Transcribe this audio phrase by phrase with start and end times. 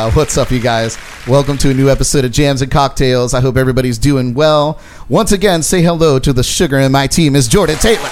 [0.00, 0.96] Uh, what's up, you guys?
[1.28, 3.34] Welcome to a new episode of Jams and Cocktails.
[3.34, 4.80] I hope everybody's doing well.
[5.10, 8.08] Once again, say hello to the sugar in my team is Jordan Taylor.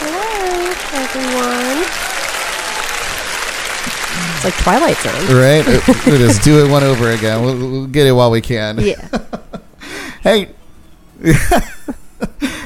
[0.00, 1.84] Hello, everyone.
[4.34, 5.12] It's like Twilight Zone.
[5.36, 6.06] Right?
[6.06, 7.44] we just do it one over again.
[7.44, 8.78] We'll, we'll get it while we can.
[8.78, 9.06] Yeah.
[10.22, 10.50] Hey,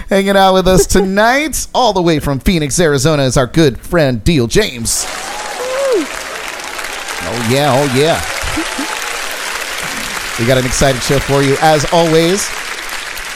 [0.08, 4.24] hanging out with us tonight, all the way from Phoenix, Arizona, is our good friend
[4.24, 5.04] Deal James.
[7.26, 8.33] Oh yeah, oh yeah.
[10.38, 11.56] We got an exciting show for you.
[11.60, 12.50] As always,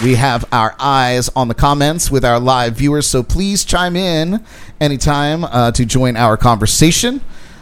[0.03, 4.45] we have our eyes on the comments with our live viewers, so please chime in
[4.81, 7.21] anytime uh, to join our conversation.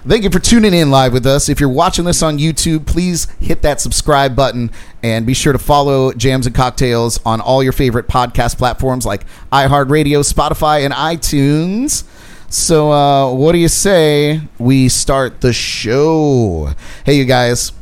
[0.09, 1.51] Thank you for tuning in live with us.
[1.51, 4.71] If you're watching this on YouTube, please hit that subscribe button
[5.03, 9.27] and be sure to follow Jams and Cocktails on all your favorite podcast platforms like
[9.53, 12.05] iHeartRadio, Spotify, and iTunes.
[12.49, 16.73] So, uh, what do you say we start the show?
[17.05, 17.73] Hey, you guys.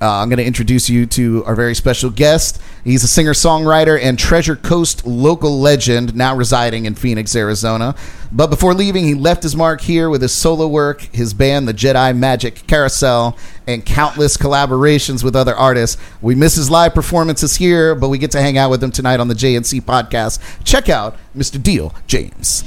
[0.00, 2.60] Uh, I'm going to introduce you to our very special guest.
[2.84, 7.94] He's a singer songwriter and Treasure Coast local legend, now residing in Phoenix, Arizona.
[8.30, 11.74] But before leaving, he left his mark here with his solo work, his band, the
[11.74, 16.00] Jedi Magic Carousel, and countless collaborations with other artists.
[16.22, 19.20] We miss his live performances here, but we get to hang out with him tonight
[19.20, 20.40] on the JNC podcast.
[20.64, 21.62] Check out Mr.
[21.62, 22.64] Deal James.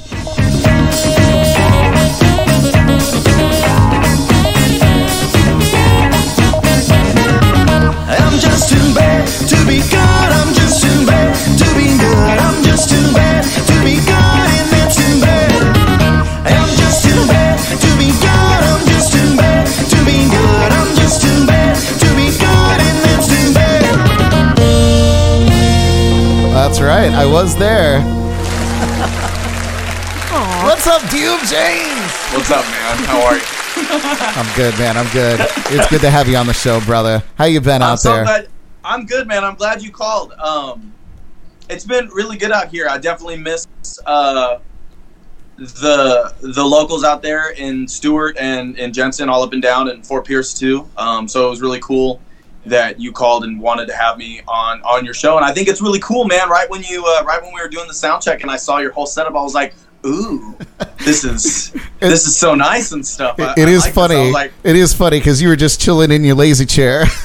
[8.32, 10.00] I'm just too bad to be good.
[10.00, 12.40] I'm just too bad to be good.
[12.40, 15.52] I'm just too bad to be good, and that's too bad.
[16.48, 18.60] I'm just too bad to be good.
[18.72, 20.70] I'm just too bad to be good.
[20.72, 24.00] I'm just too bad to be good, and that's too bad.
[26.56, 27.12] That's right.
[27.12, 28.00] I was there.
[30.64, 32.12] What's up, Deal James?
[32.32, 32.96] What's up, man?
[33.04, 33.61] How are you?
[33.90, 34.96] I'm good, man.
[34.96, 35.40] I'm good.
[35.40, 37.22] It's good to have you on the show, brother.
[37.36, 38.24] How you been I'm out so there?
[38.24, 38.48] glad.
[38.84, 39.44] I'm good, man.
[39.44, 40.32] I'm glad you called.
[40.34, 40.92] Um,
[41.68, 42.88] it's been really good out here.
[42.88, 43.66] I definitely miss
[44.06, 44.58] uh,
[45.56, 50.06] the the locals out there in Stuart and and Jensen, all up and down, and
[50.06, 50.88] Fort Pierce too.
[50.96, 52.20] Um, so it was really cool
[52.64, 55.36] that you called and wanted to have me on on your show.
[55.36, 56.48] And I think it's really cool, man.
[56.48, 58.78] Right when you uh, right when we were doing the sound check and I saw
[58.78, 59.74] your whole setup, I was like.
[60.04, 60.56] Ooh,
[61.04, 63.38] this is this is so nice and stuff.
[63.38, 63.94] I- It I like.
[63.94, 64.30] Funny.
[64.32, 67.04] like, it is funny because you were just chilling in your lazy chair.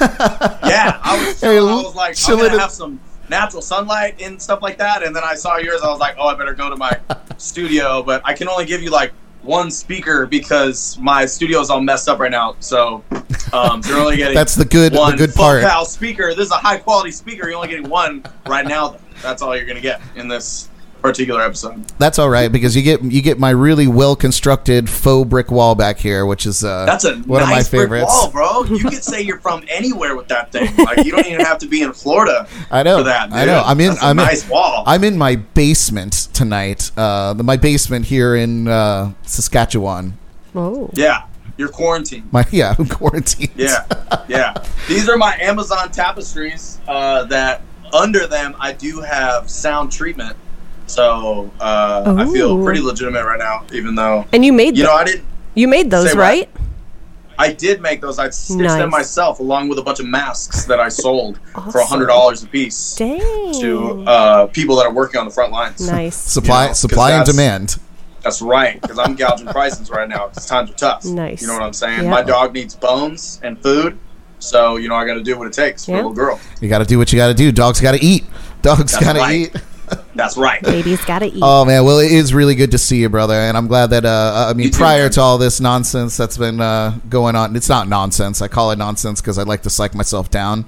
[0.68, 3.00] Yeah, I was, Hey, I was like, I'm gonna in- have some
[3.30, 5.02] natural sunlight and stuff like that.
[5.02, 5.80] And then I saw yours.
[5.82, 6.92] I was like, oh, I better go to my
[7.38, 8.02] studio.
[8.02, 9.12] But I can only give you like
[9.42, 12.54] one speaker because my studio is all messed up right now.
[12.60, 13.02] So
[13.52, 15.64] um, you're only getting That's the good- the one good part.
[15.86, 16.34] speaker.
[16.34, 17.48] This is a high quality speaker.
[17.48, 18.88] You're only getting one right now.
[18.90, 19.00] Though.
[19.22, 20.68] That's all you're gonna get in this
[21.02, 21.86] particular episode.
[21.98, 25.74] That's all right because you get you get my really well constructed faux brick wall
[25.74, 28.06] back here, which is uh, That's a one nice of my brick favorites.
[28.08, 28.64] wall, bro.
[28.64, 30.74] You could say you're from anywhere with that thing.
[30.76, 32.46] Like you don't even have to be in Florida.
[32.70, 32.98] I know.
[32.98, 33.62] For that, I know.
[33.64, 33.88] I'm in.
[33.88, 34.84] That's a I'm nice in, wall.
[34.86, 36.90] I'm in my basement tonight.
[36.96, 40.16] Uh, my basement here in uh, Saskatchewan.
[40.54, 40.90] Oh.
[40.94, 41.26] Yeah,
[41.56, 42.32] you're quarantined.
[42.32, 43.52] My yeah, I'm quarantined.
[43.54, 43.84] Yeah,
[44.28, 44.54] yeah.
[44.88, 46.80] These are my Amazon tapestries.
[46.88, 50.36] Uh, that under them I do have sound treatment,
[50.88, 53.64] so uh, I feel pretty legitimate right now.
[53.72, 56.22] Even though And you made you th- know I didn't, you made those, Say what?
[56.22, 56.50] right?
[57.40, 58.18] I did make those.
[58.18, 58.78] I stitched Nice.
[58.80, 61.80] them myself along with a bunch of masks that I sold for Awesome.
[61.80, 63.20] a hundred dollars a piece Dang.
[63.60, 65.88] to uh, people that are working on the front lines.
[65.88, 66.16] nice.
[66.16, 67.76] Supply You know, 'cause supply and demand.
[68.24, 70.26] That's right, because I'm gouging prices right now.
[70.28, 71.04] Because times are tough.
[71.04, 71.40] Nice.
[71.40, 72.02] You know what I'm saying?
[72.02, 72.10] Yeah.
[72.10, 73.96] My dog needs bones and food,
[74.40, 76.40] so you know I got to do what it takes for a little girl.
[76.60, 77.52] You got to do what you got to do.
[77.52, 78.24] Dogs got to eat.
[78.62, 79.54] Dogs got to right.
[79.54, 79.62] eat.
[80.14, 80.62] That's right.
[80.62, 81.40] Babies gotta eat.
[81.42, 84.04] Oh man, well it is really good to see you, brother, and I'm glad that
[84.04, 85.10] uh, I mean You too, prior man.
[85.12, 88.42] to all this nonsense that's been uh, going on, it's not nonsense.
[88.42, 90.64] I call it nonsense because I like to psych myself down,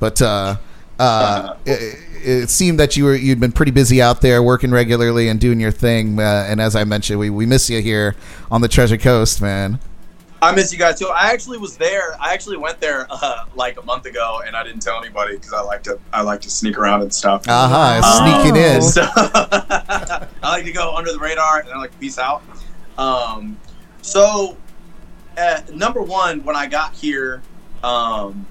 [0.00, 0.56] but uh,
[0.98, 5.28] uh, it, it seemed that you were you'd been pretty busy out there working regularly
[5.28, 8.16] and doing your thing, uh, and as I mentioned, we, we miss you here
[8.50, 9.78] on the Treasure Coast, man.
[10.44, 11.08] I miss you guys too.
[11.08, 12.16] I actually was there.
[12.20, 15.52] I actually went there uh, like a month ago, and I didn't tell anybody because
[15.52, 17.48] I like to I like to sneak around and stuff.
[17.48, 18.42] Aha, Wow.
[18.42, 18.82] sneaking in.
[18.82, 22.42] So I like to go under the radar and I like to peace out.
[22.98, 23.56] Um,
[24.02, 24.56] so,
[25.38, 27.42] uh, number one, when I got here,
[27.82, 28.46] um,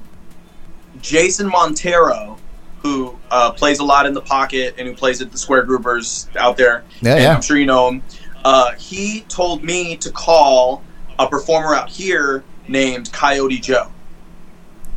[0.99, 2.37] Jason Montero,
[2.81, 6.33] who uh, plays a lot in the pocket and who plays at the Square Groupers
[6.35, 7.35] out there, Yeah, yeah.
[7.35, 8.03] I'm sure you know him.
[8.43, 10.83] Uh, he told me to call
[11.19, 13.87] a performer out here named Coyote Joe.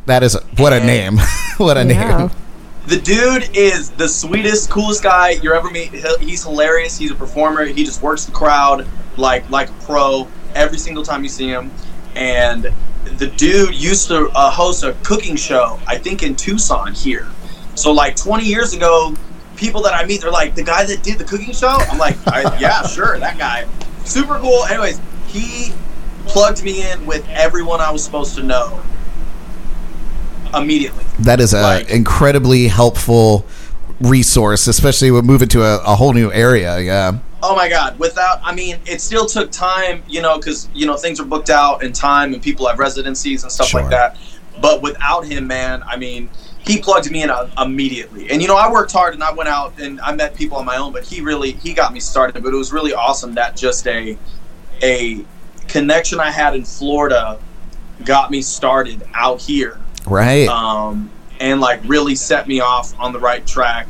[0.05, 1.17] That is a, what a name,
[1.57, 2.17] what a Yeah.
[2.17, 2.31] name.
[2.87, 5.89] The dude is the sweetest, coolest guy you ever meet.
[6.21, 6.97] He's hilarious.
[6.97, 7.65] He's a performer.
[7.65, 8.87] He just works the crowd
[9.17, 10.25] like like a pro
[10.55, 11.69] every single time you see him.
[12.15, 12.71] And
[13.17, 17.27] the dude used to uh, host a cooking show, I think in Tucson here.
[17.75, 19.13] So like 20 years ago,
[19.57, 21.67] people that I meet, they're like, the guy that did the cooking show.
[21.67, 23.67] I'm like, I, yeah, sure, that guy.
[24.05, 24.63] Super cool.
[24.65, 25.73] Anyways, he
[26.27, 28.79] plugged me in with everyone I was supposed to know
[30.53, 31.03] immediately.
[31.19, 33.45] That is an Like- incredibly helpful
[33.99, 36.79] resource, especially when moving to a, a whole new area.
[36.79, 37.17] Yeah.
[37.43, 37.99] Oh my God!
[37.99, 41.51] Without, I mean, it still took time, you know, because you know things are booked
[41.51, 43.81] out and time, and people have residencies and stuff Sure.
[43.81, 44.17] like that.
[44.59, 48.31] But without him, man, I mean, he plugged me in uh, immediately.
[48.31, 50.65] And you know, I worked hard and I went out and I met people on
[50.65, 52.41] my own, but he really he got me started.
[52.43, 54.17] But it was really awesome that just a
[54.81, 55.23] a
[55.67, 57.39] connection I had in Florida
[58.05, 60.47] got me started out here Right.
[60.47, 61.09] um,
[61.39, 63.89] and like really set me off on the right track.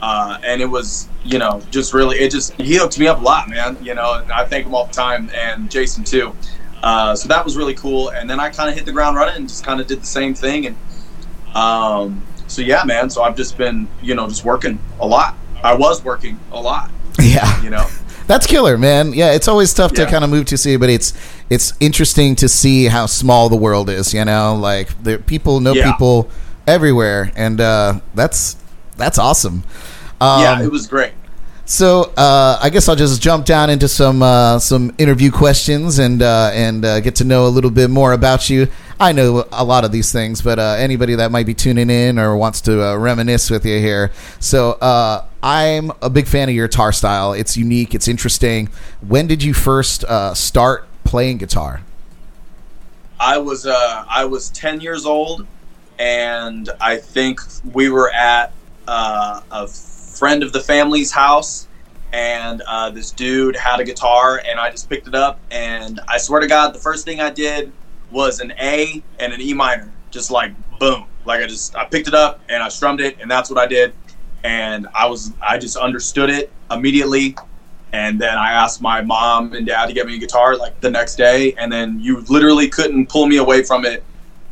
[0.00, 3.22] Uh, and it was, you know, just really, it just, he hooked me up a
[3.22, 3.76] lot, man.
[3.82, 6.34] You know, and I thank him all the time and Jason too.
[6.82, 8.10] Uh, so that was really cool.
[8.10, 10.06] And then I kind of hit the ground running and just kind of did the
[10.06, 10.66] same thing.
[10.66, 10.76] And
[11.56, 13.10] um, so, yeah, man.
[13.10, 15.36] So I've just been, you know, just working a lot.
[15.64, 16.90] I was working a lot,
[17.20, 17.60] yeah.
[17.62, 17.88] you know.
[18.28, 19.14] That's killer, man.
[19.14, 21.12] Yeah, it's always tough to kind of move to see, but it's
[21.50, 24.14] it's interesting to see how small the world is.
[24.14, 25.90] You know, like the people know Yeah.
[25.90, 26.28] people
[26.66, 28.56] everywhere, and uh, that's
[28.96, 29.64] that's awesome.
[30.20, 31.12] Um, yeah, it was great.
[31.64, 36.22] So uh, I guess I'll just jump down into some uh, some interview questions and
[36.22, 38.68] uh, and uh, get to know a little bit more about you.
[39.00, 42.18] I know a lot of these things, but uh, anybody that might be tuning in
[42.18, 44.12] or wants to uh, reminisce with you here.
[44.40, 47.32] So uh, I'm a big fan of your guitar style.
[47.32, 47.94] It's unique.
[47.94, 48.68] It's interesting.
[49.06, 51.82] When did you first uh, start playing guitar?
[53.20, 55.46] I was uh, I was ten years old,
[55.98, 57.40] and I think
[57.72, 58.52] we were at
[58.86, 61.68] uh, a friend of the family's house,
[62.12, 66.18] and uh, this dude had a guitar, and I just picked it up, and I
[66.18, 67.72] swear to God, the first thing I did
[68.10, 72.08] was an A and an E minor, just like boom, like I just I picked
[72.08, 73.92] it up and I strummed it, and that's what I did,
[74.44, 77.36] and I was I just understood it immediately.
[77.92, 80.90] And then I asked my mom and dad to get me a guitar like the
[80.90, 84.04] next day, and then you literally couldn't pull me away from it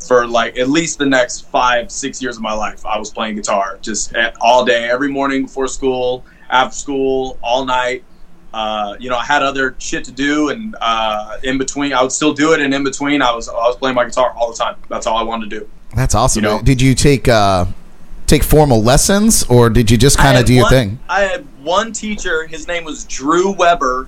[0.07, 2.83] for like at least the next five, six years of my life.
[2.85, 7.65] I was playing guitar just at, all day, every morning before school, after school, all
[7.65, 8.03] night.
[8.53, 12.11] Uh, you know, I had other shit to do, and uh, in between, I would
[12.11, 14.57] still do it, and in between, I was I was playing my guitar all the
[14.57, 14.77] time.
[14.89, 15.69] That's all I wanted to do.
[15.95, 16.43] That's awesome.
[16.43, 17.65] You know- did you take uh,
[18.27, 20.99] take formal lessons, or did you just kind of do your thing?
[21.09, 22.45] I had one teacher.
[22.45, 24.07] His name was Drew Weber,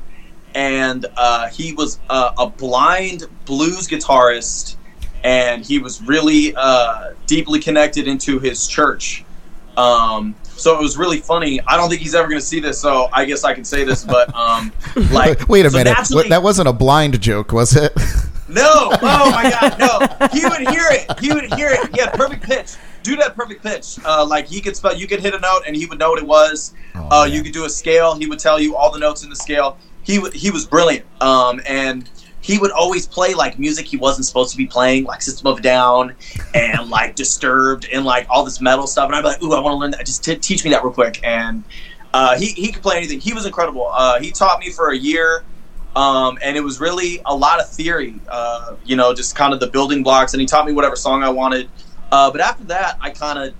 [0.53, 4.75] and uh, he was uh, a blind blues guitarist,
[5.23, 9.23] and he was really uh, deeply connected into his church.
[9.77, 11.61] Um, so it was really funny.
[11.65, 13.85] I don't think he's ever going to see this, so I guess I can say
[13.85, 14.03] this.
[14.03, 14.73] But um,
[15.11, 17.93] like, Wait a so minute, naturally- that wasn't a blind joke, was it?
[18.49, 18.65] no!
[19.01, 19.79] Oh my God!
[19.79, 20.27] No!
[20.33, 21.19] He would hear it.
[21.19, 21.89] He would hear it.
[21.95, 22.75] Yeah, perfect pitch.
[23.03, 23.97] Dude that perfect pitch.
[24.05, 24.95] Uh, like he could spell.
[24.95, 26.73] You could hit a note, and he would know what it was.
[26.95, 28.15] Oh, uh, you could do a scale.
[28.15, 29.77] He would tell you all the notes in the scale.
[30.03, 31.05] He w- he was brilliant.
[31.21, 32.09] Um, and
[32.41, 35.59] he would always play like music he wasn't supposed to be playing, like System of
[35.59, 36.15] a Down
[36.53, 39.07] and like Disturbed and like all this metal stuff.
[39.07, 40.05] And I'd be like, ooh, I want to learn that.
[40.05, 41.19] Just t- teach me that real quick.
[41.23, 41.63] And
[42.13, 43.19] uh, he he could play anything.
[43.19, 43.89] He was incredible.
[43.91, 45.43] Uh, he taught me for a year.
[45.95, 49.59] Um, and it was really a lot of theory, uh, you know, just kind of
[49.59, 50.33] the building blocks.
[50.33, 51.69] And he taught me whatever song I wanted.
[52.11, 53.53] Uh, but after that, I kind of,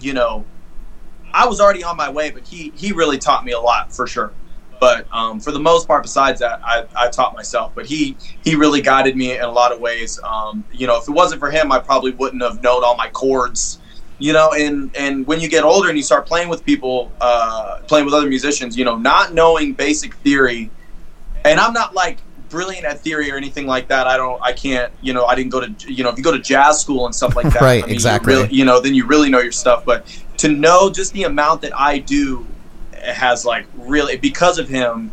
[0.00, 0.44] you know,
[1.34, 4.06] I was already on my way, but he he really taught me a lot for
[4.06, 4.32] sure.
[4.80, 7.72] But um, for the most part, besides that, I, I taught myself.
[7.74, 10.18] But he he really guided me in a lot of ways.
[10.24, 13.08] Um, you know, if it wasn't for him, I probably wouldn't have known all my
[13.08, 13.78] chords.
[14.18, 17.78] You know, and and when you get older and you start playing with people, uh,
[17.86, 20.70] playing with other musicians, you know, not knowing basic theory,
[21.44, 22.18] and I'm not like
[22.52, 24.06] brilliant at theory or anything like that.
[24.06, 26.30] I don't, I can't, you know, I didn't go to, you know, if you go
[26.30, 28.34] to jazz school and stuff like that, Right, I mean, you exactly.
[28.34, 29.84] really- you know, then you really know your stuff.
[29.84, 30.06] But
[30.36, 32.46] to know just the amount that I do
[33.02, 35.10] has like really because of him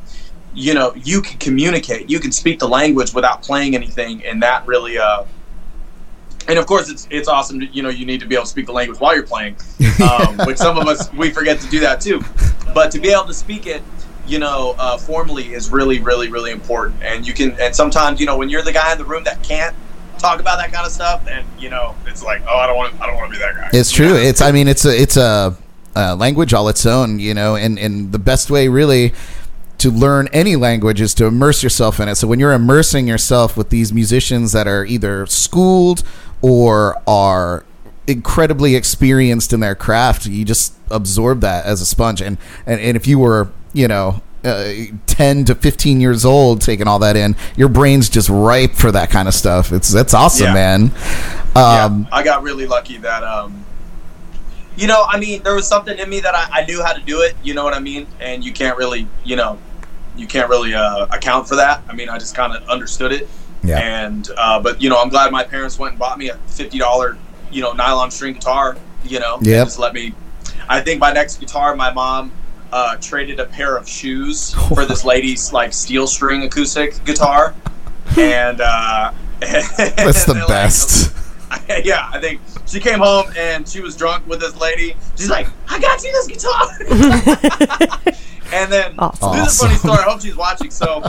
[0.53, 4.65] you know you can communicate you can speak the language without playing anything and that
[4.67, 5.23] really uh
[6.47, 8.49] and of course it's it's awesome to, you know you need to be able to
[8.49, 9.55] speak the language while you're playing
[10.03, 12.23] um, which some of us we forget to do that too
[12.73, 13.81] but to be able to speak it
[14.29, 18.25] you know uh, formally is really really really important and you can and sometimes you
[18.25, 19.75] know when you're the guy in the room that can't
[20.17, 22.93] talk about that kind of stuff and you know it's like oh i don't want
[23.01, 24.15] i don't want to be that guy It's true.
[24.15, 25.55] It's I mean it's a it's a,
[25.95, 29.13] uh language all its own, you know, and and the best way really
[29.79, 32.15] to learn any language is to immerse yourself in it.
[32.15, 36.03] So when you're immersing yourself with these musicians that are either schooled
[36.41, 37.63] or are
[38.07, 42.21] incredibly experienced in their craft, you just absorb that as a sponge.
[42.21, 44.71] And and, and if you were, you know, uh,
[45.07, 49.09] 10 to 15 years old taking all that in your brain's just ripe for that
[49.09, 50.53] kind of stuff it's that's awesome Yeah.
[50.53, 50.91] man
[51.57, 53.65] Yeah, um I got really lucky that um
[54.77, 57.01] you know, I mean, there was something in me that I, I knew how to
[57.01, 58.07] do it, you know what I mean?
[58.21, 59.59] And you can't really, you know,
[60.15, 61.83] you can't really uh, account for that.
[61.89, 63.27] I mean, I just kind of understood it.
[63.61, 63.77] Yeah.
[63.79, 66.79] And uh, but you know, I'm glad my parents went and bought me a fifty
[66.79, 67.17] dollar,
[67.51, 68.77] you know, nylon string guitar.
[69.03, 69.65] You know, Yep.
[69.67, 70.13] just let me.
[70.69, 72.31] I think my next guitar, my mom
[72.71, 77.55] uh, traded a pair of shoes for this lady's like steel string acoustic guitar,
[78.17, 81.15] and uh, that's the and, like, best
[81.83, 84.95] yeah, I think she came home and she was drunk with this lady.
[85.15, 86.69] She's like, "I got you this guitar."
[88.53, 89.37] and then Awesome.
[89.37, 89.97] this is a funny story.
[89.97, 90.71] I hope she's watching.
[90.71, 91.03] So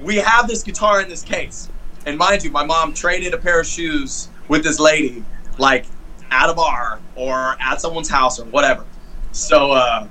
[0.00, 1.68] we have this guitar in this case,
[2.06, 5.24] and mind you, my mom traded a pair of shoes with this lady,
[5.58, 5.86] like
[6.30, 8.84] at a bar or at someone's house or whatever.
[9.32, 10.08] So uh,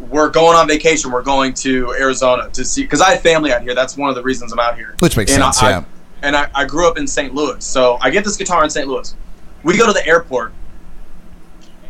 [0.00, 1.10] we're going on vacation.
[1.10, 3.74] We're going to Arizona to see because I have family out here.
[3.74, 4.94] That's one of the reasons I'm out here.
[4.98, 5.84] which makes And sense I- yeah
[6.22, 7.34] and I, I grew up in St.
[7.34, 7.62] Louis.
[7.64, 8.88] So I get this guitar in St.
[8.88, 9.14] Louis.
[9.62, 10.52] We go to the airport,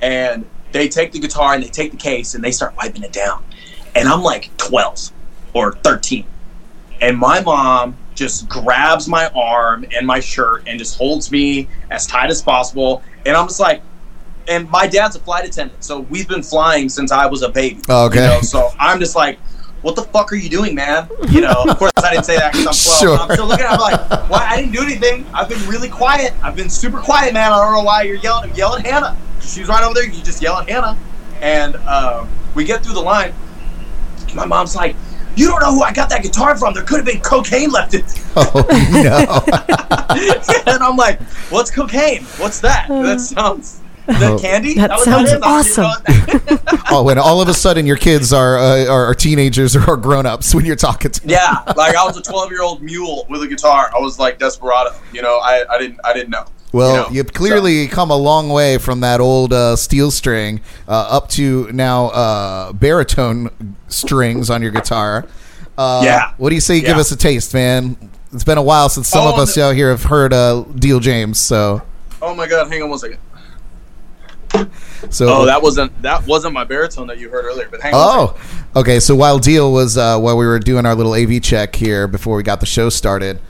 [0.03, 3.13] and they take the guitar and they take the case and they start wiping it
[3.13, 3.43] down.
[3.95, 5.11] And I'm like 12
[5.55, 6.27] or 13.
[7.01, 12.07] And my mom just grabs my arm and my shirt and just holds me as
[12.07, 13.03] tight as possible.
[13.25, 13.81] And I'm just like,
[14.49, 17.81] and my dad's a flight attendant, so we've been flying since I was a baby.
[17.88, 18.23] Oh, okay.
[18.23, 19.38] You know, so I'm just like,
[19.83, 21.09] what the fuck are you doing, man?
[21.29, 23.00] You know, of course I didn't say that because I'm 12.
[23.00, 23.17] Sure.
[23.19, 24.45] I'm still looking at him like, why?
[24.45, 25.26] I didn't do anything.
[25.33, 26.33] I've been really quiet.
[26.43, 27.53] I've been super quiet, man.
[27.53, 28.55] I don't know why you're yelling.
[28.55, 29.17] Yell at Hannah.
[29.41, 30.05] She's right over there.
[30.05, 30.99] You just yell at Hannah.
[31.41, 33.33] And uh, we get through the line.
[34.35, 34.97] My mom's like,
[35.37, 36.75] you don't know who I got that guitar from.
[36.75, 38.03] There could have been cocaine left in
[38.37, 39.43] oh no
[40.73, 42.25] and I'm like, what's cocaine?
[42.38, 42.88] What's that?
[42.88, 43.81] That sounds.
[44.09, 44.37] Is Oh.
[44.37, 44.75] that candy?
[44.75, 45.41] That was sounds it?
[45.43, 46.87] I that.
[46.91, 50.55] oh when all of a sudden your kids are uh, are, are teenagers or grown-ups
[50.55, 51.31] when you're talking to them.
[51.31, 53.91] yeah, like I was a 12 year old mule with a guitar.
[53.95, 54.91] I was like desperado.
[55.13, 56.45] You know, I, I didn't I didn't know.
[56.73, 57.09] Well, you know?
[57.11, 61.71] you've clearly come a long way from that old uh, steel string uh, up to
[61.73, 65.27] now uh, baritone strings on your guitar.
[65.79, 66.33] Uh, Yeah.
[66.37, 66.77] What do you say?
[66.77, 67.97] you Give us a taste, man.
[68.33, 70.65] It's been a while since some Oh, of us no- out here have heard uh,
[70.75, 71.39] Deal James.
[71.39, 71.79] So,
[72.19, 73.19] So, oh my god, hang on one second.
[75.11, 77.69] So Oh, that wasn't that wasn't my baritone that you heard earlier.
[77.71, 78.01] But hang on.
[78.01, 79.01] Oh, okay.
[79.01, 82.37] So while Deal was uh, while we were doing our little AV check here before
[82.37, 83.41] we got the show started,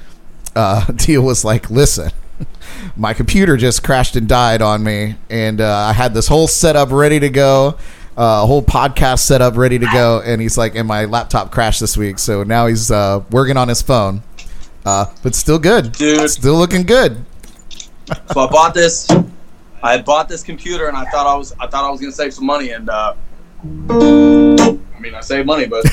[0.55, 2.11] uh, Deal was like, "Listen,
[2.97, 6.91] my computer just crashed and died on me, and uh, I had this whole setup
[6.91, 7.77] ready to go."
[8.19, 11.81] Uh, a whole podcast setup ready to go, and he's like, "And my laptop crashed
[11.81, 14.23] this week, so now he's uh, working on his phone,
[14.87, 16.31] uh, but still good, Dude.
[16.31, 17.23] still looking good."
[18.33, 19.07] So I bought this.
[19.87, 22.11] I had bought this computer, and I thought I was I thought I was gonna
[22.13, 23.15] save some money, and uh,
[23.89, 25.85] I mean I saved money, but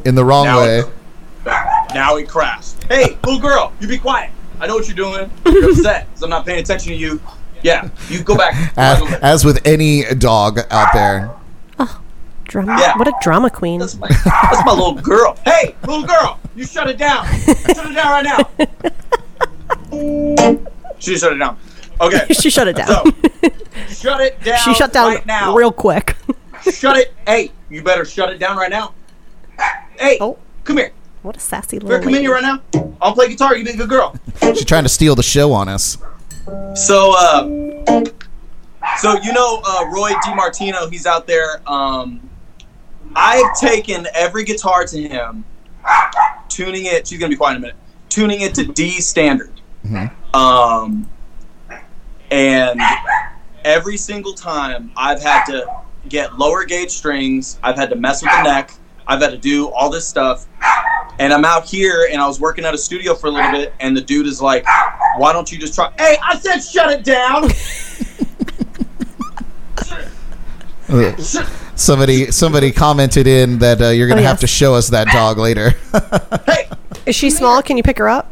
[0.06, 0.78] In the wrong Now way.
[0.80, 0.86] it-
[1.94, 2.80] now it crashed.
[2.84, 4.30] Hey, little girl, you be quiet.
[4.60, 5.28] I know what you're doing.
[5.46, 7.20] You're upset because I'm not paying attention to you.
[7.62, 8.54] Yeah, you go back.
[8.76, 9.24] As, back over there.
[9.24, 11.30] as with any dog out there,
[12.44, 12.76] Drama.
[12.80, 12.96] Yeah.
[12.98, 13.80] What a drama queen.
[13.80, 15.36] That's my, that's my little girl.
[15.44, 17.26] Hey, little girl, you shut it down.
[17.26, 18.44] Shut it down right now.
[21.00, 21.56] She shut it down.
[22.00, 22.26] Okay.
[22.34, 22.88] she shut it down.
[22.88, 23.12] So,
[23.88, 24.58] shut it down.
[24.58, 25.54] she shut down right now.
[25.54, 26.16] real quick.
[26.72, 27.14] Shut it.
[27.26, 28.92] Hey, you better shut it down right now.
[29.98, 30.36] Hey, Oh.
[30.64, 30.90] come here.
[31.22, 32.60] what a sassy Better little come in here right now.
[33.00, 33.56] I'll play guitar.
[33.56, 34.14] You be a good girl.
[34.42, 35.98] she's trying to steal the show on us.
[36.74, 37.44] So, uh,
[38.98, 41.62] so you know uh, Roy DiMartino, he's out there.
[41.70, 42.28] Um,
[43.14, 45.44] I've taken every guitar to him,
[46.48, 47.06] tuning it.
[47.06, 47.76] She's gonna be quiet in a minute.
[48.08, 49.52] Tuning it to D standard.
[50.34, 51.08] Um,
[52.30, 52.80] and
[53.64, 55.66] every single time I've had to
[56.08, 57.58] get lower gauge strings.
[57.62, 58.72] I've had to mess with the neck.
[59.06, 60.46] I've had to do all this stuff.
[61.18, 63.74] And I'm out here and I was working at a studio for a little bit
[63.80, 64.64] and the dude is like,
[65.16, 65.90] why don't you just try?
[65.98, 67.50] Hey, I said shut it down.
[71.74, 75.38] Somebody somebody commented in that uh, you're gonna Oh, have to show us that dog
[75.38, 75.70] later.
[76.46, 76.68] hey,
[77.06, 77.62] Is she small?
[77.62, 78.27] Can you pick her up?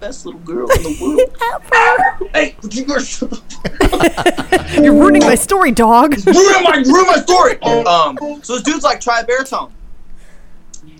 [0.00, 2.30] the best little girl in the world.
[2.34, 6.14] hey, you go shut the You're ruining my story, dog.
[6.26, 7.60] ruin my ruin my story.
[7.62, 9.72] Um, so this dude's like, try a baritone.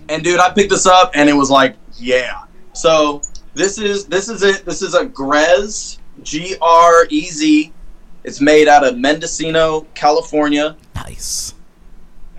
[0.09, 2.43] And dude, I picked this up and it was like, yeah.
[2.73, 3.21] So
[3.53, 4.65] this is this is it.
[4.65, 7.73] This is a Grez G R E Z.
[8.23, 10.77] It's made out of Mendocino, California.
[10.95, 11.55] nice.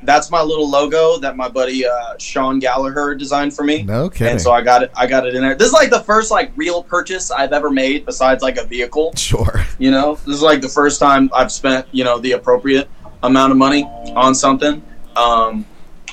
[0.05, 3.83] That's my little logo that my buddy uh, Sean Gallagher designed for me.
[3.85, 4.33] No kidding.
[4.33, 4.91] And so I got it.
[4.97, 5.55] I got it in there.
[5.55, 9.15] This is like the first like real purchase I've ever made besides like a vehicle.
[9.17, 9.65] Sure.
[9.79, 12.89] You know, this is like the first time I've spent you know the appropriate
[13.23, 13.85] amount of money
[14.17, 14.83] on something.
[15.15, 15.65] Um,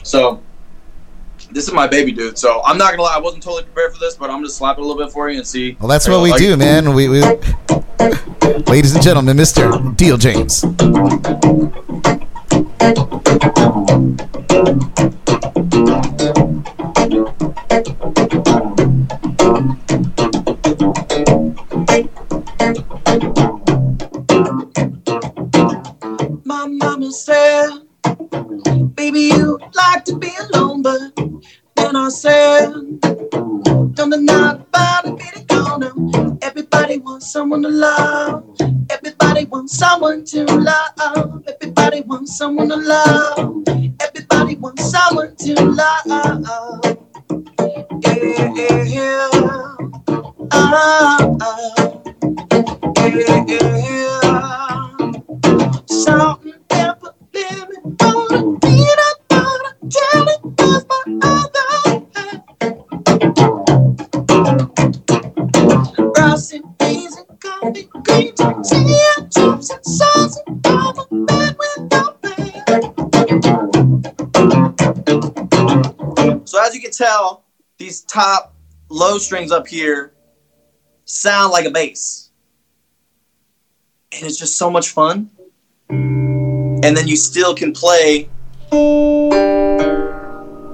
[0.04, 0.42] so
[1.52, 2.38] This is my baby, dude.
[2.38, 4.78] So I'm not gonna lie, I wasn't totally prepared for this, but I'm gonna slap
[4.78, 5.76] it a little bit for you and see.
[5.80, 6.94] Well, that's what we like- do, man.
[6.94, 7.22] We, we,
[8.68, 9.96] ladies and gentlemen, Mr.
[9.98, 10.64] Deal James.
[12.82, 12.94] My
[26.68, 27.70] mama said,
[28.96, 31.00] Baby, you like to be alone, but
[31.80, 32.74] then I said,
[33.96, 34.72] Don't deny it,
[35.20, 36.38] be the corner.
[36.42, 38.46] Everybody wants someone to love.
[38.90, 41.44] Everybody wants someone to love.
[41.48, 43.66] Everybody wants someone to love.
[44.02, 47.00] Everybody wants someone to love.
[48.06, 49.30] Yeah, yeah, yeah.
[50.52, 52.02] Ah, ah.
[52.98, 55.12] Yeah, yeah, yeah.
[55.88, 60.26] Salt and pepper, be that daughter, tell
[76.46, 77.44] So as you can tell,
[77.78, 78.54] these top
[78.90, 80.14] low strings up here
[81.06, 82.30] sound like a bass.
[84.12, 85.30] And it's just so much fun
[85.90, 88.30] and then you still can play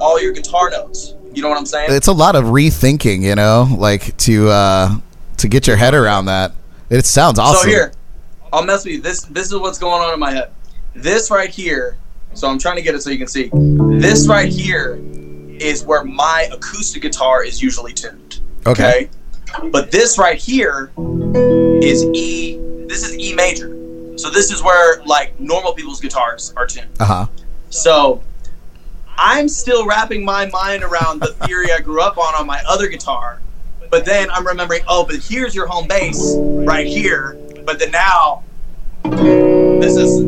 [0.06, 1.16] all your guitar notes.
[1.34, 1.92] You know what I'm saying?
[1.92, 4.96] It's a lot of rethinking, you know, like to uh,
[5.38, 6.54] to get your head around that.
[6.90, 7.64] It sounds awesome.
[7.64, 7.92] So here,
[8.54, 9.02] I'll mess with you.
[9.02, 10.52] This this is what's going on in my head.
[10.94, 11.98] This right here.
[12.36, 13.50] So I'm trying to get it so you can see.
[14.00, 15.00] This right here
[15.60, 18.42] is where my acoustic guitar is usually tuned.
[18.68, 19.10] Okay.
[19.54, 19.70] Okay.
[19.70, 20.92] But this right here
[21.82, 22.58] is E.
[22.88, 23.70] This is E major.
[24.18, 26.90] So this is where like normal people's guitars are tuned.
[27.00, 27.26] Uh huh.
[27.70, 28.22] So
[29.18, 32.88] I'm still wrapping my mind around the theory I grew up on on my other
[32.88, 33.42] guitar.
[33.90, 37.38] But then I'm remembering, oh, but here's your home base right here.
[37.66, 38.44] But then now,
[39.04, 40.24] this is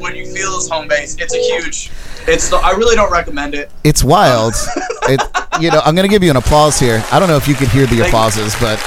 [0.00, 1.16] what you feel is home base.
[1.18, 1.90] It's a huge.
[2.26, 2.48] It's.
[2.48, 3.70] The, I really don't recommend it.
[3.84, 4.54] It's wild.
[5.02, 5.20] it,
[5.60, 7.04] you know, I'm gonna give you an applause here.
[7.12, 8.04] I don't know if you could hear the you.
[8.04, 8.78] applauses, but,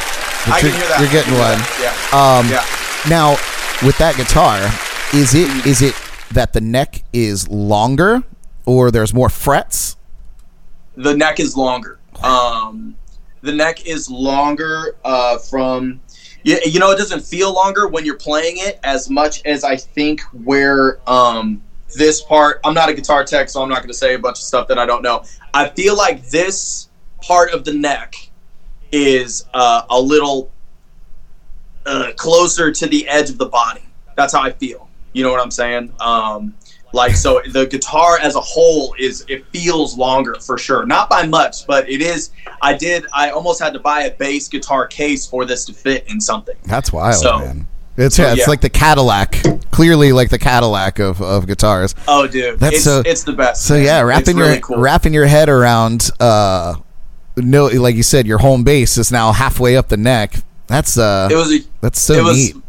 [0.47, 0.99] you're, can hear that.
[0.99, 1.57] you're getting one.
[1.57, 2.13] can that.
[2.13, 3.09] Um, Yeah.
[3.09, 3.31] Now,
[3.85, 4.59] with that guitar,
[5.13, 5.95] is it is it
[6.31, 8.23] that the neck is longer,
[8.65, 9.97] or there's more frets?
[10.95, 11.99] the neck is longer.
[12.21, 12.95] Um,
[13.41, 15.99] the neck is longer uh, from
[16.43, 19.75] you, you know it doesn't feel longer when you're playing it as much as I
[19.75, 21.61] think where um,
[21.95, 22.59] this part.
[22.63, 24.67] I'm not a guitar tech, so I'm not going to say a bunch of stuff
[24.67, 25.23] that I don't know.
[25.53, 26.89] I feel like this
[27.21, 28.15] part of the neck
[28.91, 30.51] is uh, a little
[31.85, 33.83] uh, closer to the edge of the body.
[34.15, 34.89] That's how I feel.
[35.13, 35.93] You know what I'm saying?
[35.99, 36.55] Um,
[36.93, 40.85] like so, the guitar as a whole is it feels longer for sure.
[40.85, 42.29] Not by much, but it is.
[42.61, 43.05] I did.
[43.13, 46.55] I almost had to buy a bass guitar case for this to fit in something.
[46.63, 47.67] That's wild, So- man.
[47.95, 48.45] It's yeah, it's yeah.
[48.49, 49.35] like the Cadillac,
[49.69, 51.93] clearly like the Cadillac of, of guitars.
[52.07, 53.67] Oh, dude, That's it's so- it's the best.
[53.67, 53.83] So man.
[53.83, 54.77] yeah, wrapping really your cool.
[54.79, 56.73] wrapping your head around uh
[57.37, 60.37] no like you said your home base is now halfway up the neck.
[60.65, 62.63] That's uh It was a that's so it was neat.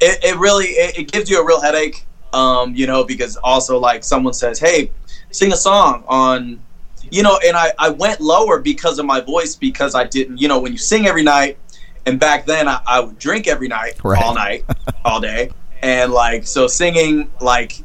[0.00, 3.78] it, it really it, it gives you a real headache um you know because also
[3.78, 4.90] like someone says hey
[5.30, 6.62] sing a song on
[7.10, 10.48] you know and i i went lower because of my voice because i didn't you
[10.48, 11.58] know when you sing every night
[12.06, 14.22] and back then i, I would drink every night Right.
[14.22, 14.64] all night
[15.04, 15.50] all day
[15.82, 17.84] and like so singing like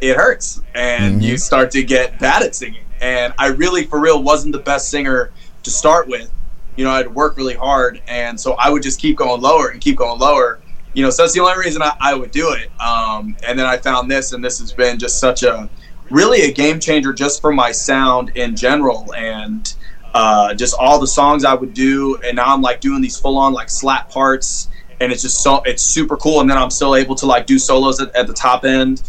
[0.00, 1.24] it hurts and Mhm.
[1.24, 4.88] you start to get bad at singing and i really for real wasn't the best
[4.90, 6.32] singer to start with
[6.76, 9.80] you know i'd work really hard and so i would just keep going lower and
[9.80, 10.60] keep going lower
[10.94, 12.70] you know so that's the only reason i, I would do it.
[12.80, 15.68] Um, and then i found this and this has been just such a
[16.10, 19.12] really a game changer just for my sound in general.
[19.14, 19.72] And
[20.14, 23.36] uh, just all the songs i would do and now i'm like doing these full
[23.36, 24.68] on like slap parts
[25.00, 26.40] and it's just so it's super cool.
[26.40, 29.02] And then i'm still able to like do solos at, at the top end.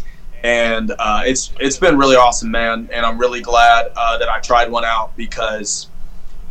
[0.44, 2.88] And uh, it's it's been really awesome man.
[2.92, 5.88] And i'm really glad uh, that i tried one out because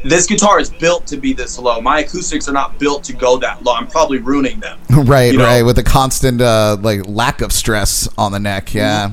[0.10, 1.82] this guitar is built to be this low.
[1.82, 3.74] My acoustics are not built to go that low.
[3.74, 4.80] I'm probably ruining them.
[5.06, 8.74] Right, you know- right, with the constant uh like lack of stress on the neck.
[8.74, 9.12] Yeah.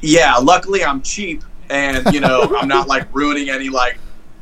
[0.00, 3.98] yeah luckily i'm cheap and you know i'm not like ruining any like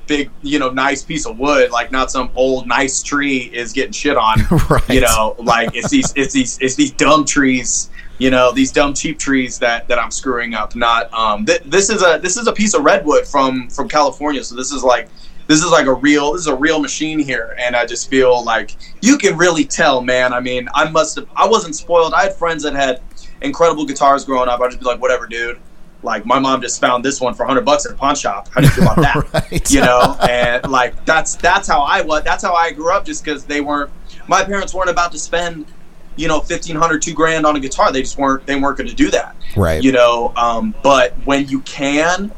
[0.06, 1.70] big you know nice piece of wood.
[1.70, 4.38] Like not some old nice tree is getting shit on.
[4.70, 4.88] Right.
[4.88, 8.94] you know like it's these it's these it's these dumb trees you know these dumb
[8.94, 10.74] cheap trees that that i'm screwing up.
[10.74, 14.42] Not um th- this is a this is a piece of redwood from from california.
[14.42, 15.08] So this is like
[15.48, 18.44] this is like a real this is a real machine here and i just feel
[18.44, 22.22] like you can really tell man i mean i must have i wasn't spoiled i
[22.22, 23.00] had friends that had
[23.42, 25.58] incredible guitars growing up i'd just be like whatever dude
[26.04, 28.46] Like my mom just found this one for 100 bucks at a pawn shop.
[28.52, 28.96] How do you feel about
[29.32, 29.32] that?
[29.50, 29.70] Right.
[29.70, 32.22] You know, and like that's that's how I was.
[32.22, 33.04] That's how I grew up.
[33.04, 33.90] Just because they weren't,
[34.28, 35.66] my parents weren't about to spend,
[36.14, 37.90] you know, 1500, two grand on a guitar.
[37.90, 38.46] They just weren't.
[38.46, 39.34] They weren't going to do that.
[39.56, 39.82] Right.
[39.82, 42.30] You know, um, but when you can,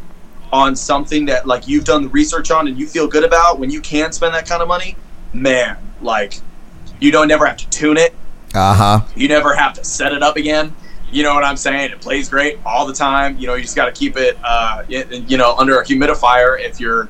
[0.53, 3.71] on something that like you've done the research on and you feel good about, when
[3.71, 4.97] you can spend that kind of money,
[5.33, 6.35] man, like
[6.99, 8.15] you don't never have to tune it.
[8.55, 9.01] Uh huh.
[9.15, 10.75] You never have to set it up again.
[11.13, 11.91] You know what I'm saying?
[11.91, 13.37] It plays great all the time.
[13.39, 16.79] You know, you just got to keep it, uh, you know, under a humidifier if
[16.79, 17.09] you're,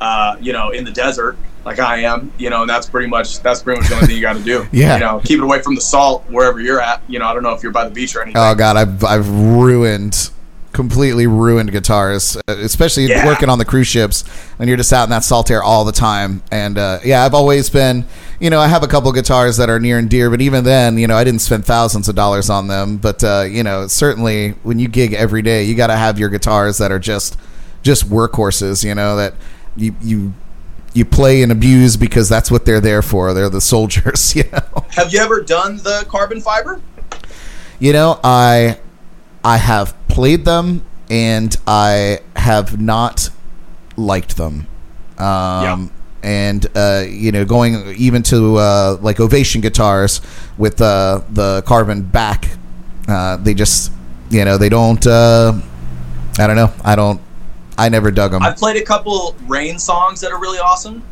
[0.00, 2.32] uh, you know, in the desert like I am.
[2.38, 4.42] You know, and that's pretty much that's pretty much the only thing you got to
[4.42, 4.66] do.
[4.72, 4.94] Yeah.
[4.94, 7.02] You know, keep it away from the salt wherever you're at.
[7.08, 8.40] You know, I don't know if you're by the beach or anything.
[8.40, 10.30] Oh god, I've I've ruined
[10.76, 13.24] completely ruined guitars, uh, especially Yeah.
[13.24, 14.22] working on the cruise ships
[14.58, 16.42] when you're just out in that salt air all the time.
[16.52, 18.04] And uh, yeah, I've always been,
[18.38, 20.98] you know, I have a couple guitars that are near and dear, but even then,
[20.98, 22.98] you know, I didn't spend thousands of dollars on them.
[22.98, 26.28] But uh, you know, certainly when you gig every day, you got to have your
[26.28, 27.38] guitars that are just
[27.82, 28.84] just workhorses.
[28.84, 29.32] You know that
[29.76, 30.34] you you
[30.92, 33.32] you play and abuse because that's what they're there for.
[33.32, 34.36] They're the soldiers.
[34.36, 34.84] You know.
[34.90, 36.82] Have you ever done the carbon fiber?
[37.80, 38.78] You know, I
[39.42, 43.28] I have played them and I have not
[43.96, 44.66] liked them.
[45.18, 45.90] Um,
[46.22, 50.20] And uh, you know, going even to uh, like Ovation guitars
[50.58, 52.48] with uh, the carbon back,
[53.06, 53.92] uh, they just
[54.30, 55.06] you know they don't.
[55.06, 55.52] Uh,
[56.38, 56.72] I don't know.
[56.82, 57.20] I don't.
[57.78, 58.42] I never dug them.
[58.42, 61.02] I've played a couple RainSongs that are really awesome.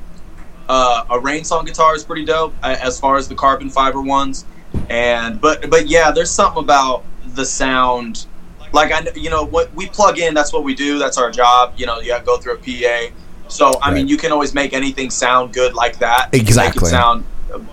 [0.68, 4.46] Uh, a RainSong guitar is pretty dope as far as the carbon fiber ones,
[4.88, 7.04] and but but yeah, there's something about
[7.36, 8.26] the sound.
[8.74, 10.98] Like I, you know, what we plug in, that's what we do.
[10.98, 11.74] That's our job.
[11.76, 13.14] You know, you got to go through a PA.
[13.48, 16.30] So I mean, you can always make anything sound good like that.
[16.34, 16.80] Exactly.
[16.80, 17.24] Make it sound,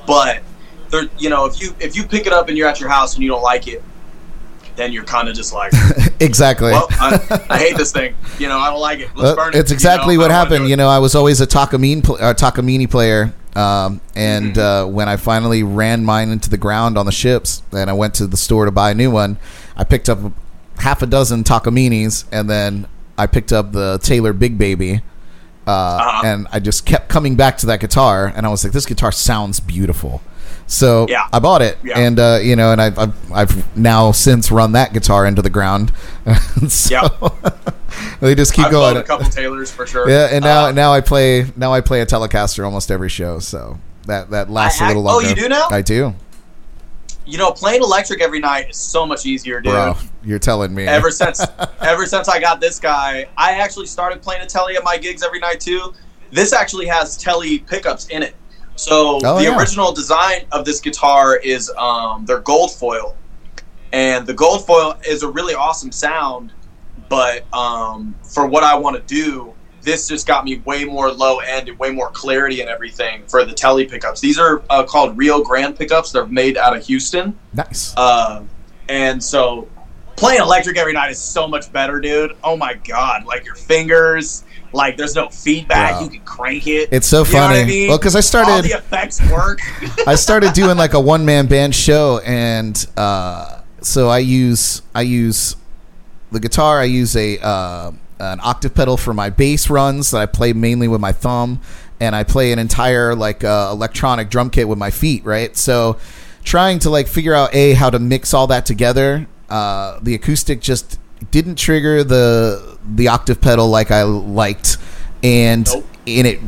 [0.06, 0.44] but
[0.90, 3.16] there, you know, if you if you pick it up and you're at your house
[3.16, 3.82] and you don't like it,
[4.76, 5.72] then you're kind of just like,
[6.20, 6.72] exactly.
[6.72, 8.16] well, I, I hate this thing.
[8.38, 9.10] You know, I don't like it.
[9.16, 9.60] Let's burn it.
[9.60, 10.22] it's you exactly know?
[10.24, 10.70] What don't wanna do happened.
[10.70, 14.60] You know, I was always a Takamine, pl- uh, Takamine player, um, and Mm-hmm.
[14.60, 18.14] uh, when I finally ran mine into the ground on the ships, and I went
[18.16, 19.38] to the store to buy a new one,
[19.76, 20.20] I picked up
[20.82, 25.02] half a dozen Takamines, and then I picked up the Taylor Big Baby.
[25.68, 26.22] Uh, Uh-huh.
[26.26, 29.12] And I just kept coming back to that guitar, and I was like, "This guitar
[29.12, 30.22] sounds beautiful."
[30.68, 31.28] So Yeah.
[31.32, 32.00] I bought it, Yeah.
[32.00, 35.50] and uh, you know, and I've, I've I've now since run that guitar into the
[35.52, 35.92] ground.
[36.68, 37.76] so Yep.
[38.22, 38.98] they just keep I've going.
[38.98, 40.10] a couple Taylors for sure.
[40.10, 43.40] Yeah, and now Uh, now I play now I play a Telecaster almost every show,
[43.40, 45.28] so that that lasts I- a little longer.
[45.28, 45.68] oh, you do now?
[45.70, 46.16] I do,
[47.32, 49.72] you know, playing electric every night is so much easier, dude.
[49.72, 49.96] bro.
[50.24, 50.86] You're telling me.
[50.86, 51.42] Ever since,
[51.82, 55.24] ever since I got this guy, I actually started playing a Telly at my gigs
[55.24, 55.94] every night too.
[56.32, 58.36] This actually has Telly pickups in it.
[58.76, 59.58] So Oh, the yeah.
[59.58, 63.16] original design of this guitar is um, they're gold foil,
[63.94, 66.52] and the gold foil is a really awesome sound.
[67.10, 71.40] But um, for what I want to do, this just got me way more low
[71.40, 74.20] end and way more clarity and everything for the Telly pickups.
[74.22, 76.12] These are uh, called Rio Grande pickups.
[76.12, 77.38] They're made out of Houston.
[77.54, 77.94] nice.
[77.98, 78.44] Uh,
[78.90, 79.68] and so
[80.18, 82.36] playing electric every night is so much better, dude.
[82.44, 85.94] Oh my god, like your fingers, like there's no feedback.
[85.94, 86.04] Wow.
[86.04, 86.90] You can crank it.
[86.92, 87.60] It's so You know what funny.
[87.62, 87.88] I mean?
[87.90, 89.60] Well, 'cause I all started- the effects work.
[90.08, 95.02] I started doing like a one man band show, and uh, so I use I
[95.02, 95.56] use
[96.32, 96.80] the guitar.
[96.80, 100.88] I use a uh, an octave pedal for my bass runs that I play mainly
[100.88, 101.60] with my thumb,
[102.00, 105.26] and I play an entire like uh, electronic drum kit with my feet.
[105.26, 105.98] Right, so
[106.44, 109.28] trying to like figure out a how to mix all that together.
[109.50, 111.00] Uh, the acoustic just
[111.32, 114.78] didn't trigger the the octave pedal like I liked,
[115.24, 115.86] and Nope.
[116.08, 116.40] and it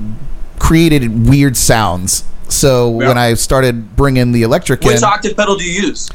[0.60, 2.24] created weird sounds.
[2.50, 3.08] So Yeah.
[3.10, 6.10] when I started bringing the electric Which in, octave pedal do you use?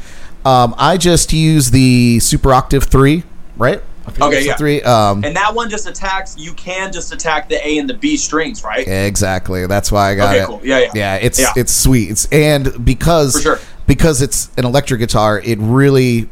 [0.45, 3.23] um, I just use the Super Octave three,
[3.57, 3.81] right?
[4.21, 4.55] Okay, yeah.
[4.55, 4.81] three.
[4.83, 6.35] Um, And that one just attacks.
[6.37, 8.87] You can just attack the A and the B strings, right?
[8.87, 9.65] exactly.
[9.67, 10.47] That's why I got Okay, it.
[10.47, 10.61] cool.
[10.63, 10.91] Yeah, yeah.
[10.95, 11.53] Yeah, it's Yeah.
[11.55, 12.09] it's sweet.
[12.11, 13.59] It's and because sure.
[13.87, 16.29] because it's an electric guitar, it really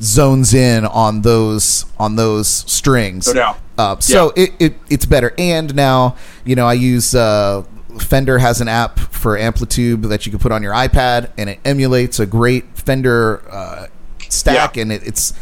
[0.00, 3.26] zones in on those on those strings.
[3.28, 3.58] No doubt.
[3.78, 5.32] Uh, so it, it it's better.
[5.38, 7.62] And now you know I use uh,
[8.00, 11.60] Fender has an app for AmpliTube that you can put on your iPad, and it
[11.64, 13.86] emulates a great Fender uh,
[14.28, 14.82] stack, Yeah.
[14.82, 15.32] and it, it's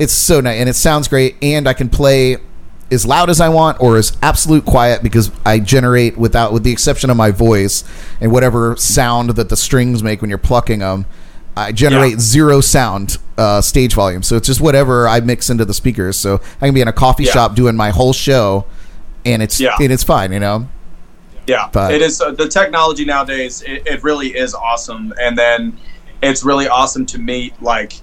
[0.00, 1.36] it's so nice and it sounds great.
[1.42, 2.38] And I can play
[2.90, 6.72] as loud as I want or as absolute quiet because I generate without with the
[6.72, 7.84] exception of my voice
[8.20, 11.06] and whatever sound that the strings make when you're plucking them.
[11.56, 12.18] I generate Yeah.
[12.20, 16.16] zero sound uh, stage volume, so it's just whatever I mix into the speakers.
[16.16, 17.32] So I can be in a coffee Yeah.
[17.32, 18.64] shop doing my whole show,
[19.24, 19.76] and it's Yeah.
[19.80, 20.68] and it's fine, you know.
[21.46, 23.62] Yeah, But- it is uh, the technology nowadays.
[23.66, 25.76] It, it really is awesome, and then
[26.22, 27.94] it's really awesome to meet like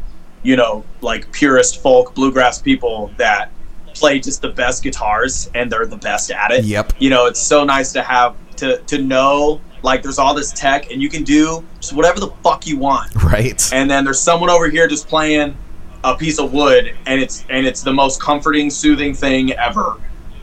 [0.47, 3.51] you know like purist folk bluegrass people that
[3.93, 6.63] play just the best guitars and they're the best at it.
[6.63, 6.93] Yep.
[6.99, 10.89] You know, it's so nice to have to to know like there's all this tech
[10.91, 13.13] and you can do just whatever the fuck you want.
[13.23, 13.61] Right.
[13.73, 15.57] And then there's someone over here just playing
[16.03, 19.95] a piece of wood and it's and it's the most comforting, soothing thing ever.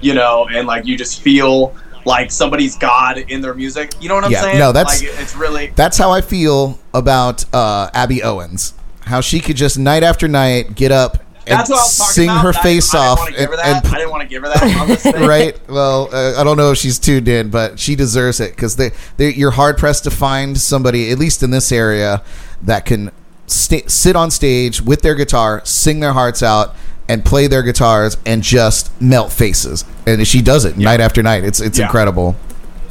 [0.02, 3.92] You know, and like you just feel like somebody's God in their music.
[4.00, 4.58] You know what I'm Yeah, saying?
[4.58, 8.74] no, that's- like it's really That's how I feel about uh, Abby Owens.
[9.06, 12.12] How she could just night after night get up and that's what I was talking
[12.14, 12.42] sing about.
[12.42, 13.84] her I- face off I didn't want to give her and- that.
[13.84, 15.26] and I didn't want to give her that on this thing.
[15.26, 15.68] right?
[15.68, 18.92] Well, uh, I don't know if she's tuned in, but she deserves it because they,
[19.18, 22.22] they, you're hard pressed to find somebody, at least in this area,
[22.62, 23.10] that can
[23.46, 26.74] sta sit on stage with their guitar, sing their hearts out,
[27.10, 29.84] and play their guitars and just melt faces.
[30.06, 31.44] And she does it night after night.
[31.44, 31.84] It's it's Yeah.
[31.84, 32.36] incredible.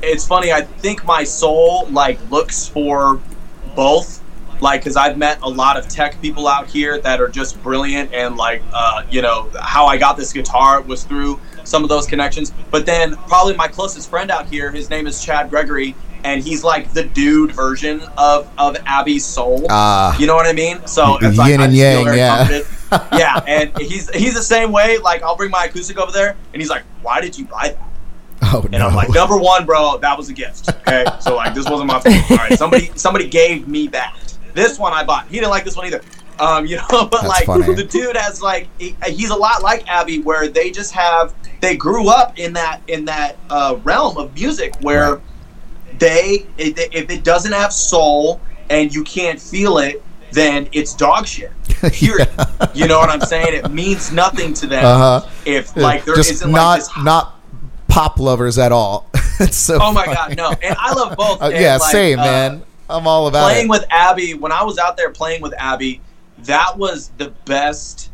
[0.04, 0.52] it's funny.
[0.52, 3.19] I think my soul like looks for
[3.76, 4.19] both.
[4.63, 8.13] Like, because I've met a lot of tech people out here that are just brilliant,
[8.13, 12.08] and like, uh, you know, how I got this guitar was through some of those
[12.08, 12.54] connections.
[12.71, 16.63] But then, probably my closest friend out here, his name is Chad Gregory, and he's
[16.63, 19.67] like the dude version of of Abby's soul.
[19.69, 20.17] Ah.
[20.17, 20.88] you know what I mean?
[20.88, 22.62] So it's like Yin I and feel yang, very yeah.
[23.17, 24.97] yeah, and he's he's the same way.
[24.97, 27.89] Like, I'll bring my acoustic over there, and he's like, "Why did you buy that?"
[28.43, 28.88] Oh And no!
[28.88, 30.69] I'm like, number one, bro, that was a gift.
[30.69, 32.32] Okay, so like this wasn't my fault.
[32.32, 34.15] All right, somebody somebody gave me that.
[34.53, 35.27] This one I bought.
[35.27, 36.01] He didn't like this one either.
[36.39, 37.73] Um, you know, but That's like funny.
[37.75, 41.75] the dude has like he, he's a lot like Abby, where they just have they
[41.75, 45.99] grew up in that in that uh, realm of music where Right.
[45.99, 51.27] they if, if it doesn't have soul and you can't feel it, then it's dog
[51.27, 51.51] shit.
[51.93, 52.29] Period.
[52.73, 53.53] You know what I'm saying?
[53.53, 55.29] It means nothing to them Uh-huh.
[55.45, 57.39] if like there just not not like this not
[57.87, 59.09] pop lovers at all.
[59.51, 59.77] so.
[59.81, 60.35] Oh my funny.
[60.35, 60.51] god, no!
[60.63, 61.41] And I love both.
[61.41, 62.63] Uh, yeah, like, same uh, man.
[62.89, 63.69] I'm all about Playing it.
[63.69, 66.01] with Abby, when I was out there playing with Abby,
[66.39, 68.11] that was the best.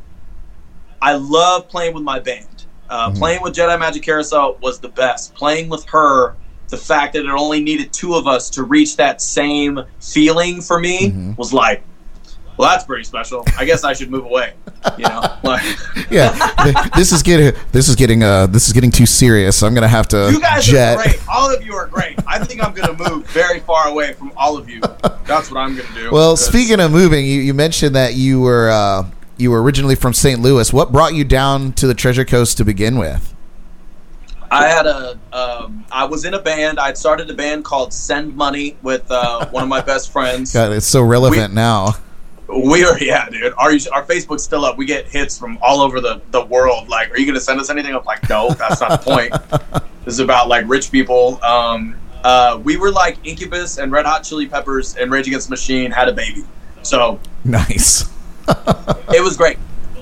[1.01, 2.45] I love playing with my band.
[2.89, 3.17] Uh, Mm-hmm.
[3.19, 5.33] Playing with Jedi Magic Carousel was the best.
[5.35, 6.35] Playing with her,
[6.69, 10.79] the fact that it only needed two of us to reach that same feeling for
[10.79, 11.33] me Mm-hmm.
[11.35, 11.83] was like,
[12.59, 13.45] well, that's pretty special.
[13.57, 14.51] I guess I should move away.
[14.97, 15.63] You know, like
[16.11, 19.63] yeah, this is getting this is getting uh this is getting too serious.
[19.63, 20.97] I'm gonna have to you guys jet.
[20.97, 21.19] are great.
[21.29, 22.19] All of you are great.
[22.27, 24.81] I think I'm gonna move very far away from all of you.
[25.25, 26.11] That's what I'm gonna do.
[26.11, 30.11] Well, speaking of moving, you, you mentioned that you were uh, you were originally from
[30.13, 30.41] St.
[30.41, 30.73] Louis.
[30.73, 33.33] What brought you down to the Treasure Coast to begin with?
[34.51, 36.77] I had a, um, I was in a band.
[36.77, 40.51] I'd started a band called Send Money with uh, one of my best friends.
[40.51, 41.95] God, it's so relevant We- now.
[42.49, 43.53] We are, yeah, dude.
[43.57, 44.77] Our our Facebook's still up.
[44.77, 46.89] We get hits from all over the the world.
[46.89, 47.95] Like, are you gonna send us anything?
[47.95, 49.83] I'm like, no, that's not the point.
[50.05, 51.43] this is about like rich people.
[51.43, 55.51] Um, uh, we were like Incubus and Red Hot Chili Peppers and Rage Against the
[55.51, 56.43] Machine had a baby.
[56.81, 58.09] So Nice.
[59.13, 59.57] it was great,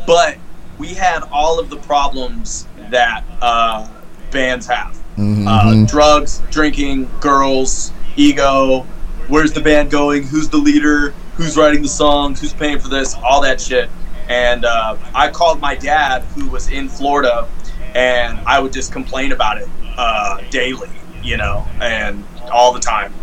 [0.05, 0.37] but
[0.77, 3.89] we had all of the problems that uh,
[4.31, 8.81] bands have: uh, drugs, drinking, girls, ego.
[9.27, 10.23] Where's the band going?
[10.23, 11.13] Who's the leader?
[11.37, 12.41] Who's writing the songs?
[12.41, 13.15] Who's paying for this?
[13.15, 13.89] All that shit.
[14.27, 17.47] And uh, I called my dad, who was in Florida,
[17.95, 20.89] and I would just complain about it uh, daily,
[21.23, 23.13] you know, and all the time.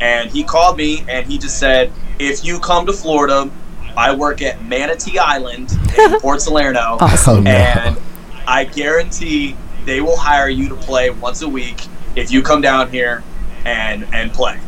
[0.00, 3.50] And he called me and he just said, if you come to Florida,
[3.96, 7.50] I work at Manatee Island in Port Salerno, Oh no.
[7.50, 7.98] and
[8.46, 12.90] I guarantee they will hire you to play once a week if you come down
[12.90, 13.22] here
[13.64, 14.58] and and play.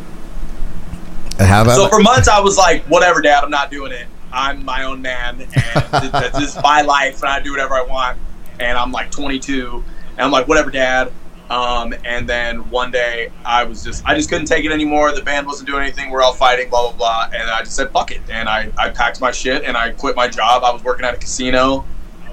[1.45, 4.07] How about So for months, I was like, whatever, Dad, I'm not doing it.
[4.33, 7.75] I'm my own man, and th- th- this is my life, and I do whatever
[7.75, 8.17] I want.
[8.59, 11.11] And I'm like 22, and I'm like, whatever, Dad.
[11.49, 15.11] Um, and then one day, I was just, I just couldn't take it anymore.
[15.13, 16.09] The band wasn't doing anything.
[16.09, 17.29] We're all fighting, blah blah blah.
[17.37, 18.21] And I just said, fuck it.
[18.29, 20.63] And I, I packed my shit and I quit my job.
[20.63, 21.85] I was working at a casino.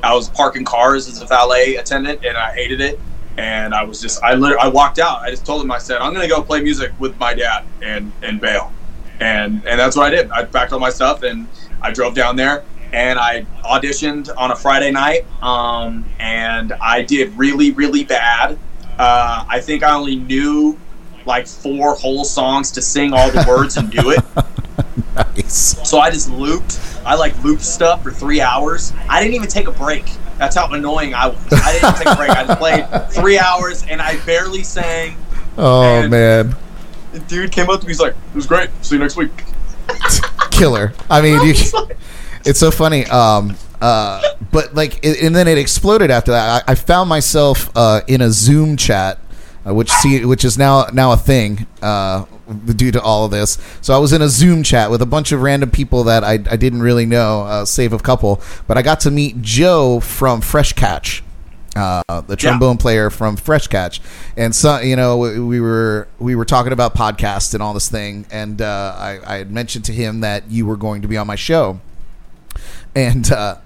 [0.05, 3.01] I was parking cars as a valet attendant, and I hated it.
[3.38, 5.21] And I was just, I literally, I walked out.
[5.23, 8.12] I just told him, I said, I'm gonna go play music with my dad and
[8.23, 8.73] and bail
[9.20, 10.31] and and that's what I did.
[10.31, 11.46] I packed all my stuff and
[11.83, 15.26] I drove down there and I auditioned on a Friday night.
[15.42, 18.59] Um, and I did really really bad.
[18.98, 20.78] Uh, I think I only knew
[21.24, 24.24] like four whole songs to sing all the words and do it.
[25.14, 25.88] nice.
[25.88, 26.81] So I just looped.
[27.04, 28.92] I like looped stuff for three hours.
[29.09, 30.11] I didn't even take a break.
[30.38, 31.38] That's how annoying I was.
[31.52, 32.31] I didn't take a break.
[32.31, 35.16] I just played three hours and I barely sang.
[35.57, 36.54] Oh man,
[37.12, 37.90] The dude came up to me.
[37.90, 38.71] He's like, "It was great.
[38.83, 39.31] See you next week."
[40.59, 40.92] killer.
[41.09, 41.55] I mean, you,
[42.44, 43.07] it's so funny.
[43.07, 46.64] Um, uh, but like, it, and then it exploded after that.
[46.68, 49.18] I, I found myself uh, in a Zoom chat,
[49.66, 52.25] uh, which see, which is now now a thing uh,
[52.75, 53.59] due to all of this.
[53.81, 56.33] So I was in a Zoom chat with a bunch of random people that I,
[56.33, 58.42] I didn't really know, uh, save a couple.
[58.66, 61.23] But I got to meet Joe from Fresh Catch.
[61.79, 64.01] Uh, the trombone player from Fresh Catch,
[64.37, 67.88] and so you know we, we were we were talking about podcasts and all this
[67.88, 71.17] thing, and uh, I, I had mentioned to him that you were going to be
[71.17, 71.81] on my show,
[72.95, 73.57] and uh,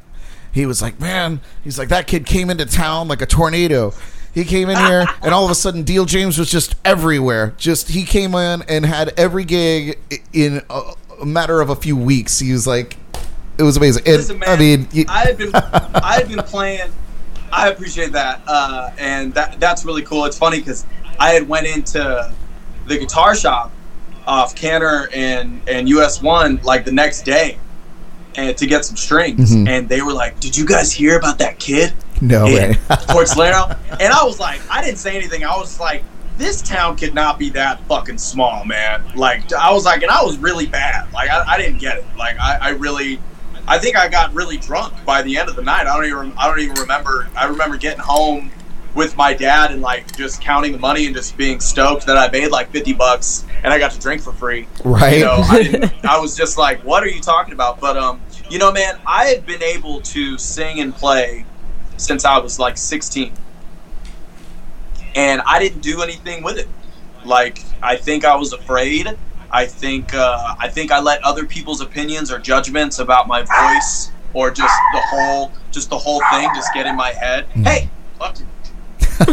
[0.52, 3.92] he was like, "Man," he's like, "That kid came into town like a tornado."
[4.34, 7.54] He came in here, and all of a sudden, Deal James was just everywhere.
[7.58, 9.98] Just he came in and had every gig
[10.32, 12.38] in a, a matter of a few weeks.
[12.38, 12.96] He was like,
[13.58, 14.04] it was amazing.
[14.06, 16.92] And, Listen, man, I mean, you, I had been I had been playing.
[17.52, 20.24] I appreciate that, uh, and that that's really cool.
[20.24, 20.86] It's funny because
[21.18, 22.32] I had went into
[22.86, 23.70] the guitar shop
[24.26, 27.58] off Kanner and and US One like the next day,
[28.36, 29.68] and to get some strings, Mhm.
[29.68, 32.76] and they were like, "Did you guys hear about that kid?" no way.
[33.08, 33.74] Port Salerno.
[34.00, 35.44] And I was like, I didn't say anything.
[35.44, 36.04] I was like,
[36.38, 39.02] this town could not be that fucking small, man.
[39.16, 41.12] Like, I was like, and I was really bad.
[41.12, 42.04] Like, I, I didn't get it.
[42.16, 43.20] Like, I, I really,
[43.66, 45.86] I think I got really drunk by the end of the night.
[45.86, 47.28] I don't even, I don't even remember.
[47.36, 48.50] I remember getting home
[48.94, 52.30] with my dad and like just counting the money and just being stoked that I
[52.30, 54.66] made like 50 bucks and I got to drink for free.
[54.84, 55.18] right?
[55.18, 58.20] You know, I, didn't, I was just like, "What are you talking about?" But um,
[58.50, 61.46] you know, man, I had been able to sing and play
[61.96, 63.32] since I was like 16,
[65.14, 66.68] and I didn't do anything with it.
[67.24, 69.16] Like, I think I was afraid.
[69.52, 74.10] I think uh, I think I let other people's opinions or judgments about my voice
[74.34, 77.46] or just the whole just the whole thing just get in my head.
[77.48, 78.46] Hey, fuck you.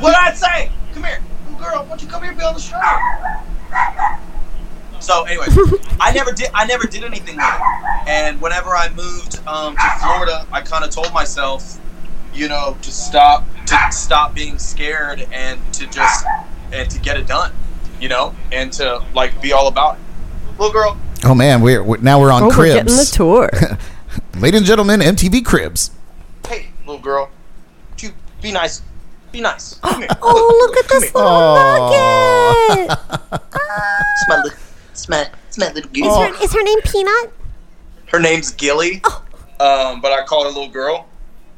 [0.00, 0.70] what I say?
[0.94, 1.82] Come here, little girl.
[1.82, 2.80] Why don't you come here and be on the show?
[5.00, 5.56] So, anyways,
[6.00, 6.50] I never did.
[6.54, 8.08] I never did anything with it.
[8.08, 11.78] And whenever I moved um, to Florida, I kind of told myself,
[12.34, 16.26] you know, to stop, to stop being scared, and to just
[16.72, 17.52] and to get it done,
[18.00, 20.00] you know, and to like be all about it.
[20.58, 23.50] Little girl, oh man, we're, we're now we're on Oh, we're getting the Cribs, tour.
[24.40, 25.90] ladies and gentlemen, MTV Cribs.
[26.46, 27.30] hey, little girl,
[27.90, 28.10] would you
[28.42, 28.82] be nice?
[29.30, 29.74] Be nice.
[29.82, 30.08] Come here.
[30.22, 32.68] oh, look at this little Aw.
[32.88, 32.98] nugget.
[34.20, 34.50] It's my, li-
[34.90, 36.06] it's my, it's my little goose.
[36.06, 37.32] Is her, is her name Peanut?
[38.06, 39.00] Her name's Gilly,
[39.60, 41.06] um, but I call her little girl.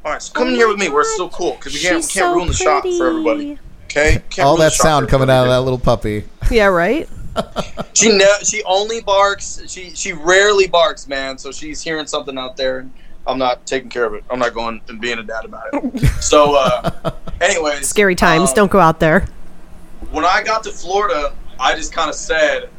[0.05, 0.89] All right, so come Oh in here my with me.
[0.89, 1.17] We're God.
[1.17, 3.57] so cool because we can't, we can't so ruin the shot for everybody.
[3.93, 4.09] Pretty.
[4.09, 6.23] Okay, Can't All ruin the that sound coming out of that little puppy.
[6.51, 7.07] Yeah, right?
[7.93, 9.61] She no, she only barks.
[9.67, 11.37] She she rarely barks, man.
[11.37, 12.79] So she's hearing something out there.
[12.79, 12.91] and
[13.27, 14.23] I'm not taking care of it.
[14.29, 16.07] I'm not going and being a dad about it.
[16.21, 18.49] So, uh, anyways, Scary times.
[18.49, 19.27] um, Don't go out there.
[20.11, 22.69] when I got to Florida, I just kind of said,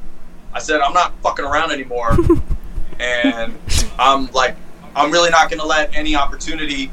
[0.52, 2.16] I said, I'm not fucking around anymore.
[2.98, 3.54] and
[3.98, 4.56] I'm like,
[4.96, 6.90] I'm really not going to let any opportunity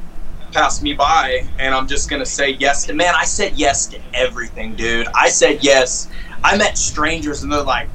[0.52, 1.42] pass me by.
[1.60, 2.90] And I'm just going to say yes.
[2.90, 5.08] And man, I said yes to everything, dude.
[5.16, 6.10] I said yes.
[6.44, 7.90] I met strangers and they're like,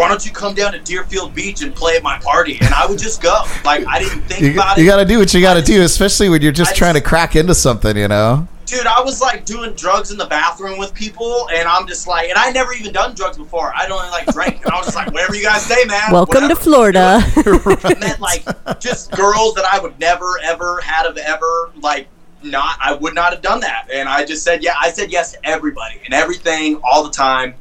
[0.00, 2.56] why don't you come down to Deerfield Beach and play at my party?
[2.62, 3.44] And I would just go.
[3.64, 4.86] Like, I didn't think You, about you it.
[4.86, 6.94] You got to do what you got to do, especially when you're just I trying
[6.94, 8.48] to crack into something, you know.
[8.64, 12.30] dude, I was like doing drugs in the bathroom with people, and I'm just like,
[12.30, 13.74] and I never even done drugs before.
[13.76, 16.10] I don't like drink, and I was just like, whatever you guys say, man.
[16.10, 16.60] Welcome to whatever.
[16.60, 17.20] Florida.
[17.84, 18.44] I meant like
[18.80, 22.08] just girls that I would never ever had of ever like
[22.42, 22.78] not.
[22.80, 24.74] I would not have done that, and I just said yeah.
[24.80, 27.54] I said yes to everybody and everything all the time,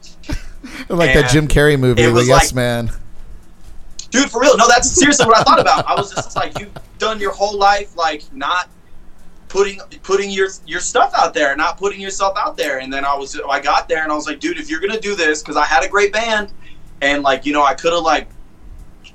[0.89, 2.91] like that Jim Carrey movie, The was Yes like- Man.
[4.11, 4.29] dude.
[4.29, 5.87] For real, no, that's seriously what I thought about.
[5.87, 8.69] I was just like, you've done your whole life like not
[9.47, 12.79] putting putting your your stuff out there, not putting yourself out there.
[12.79, 14.99] And then I was I got there and I was like, dude, if you're gonna
[14.99, 16.51] do this, because I had a great band,
[17.01, 18.27] and like you know I could have like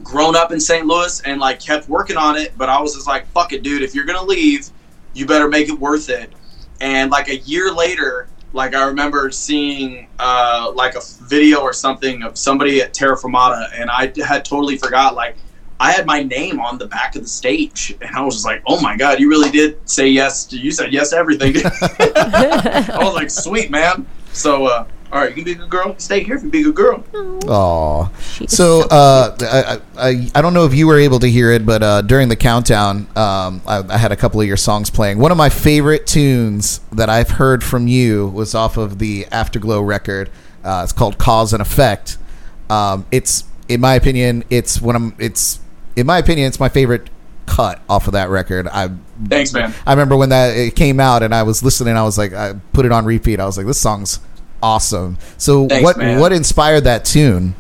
[0.02, 0.86] grown up in St.
[0.86, 3.82] Louis and like kept working on it, but I was just like, fuck it, dude.
[3.82, 4.68] If you're gonna leave,
[5.12, 6.32] you better make it worth it.
[6.80, 12.22] And like a year later, like I remember seeing uh, like a video or something
[12.22, 15.36] of somebody at Terra Fermata, and I had totally forgot like
[15.80, 18.62] I had my name on the back of the stage, and I was just like,
[18.66, 20.46] "Oh my god, you really did say yes!
[20.46, 25.28] To, you said yes to everything." I was like, "Sweet man." So, uh, all right,
[25.28, 25.94] you can be a good girl.
[25.98, 27.04] Stay here if you be a good girl.
[27.48, 28.08] Aw.
[28.20, 31.64] She's So uh, I, I I don't know if you were able to hear it,
[31.64, 35.18] but uh, during the countdown, um, I, I had a couple of your songs playing.
[35.18, 39.82] One of my favorite tunes that I've heard from you was off of the Afterglow
[39.82, 40.30] record.
[40.64, 42.18] Uh, it's called "Cause and Effect."
[42.68, 45.60] Um, it's, in my opinion, it's one of it's
[45.94, 47.08] in my opinion, it's my favorite
[47.46, 48.66] cut off of that record.
[48.66, 48.90] I
[49.28, 49.72] Thanks, man.
[49.86, 51.96] I remember when that it came out and I was listening.
[51.96, 53.38] I was like, I put it on repeat.
[53.38, 54.18] I was like, this song's
[54.64, 55.18] awesome.
[55.36, 56.18] So Thanks, what man.
[56.18, 57.54] what inspired that tune?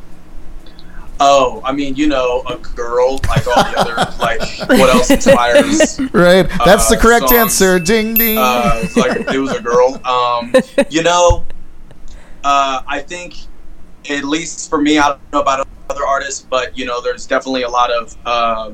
[1.20, 4.40] Oh, I mean, you know, a girl like all the other like
[4.80, 6.00] what else inspires?
[6.12, 7.40] Right, that's the Uh, correct songs.
[7.40, 7.78] answer.
[7.78, 8.38] Ding ding.
[8.38, 10.00] Uh, like it was a girl.
[10.06, 10.52] Um,
[10.90, 11.44] you know,
[12.42, 13.36] uh, I think
[14.10, 17.62] at least for me, I don't know about other artists, but you know, there's definitely
[17.62, 18.70] a lot of uh,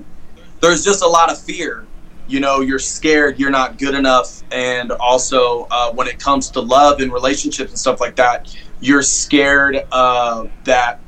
[0.60, 1.86] there's just a lot of fear,
[2.30, 6.60] you know you're scared you're not good enough and also uh, when it comes to
[6.60, 11.00] love and relationships and stuff like that you're scared uh, that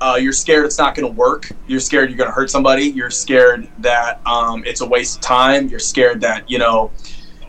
[0.00, 1.50] uh, you're scared it's not going to work.
[1.66, 2.84] You're scared you're going to hurt somebody.
[2.84, 5.68] You're scared that um, it's a waste of time.
[5.68, 6.90] You're scared that you know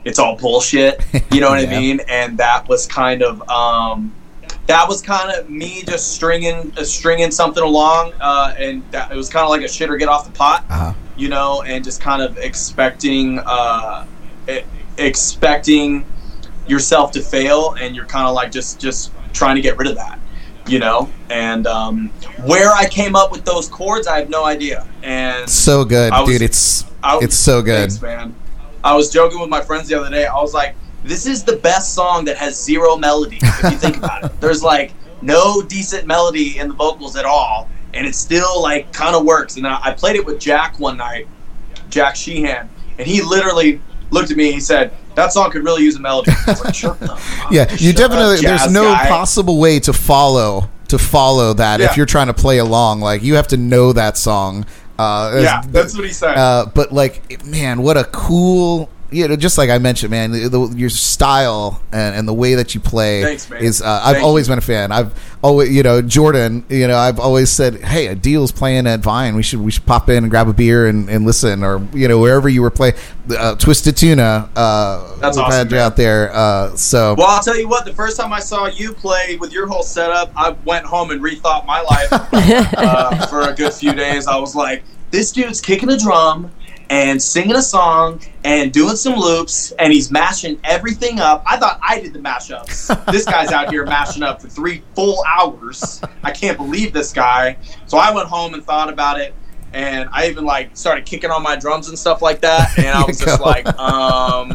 [0.03, 1.01] it's all bullshit.
[1.31, 1.77] You know what Yeah.
[1.77, 2.01] i mean?
[2.09, 4.13] And that was kind of um,
[4.71, 9.17] that was kind of me just stringing uh, stringing something along uh, and that, it
[9.17, 10.93] was kind of like a shit or get off the pot Uh-huh.
[11.17, 14.05] you know, and just kind of expecting uh,
[14.49, 14.61] e-
[14.97, 16.05] expecting
[16.67, 19.95] yourself to fail, and you're kind of like just just trying to get rid of
[19.95, 20.17] that,
[20.67, 21.09] you know.
[21.29, 22.09] And um,
[22.45, 24.87] where I came up with those chords, I have no idea.
[25.03, 26.41] And So good, was- dude.
[26.41, 27.89] It's was- it's so good.
[27.89, 28.33] Thanks, man.
[28.83, 30.25] I was joking with my friends the other day.
[30.25, 33.97] I was like, "This is the best song that has zero melody." If you think
[33.97, 38.61] about it, there's like no decent melody in the vocals at all, and it still
[38.61, 39.57] like kind of works.
[39.57, 41.27] And I, I played it with Jack one night,
[41.89, 43.81] Jack Sheehan, and he literally
[44.11, 44.45] looked at me.
[44.47, 47.19] and He said, "That song could really use a melody." Like, "Shut the fuck-
[47.51, 48.41] Yeah, you shut up, definitely.
[48.41, 51.89] There's no guy." possible way to follow to follow that Yeah.
[51.89, 52.99] if you're trying to play along.
[53.01, 54.65] Like you have to know that song.
[54.99, 56.35] Uh, Yeah, that's what he said.
[56.37, 58.89] Uh, but like, man, what a cool.
[59.11, 62.55] You know, just like I mentioned, man, the, the, your style and, and the way
[62.55, 63.61] that you play Thanks, man.
[63.61, 63.81] is.
[63.81, 64.91] Uh, I've Thank always been a fan.
[64.91, 66.63] I've always, you know, Jordan.
[66.69, 69.35] You know, I've always said, hey, a deal's playing at Vine.
[69.35, 72.07] We should we should pop in and grab a beer and, and listen, or you
[72.07, 72.95] know, wherever you were playing.
[73.29, 74.49] Uh, Twisted Tuna.
[74.55, 76.33] Uh, That's we've awesome, had you out there.
[76.33, 77.85] Uh, so Well, I'll tell you what.
[77.85, 81.21] The first time I saw you play with your whole setup, I went home and
[81.21, 84.27] rethought my life uh, for a good few days.
[84.27, 86.49] I was like, this dude's kicking a drum
[86.91, 91.41] and singing a song and doing some loops, and he's mashing everything up.
[91.47, 93.05] I thought I did the mashups.
[93.11, 96.01] this guy's out here mashing up for three full hours.
[96.21, 97.57] I can't believe this guy.
[97.87, 99.33] So I went home and thought about it.
[99.71, 102.77] And I even like started kicking on my drums and stuff like that.
[102.77, 103.45] And I was just go.
[103.45, 104.51] like, um,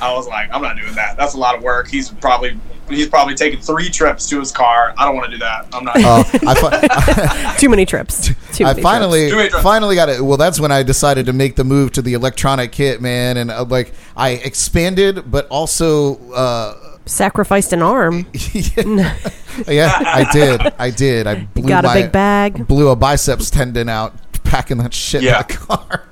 [0.00, 1.16] I was like, I'm not doing that.
[1.16, 1.88] That's a lot of work.
[1.88, 2.56] He's probably
[2.88, 4.94] he's probably taking three trips to his car.
[4.98, 5.66] I don't want to do that.
[5.72, 5.96] I'm not.
[5.96, 8.30] uh, I, fi- Too many trips.
[8.52, 9.62] Too I many finally Too many drugs.
[9.64, 10.20] finally got it.
[10.20, 13.50] Well, that's when I decided to make the move to the electronic kit, man, and
[13.50, 16.16] uh, like I expanded, but also.
[16.32, 16.90] Uh.
[17.06, 18.26] Sacrificed an arm.
[18.32, 19.12] yeah,
[19.68, 20.60] I did.
[20.78, 21.26] I did.
[21.26, 22.66] I blew Got a my, big bag.
[22.66, 24.14] Blew a biceps tendon out
[24.44, 25.40] packing that shit Yeah.
[25.42, 26.04] in the car.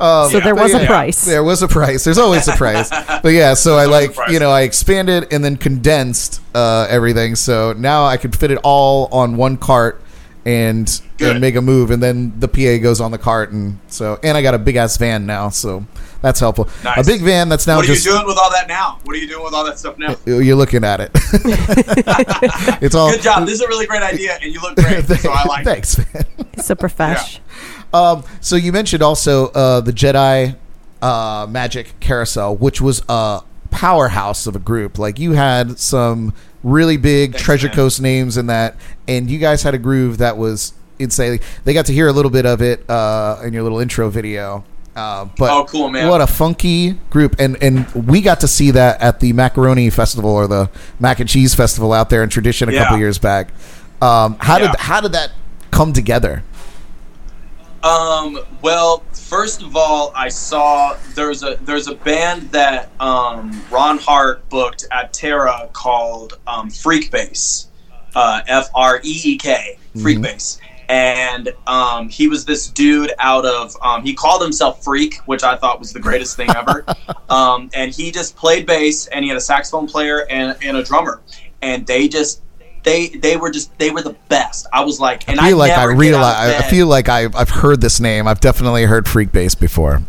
[0.00, 1.24] Um, So there but was a price.
[1.24, 2.04] There was a price.
[2.04, 2.90] There's always a price.
[2.90, 7.34] But yeah, so I like you know I expanded and then condensed uh, everything.
[7.34, 10.00] So now I could fit it all on one cart
[10.44, 11.32] and, Good.
[11.32, 14.36] and make a move, and then the PA goes on the cart, and so and
[14.36, 15.84] I got a big ass van now, so
[16.22, 16.68] that's helpful.
[16.84, 17.06] Nice.
[17.06, 18.98] A big van that's now what are just you doing with all that now?
[19.04, 20.16] What are you doing with all that stuff now?
[20.24, 21.10] you're looking at it.
[22.82, 23.44] it's all Good job.
[23.46, 25.04] This is a really great idea, and you look great.
[25.04, 25.64] so I like.
[25.64, 26.24] Thanks, man.
[26.54, 27.40] It's a profesh.
[27.92, 30.56] Um, so you mentioned also uh, the Jedi
[31.02, 34.98] uh, Magic Carousel, which was a powerhouse of a group.
[34.98, 37.76] Like you had some really big Thanks, Treasure man.
[37.76, 38.76] Coast names in that,
[39.06, 41.38] and you guys had a groove that was insane.
[41.64, 44.64] They got to hear a little bit of it uh, in your little intro video.
[44.96, 46.08] Uh, but Oh, cool, man.
[46.08, 50.30] What a funky group, and and we got to see that at the Macaroni Festival
[50.30, 50.68] or the
[50.98, 52.82] Mac and Cheese Festival out there in Tradition a Yeah.
[52.84, 53.50] couple years back.
[54.02, 54.72] Um, how Yeah.
[54.72, 55.30] did how did that
[55.70, 56.42] come together?
[57.82, 58.40] Um.
[58.60, 64.48] Well, first of all, I saw there's a there's a band that um, Ron Hart
[64.48, 67.68] booked at Terra called um, Freek Bass,
[68.16, 73.44] uh, F R E E K, Freek Bass, and um, he was this dude out
[73.44, 76.84] of um, he called himself Freak, which I thought was the greatest thing ever.
[77.28, 80.82] um, and he just played bass, and he had a saxophone player and, and a
[80.82, 81.20] drummer,
[81.62, 82.42] and they just.
[82.82, 84.66] They, they were just they were the best.
[84.72, 87.80] I was like, and I feel like I realize I feel like I've I've heard
[87.80, 88.26] this name.
[88.26, 90.02] I've definitely heard Freek Bass before.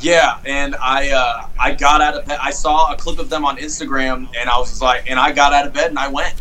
[0.00, 2.38] Yeah, and I uh, I got out of bed.
[2.40, 5.32] I saw a clip of them on Instagram, and I was just like, and I
[5.32, 6.34] got out of bed and I went.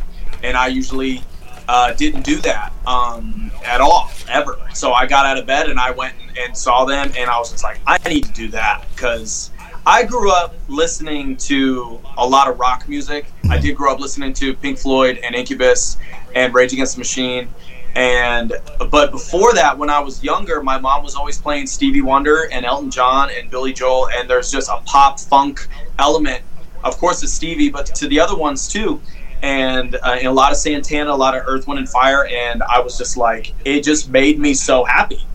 [0.43, 1.23] And I usually
[1.67, 4.59] uh, didn't do that um, at all, ever.
[4.73, 7.37] So I got out of bed and I went and, and saw them, and I
[7.39, 9.51] was just like, I need to do that because
[9.87, 13.31] I grew up listening to a lot of rock music.
[13.51, 15.97] I did grow up listening to Pink Floyd and Incubus
[16.33, 17.49] and Rage Against the Machine.
[17.95, 18.53] And
[18.89, 22.65] but before that, when I was younger, my mom was always playing Stevie Wonder and
[22.65, 25.67] Elton John and Billy Joel, and there's just a pop funk
[25.99, 26.41] element,
[26.83, 28.99] of course, to Stevie, but to the other ones too,
[29.43, 32.63] and, uh, and a lot of Santana, a lot of Earth, Wind, and Fire, and
[32.63, 35.25] I was just like, it just made me so happy,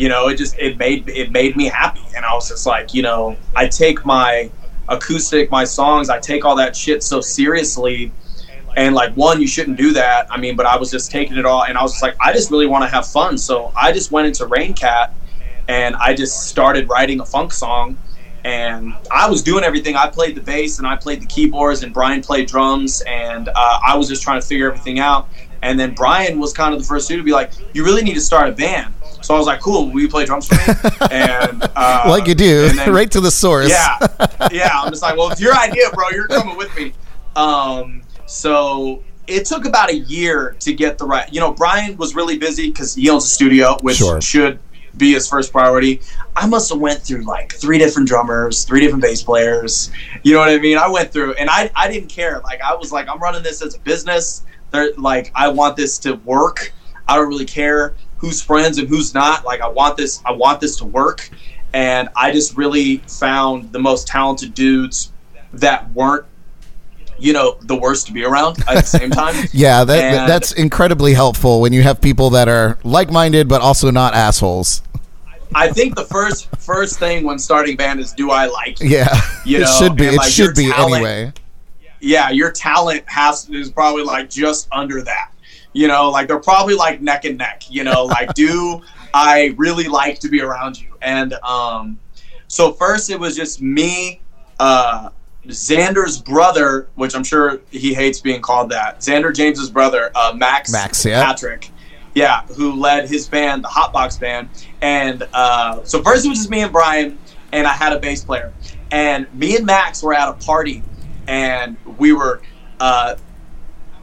[0.00, 2.94] you know, it just it made it made me happy, and I was just like,
[2.94, 4.50] you know, I take my
[4.88, 8.12] acoustic, my songs, I take all that shit so seriously
[8.76, 11.44] and like one you shouldn't do that i mean but i was just taking it
[11.44, 13.90] all and i was just like i just really want to have fun so i
[13.90, 15.10] just went into raincat
[15.66, 17.98] and i just started writing a funk song
[18.44, 19.96] and I was doing everything.
[19.96, 23.80] I played the bass and I played the keyboards, and Brian played drums, and uh,
[23.86, 25.28] I was just trying to figure everything out.
[25.62, 28.14] And then Brian was kind of the first dude to be like, "You really need
[28.14, 30.90] to start a band." So I was like, "Cool, will you play drums for me?"
[31.10, 33.68] and uh, like you do, then- right to the source.
[33.70, 33.96] yeah,
[34.52, 34.70] yeah.
[34.74, 36.08] I'm just like, well, it's your idea, bro.
[36.10, 36.92] You're coming with me.
[37.36, 41.32] Um, so it took about a year to get the right.
[41.32, 44.20] You know, Brian was really busy because he owns a studio, which Sure.
[44.20, 44.58] should
[44.96, 46.00] be his first priority.
[46.34, 49.90] I must have went through like three different drummers, three different bass players.
[50.24, 50.78] You know what I mean?
[50.78, 52.40] I went through, and I I didn't care.
[52.40, 54.42] Like I was like, I'm running this as a business.
[54.70, 56.72] They're like, I want this to work.
[57.08, 59.44] I don't really care who's friends and who's not.
[59.44, 60.22] Like I want this.
[60.26, 61.30] I want this to work.
[61.72, 65.12] And I just really found the most talented dudes
[65.54, 66.26] that weren't,
[67.18, 69.34] you know, the worst to be around at the same time.
[69.52, 73.90] Yeah, that, And- that's incredibly helpful when you have people that are like-minded but also
[73.90, 74.82] not assholes.
[75.54, 78.88] I think the first first thing when starting band is do I like you?
[78.90, 80.06] Yeah, You it should be.
[80.08, 81.32] and, It should be talent- anyway.
[82.00, 85.30] yeah, your talent has is probably like just under that.
[85.72, 87.70] You know, like they're probably like neck and neck.
[87.70, 88.82] You know, like do
[89.14, 90.94] I really like to be around you?
[91.02, 91.98] And um,
[92.48, 94.20] so first it was just me,
[94.58, 95.10] uh,
[95.46, 99.00] Xander's brother, which I'm sure he hates being called that.
[99.00, 101.24] Xander James's brother, uh, Max, Max, yeah.
[101.24, 101.70] Patrick.
[102.14, 104.48] Yeah, who led his band, the Hotbox Band,
[104.82, 107.16] and uh, so first it was just me and Brian,
[107.52, 108.52] and I had a bass player,
[108.90, 110.82] and me and Max were at a party,
[111.28, 112.42] and we were
[112.80, 113.14] uh,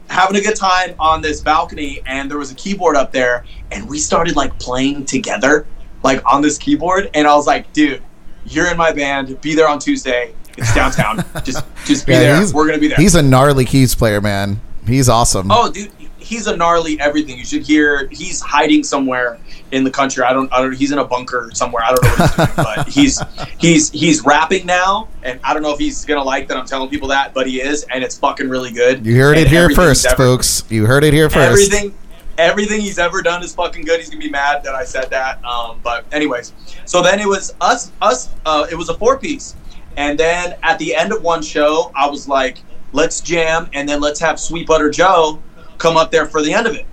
[0.10, 3.88] having a good time on this balcony, and there was a keyboard up there, and
[3.88, 5.66] we started like playing together,
[6.04, 8.02] like on this keyboard, and I was like, dude,
[8.46, 10.34] you're in my band, be there on Tuesday.
[10.58, 11.24] It's downtown.
[11.44, 12.54] just, just be Yeah, there.
[12.54, 12.98] We're gonna be there.
[12.98, 14.60] He's a gnarly keys player, man.
[14.86, 15.52] He's awesome.
[15.52, 15.92] Oh, dude,
[16.28, 17.38] he's a gnarly everything.
[17.38, 18.08] You should hear.
[18.12, 19.40] He's hiding somewhere
[19.72, 20.24] in the country.
[20.24, 20.52] I don't.
[20.52, 20.74] I don't.
[20.76, 21.84] He's in a bunker somewhere.
[21.84, 23.22] I don't know what he's doing, but he's
[23.60, 26.90] he's he's rapping now, and I don't know if he's gonna like that I'm telling
[26.90, 29.06] people that, but he is, and it's fucking really good.
[29.06, 30.64] you heard it here first, ever- folks.
[30.70, 31.72] You heard it here first.
[31.72, 31.98] Everything,
[32.38, 34.00] everything he's ever done is fucking good.
[34.00, 35.44] He's gonna be mad that I said that.
[35.46, 36.54] Um, but anyways,
[36.86, 37.92] so then it was us.
[38.02, 38.30] Us.
[38.46, 39.56] Uh, it was a four piece,
[39.96, 42.60] and then at the end of one show, I was like,
[42.92, 45.42] "Let's jam, and then let's have Sweet Butter Joe
[45.78, 46.86] come up there for the end of it."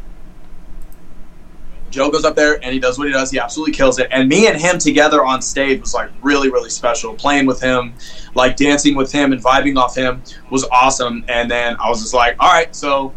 [1.91, 3.31] Joe goes up there and he does what he does.
[3.31, 4.09] He absolutely kills it.
[4.11, 7.15] And me and him together on stage was like really, really special.
[7.15, 7.95] Playing with him,
[8.35, 10.21] like dancing with him and vibing off him
[10.51, 11.25] was awesome.
[11.29, 13.13] And then I was just like, all right, so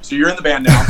[0.00, 0.86] so you're in the band now.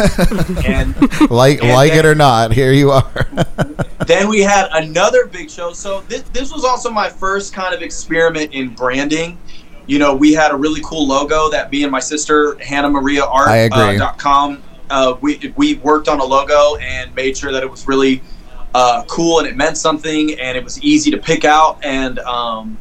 [0.65, 0.95] and
[1.29, 3.27] like And like then- it or not, here you are.
[4.07, 5.73] then we had another big show.
[5.73, 9.39] So this, this was also my first kind of experiment in branding.
[9.87, 13.25] You know, we had a really cool logo that me and my sister Hannah Maria
[13.25, 13.97] Art I agree.
[13.97, 14.63] Uh, dot com.
[14.89, 18.23] Uh, we we worked on a logo and made sure that it was really
[18.75, 22.79] uh, cool and it meant something and it was easy to pick out and um,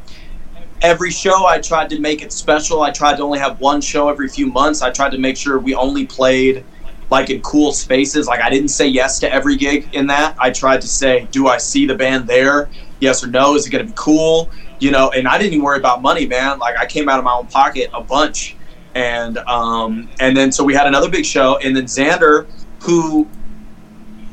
[0.82, 2.82] every show I tried to make it special.
[2.82, 4.82] I tried to only have one show every few months.
[4.82, 6.64] I tried to make sure we only played
[7.10, 8.26] like in cool spaces.
[8.26, 10.36] Like I didn't say yes to every gig in that.
[10.38, 12.68] I tried to say, do I see the band there?
[13.00, 13.54] Yes or no?
[13.54, 14.50] Is it going to be cool?
[14.80, 16.58] You know, and I didn't even worry about money, man.
[16.58, 18.56] Like I came out of my own pocket a bunch.
[18.94, 22.46] And um and then so we had another big show and then Xander
[22.80, 23.26] who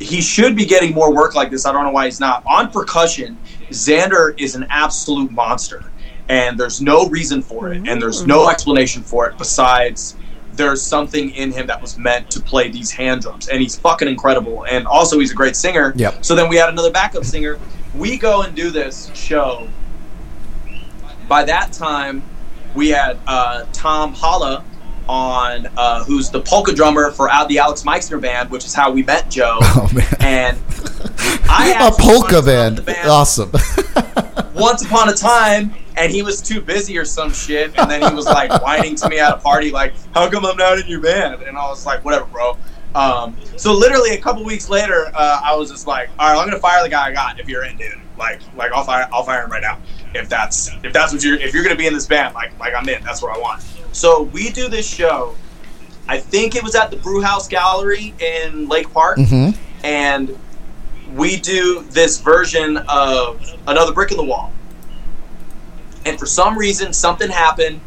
[0.01, 1.65] he should be getting more work like this.
[1.65, 2.43] I don't know why he's not.
[2.45, 3.37] On percussion,
[3.69, 5.83] Xander is an absolute monster.
[6.29, 7.87] And there's no reason for it.
[7.87, 10.15] And there's no explanation for it besides
[10.53, 13.47] there's something in him that was meant to play these hand drums.
[13.47, 14.65] And he's fucking incredible.
[14.65, 15.93] And also, he's a great singer.
[15.95, 16.23] Yep.
[16.23, 17.59] So then we had another backup singer.
[17.95, 19.67] We go and do this show.
[21.31, 22.23] By that time,
[22.75, 24.65] we had uh, Tom Holla
[25.07, 28.91] on, uh, who's the polka drummer for out the Alex Meixner band, which is how
[28.91, 29.59] we met Joe.
[29.61, 30.57] Oh man, And
[31.49, 33.07] I a polka once band.
[33.07, 33.49] Awesome.
[34.55, 38.13] once upon a time and he was too busy or some shit and then he
[38.13, 40.99] was like whining to me at a party like how come i'm not in your
[40.99, 42.57] band and i was like whatever bro
[42.93, 46.47] um, so literally a couple weeks later uh, i was just like all right i'm
[46.47, 49.23] gonna fire the guy i got if you're in dude like like i'll fire i'll
[49.23, 49.77] fire him right now
[50.13, 52.73] if that's if that's what you're if you're gonna be in this band like like
[52.73, 53.61] i'm in that's what i want
[53.91, 55.35] so we do this show
[56.07, 59.49] i think it was at the brew house gallery in lake park hmm
[59.83, 60.37] and
[61.15, 64.51] we do this version of another brick in the wall.
[66.05, 67.81] And for some reason, something happened.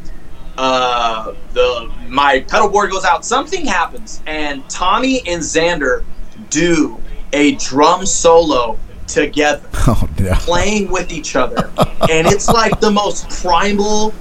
[0.56, 3.24] Uh, the my pedal board goes out.
[3.24, 6.04] Something happens, and Tommy and Xander
[6.50, 7.00] do
[7.32, 10.32] a drum solo together, Oh no.
[10.34, 11.70] playing with each other,
[12.10, 14.12] and it's like the most primal,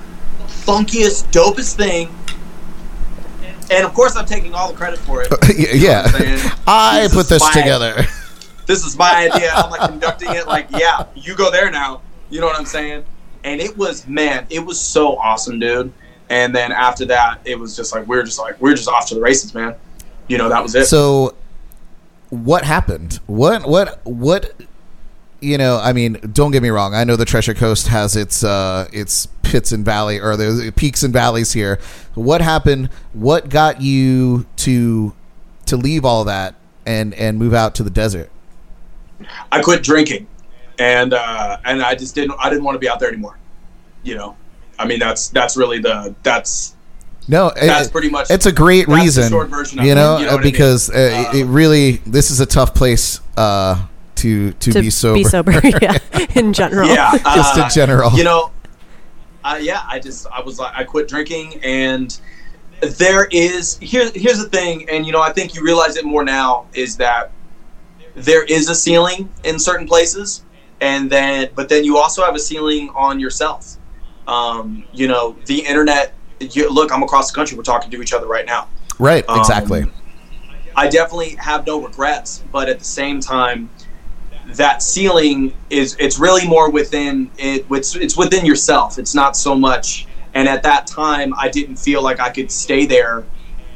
[0.47, 2.09] funkiest, dopest thing.
[3.71, 5.29] And of course, I'm taking all the credit for it.
[5.75, 6.03] yeah.
[6.67, 7.95] I This put this my- together.
[8.67, 9.51] this is my idea.
[9.53, 10.47] I'm like conducting it.
[10.47, 12.01] Like, yeah, you go there now.
[12.29, 13.05] You know what I'm saying?
[13.45, 15.91] and it was man, it was so awesome, dude.
[16.29, 18.87] And then after that, it was just like we are just like we are just
[18.87, 19.75] off to the races, man.
[20.29, 20.85] You know, that was it.
[20.85, 21.35] So,
[22.29, 23.19] what happened?
[23.27, 24.53] What what what?
[25.43, 26.95] You know, I mean, don't get me wrong.
[26.95, 31.03] I know the Treasure Coast has its uh, its pits and valley or the peaks
[31.03, 31.79] and valleys here.
[32.15, 32.89] What happened?
[33.11, 35.13] What got you to
[35.65, 38.29] to leave all that and and move out to the desert?
[39.51, 40.27] I quit drinking,
[40.79, 43.37] and uh, and I just didn't I didn't want to be out there anymore.
[44.03, 44.37] You know,
[44.79, 46.75] I mean that's that's really the that's
[47.27, 50.17] No, That's it- pretty much- It's a great reason, short version of you it, know,
[50.19, 50.51] you know uh, what I mean?
[50.53, 53.87] because uh, Uh, it really this is a tough place uh,
[54.23, 55.15] to to, to be sober.
[55.15, 55.51] Be sober,
[55.81, 55.97] yeah,
[56.35, 56.87] in general.
[56.87, 58.11] yeah Just in uh, general.
[58.11, 58.51] You know,
[59.43, 62.17] uh, yeah, I just I was like I quit drinking and
[62.81, 66.23] there is here here's the thing and you know I think you realize it more
[66.23, 67.31] now is that
[68.15, 70.43] there is a ceiling in certain places
[70.81, 73.77] and then but then you also have a ceiling on yourself
[74.27, 78.13] um, you know the internet you, look i'm across the country we're talking to each
[78.13, 78.67] other right now
[78.99, 79.85] right, Um, exactly.
[80.75, 83.69] I definitely have no regrets, but at the same time,
[84.47, 87.65] that ceiling is it's really more within it.
[87.69, 88.97] It's, it's within yourself.
[88.99, 90.07] It's not so much.
[90.33, 93.23] And at that time, I didn't feel like I could stay there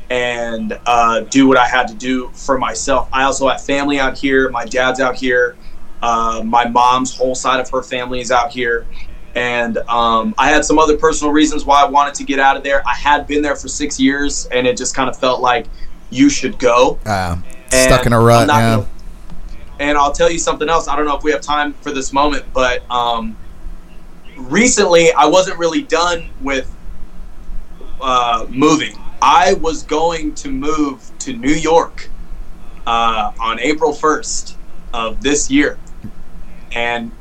[0.09, 3.09] and uh, do what I had to do for myself.
[3.11, 4.49] I also have family out here.
[4.49, 5.55] My dad's out here.
[6.01, 8.85] Uh, my mom's whole side of her family is out here.
[9.35, 12.63] And um, I had some other personal reasons why I wanted to get out of
[12.63, 12.81] there.
[12.87, 15.67] I had been there for six years, and it just kind of felt like
[16.09, 16.97] you should go.
[17.05, 17.37] Uh,
[17.85, 18.47] stuck in a rut.
[19.79, 19.85] Not Yeah.
[19.85, 20.87] gonna- and I'll tell you something else.
[20.87, 23.35] I don't know if we have time for this moment, but um,
[24.37, 26.71] recently I wasn't really done with
[28.01, 28.97] uh, moving.
[29.21, 32.09] I was going to move to New York
[32.85, 34.53] uh, on April 1st
[34.93, 35.77] of this year.
[36.73, 37.11] And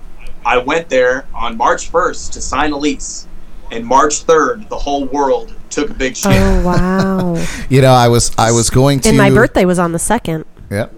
[0.44, 3.26] I went there on March 1st to sign a lease.
[3.72, 6.30] And March 3rd, the whole world took a big shit.
[6.32, 7.44] Oh wow!
[7.68, 10.44] You know, I was I was going to and my birthday was on the second,
[10.70, 10.94] Yep.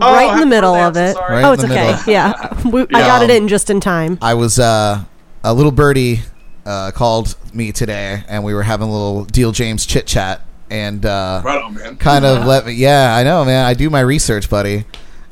[0.00, 1.16] Oh, right in the middle of it.
[1.16, 1.92] Right oh, it's okay.
[1.92, 2.12] middle.
[2.12, 3.06] Yeah, we, I Yeah.
[3.06, 4.18] got it in just in time.
[4.20, 5.04] I was uh,
[5.42, 6.20] a little birdie
[6.66, 10.40] uh, called me today, and we were having a little Deal James chit chat,
[10.70, 11.96] and uh, Right on, man.
[11.96, 12.72] kind of let me.
[12.72, 13.64] Yeah, I know, man.
[13.64, 14.84] I do my research, buddy.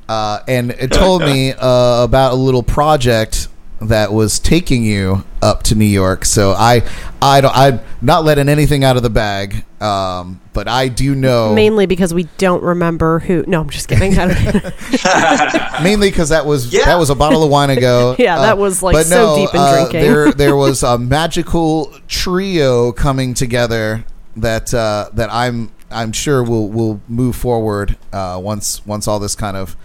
[0.08, 3.48] Uh, and it told me uh, about a little project
[3.88, 6.24] that was taking you up to New York.
[6.24, 6.82] So I,
[7.20, 9.64] I don't, I'm not letting anything out of the bag.
[9.80, 13.44] Um, but I do know Mainly because we don't remember who.
[13.48, 14.16] No, I'm just kidding.
[14.16, 16.84] I don't- mainly because that was Yeah.
[16.84, 18.14] that was a bottle of wine ago.
[18.22, 20.00] Yeah, that was, like, but so deep in uh, drinking.
[20.02, 24.04] There, there was a magical trio coming together
[24.36, 29.34] that uh, that I'm I'm sure will will move forward uh, once once all this
[29.34, 29.76] kind of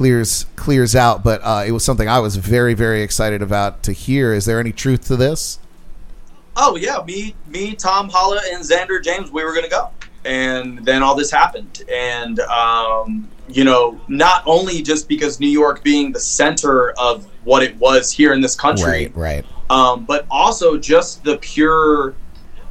[0.00, 1.22] clears clears out.
[1.22, 4.32] But uh, it was something I was very very excited about to hear.
[4.32, 5.58] Is there any truth to this?
[6.56, 9.90] oh yeah, me, me, Tom Holla, and Xander James, we were gonna go,
[10.24, 15.82] and then all this happened, and um, you know, not only just because New York
[15.82, 19.44] being the center of what it was here in this country, right.
[19.70, 22.14] um, but also just the pure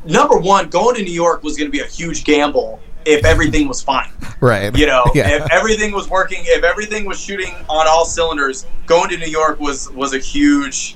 [0.05, 2.79] number one, going to New York was going to be a huge gamble
[3.09, 4.11] if everything was fine.
[4.39, 4.75] Right.
[4.75, 5.29] You know, Yeah.
[5.43, 9.59] if everything was working, if everything was shooting on all cylinders, going to New York
[9.59, 10.95] was was a huge.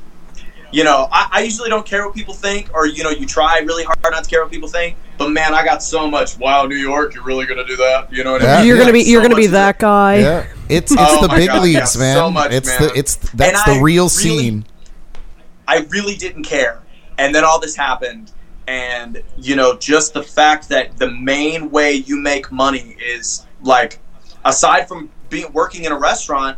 [0.71, 3.59] You know, I, I usually don't care what people think, or you know, you try
[3.59, 4.95] really hard not to care what people think.
[5.19, 6.37] But man, I got so much.
[6.39, 8.11] Wow, New York, you're really gonna do that?
[8.11, 8.55] You know what Yeah.
[8.55, 8.67] I mean?
[8.67, 9.79] you're gonna be So you're gonna be that it.
[9.79, 10.15] guy.
[10.17, 10.45] Yeah.
[10.69, 12.15] It's it's Oh the big God, leagues, yeah, man.
[12.17, 12.81] so much, it's man.
[12.81, 14.65] the it's that's And the I real really- scene.
[15.67, 16.79] I really didn't care.
[17.19, 18.31] And then all this happened.
[18.67, 23.99] And, you know, just the fact that the main way you make money is like,
[24.45, 26.57] aside from being working in a restaurant,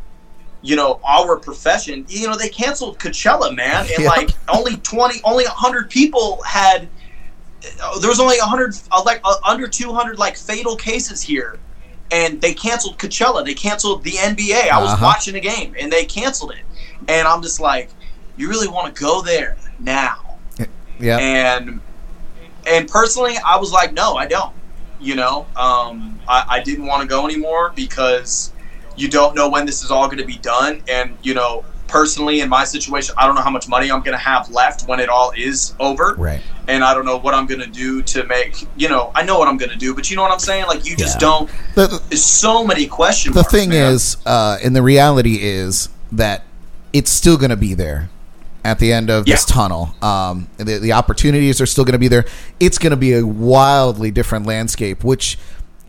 [0.61, 3.81] you know, our profession, you know, they canceled Coachella, man.
[3.81, 4.05] And Yep.
[4.05, 6.89] like only 20, only 100 people had,
[7.83, 11.59] uh, there was only 100, uh, like uh, under 200 like fatal cases here.
[12.11, 13.43] And they canceled Coachella.
[13.43, 14.69] They canceled the NBA.
[14.69, 15.05] I was Uh-huh.
[15.05, 16.63] watching a game and they canceled it.
[17.07, 17.89] And I'm just like,
[18.37, 20.39] you really want to go there now
[20.99, 21.17] Yeah.
[21.19, 21.81] and
[22.65, 24.53] and personally i was like no i don't
[24.99, 28.51] you know um, I, I didn't want to go anymore because
[28.95, 32.39] you don't know when this is all going to be done and you know personally
[32.39, 34.99] in my situation i don't know how much money i'm going to have left when
[34.99, 36.41] it all is over Right.
[36.67, 39.37] and i don't know what i'm going to do to make you know i know
[39.37, 41.19] what i'm going to do but you know what i'm saying like you just Yeah.
[41.27, 43.35] don't The, the- there's so many questions.
[43.35, 43.93] the marks, thing man.
[43.93, 46.43] is, uh, and the reality is that
[46.93, 48.09] it's still going to be there
[48.65, 49.95] at the end of this tunnel.
[50.01, 52.25] Um, the, the opportunities are still going to be there.
[52.59, 55.37] It's going to be a wildly different landscape, which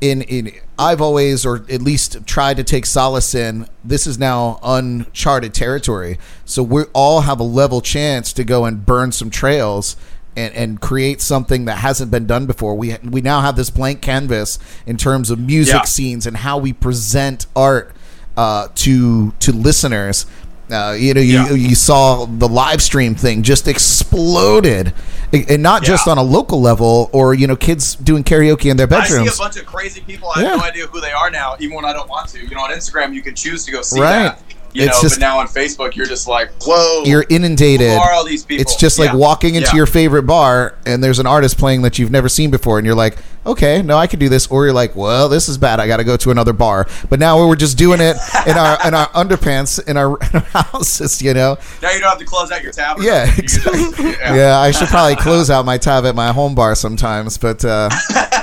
[0.01, 4.61] in in I've always or at least tried to take solace in this is now
[4.63, 6.19] uncharted territory.
[6.45, 9.97] So we all have a level chance to go and burn some trails
[10.37, 12.75] and, and create something that hasn't been done before.
[12.75, 15.83] We we now have this blank canvas in terms of music Yeah.
[15.85, 17.97] scenes and how we present art
[18.37, 20.27] uh, to to listeners.
[20.71, 21.51] Uh, you know, you, Yeah.
[21.53, 24.93] you saw the live stream thing just exploded,
[25.33, 26.13] and not just Yeah.
[26.13, 29.29] on a local level or you know kids doing karaoke in their bedrooms.
[29.29, 30.31] I see a bunch of crazy people.
[30.35, 30.49] I Yeah.
[30.51, 32.41] have no idea who they are now, even when I don't want to.
[32.41, 34.25] You know, on Instagram, you can choose to go see Right.
[34.25, 34.41] that.
[34.77, 37.03] You It's know, just- but now on Facebook, you're just like, whoa.
[37.05, 37.91] You're inundated.
[37.93, 38.61] Who are all these people?
[38.61, 39.17] It's just like Yeah.
[39.17, 39.77] walking into Yeah.
[39.77, 42.95] your favorite bar and there's an artist playing that you've never seen before, and you're
[42.95, 43.17] like,
[43.47, 44.47] okay, no, I can do this.
[44.49, 45.79] Or you're like, well, this is bad.
[45.81, 46.87] I got to go to another bar.
[47.09, 48.17] But now we're just doing it
[48.47, 51.57] in our in our underpants in our, in our houses, you know.
[51.81, 52.99] Now you don't have to close out your tab.
[53.01, 53.81] Yeah, exactly.
[53.81, 54.07] You can
[54.37, 54.59] Yeah.
[54.59, 57.89] I should probably close out my tab at my home bar sometimes, but uh,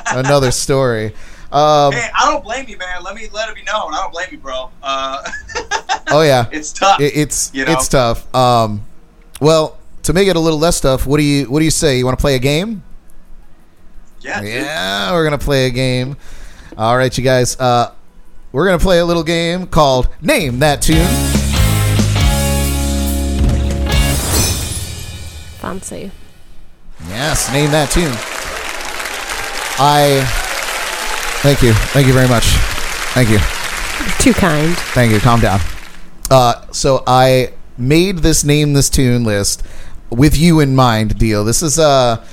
[0.08, 1.14] another story.
[1.54, 3.04] Um, Hey, I don't blame you, man.
[3.04, 3.94] Let me let it be known.
[3.94, 4.72] I don't blame you, bro.
[4.82, 5.24] Uh,
[6.10, 7.00] oh yeah, it's tough.
[7.00, 7.74] It, it's You know?
[7.74, 8.34] it's tough.
[8.36, 8.84] Um,
[9.40, 11.98] well, to make it a little less tough, what do you what do you say?
[11.98, 12.84] You want to play a game?
[14.22, 14.50] yeah, dude.
[14.50, 16.18] Yeah, we're gonna play a game.
[16.78, 17.60] All right, you guys.
[17.60, 17.94] Uh,
[18.52, 21.06] we're gonna play a little game called Name That Tune.
[25.60, 26.12] Fancy.
[27.08, 28.12] Yes, name that tune.
[29.80, 30.22] I
[31.44, 32.46] thank you, thank you very much.
[33.14, 33.38] Thank you,
[34.20, 34.76] Too kind.
[34.96, 35.20] thank you.
[35.20, 35.60] Calm down.
[36.32, 39.62] Uh, so I made this name this tune list
[40.10, 41.18] with you in mind.
[41.20, 41.44] Deal.
[41.44, 42.26] This is uh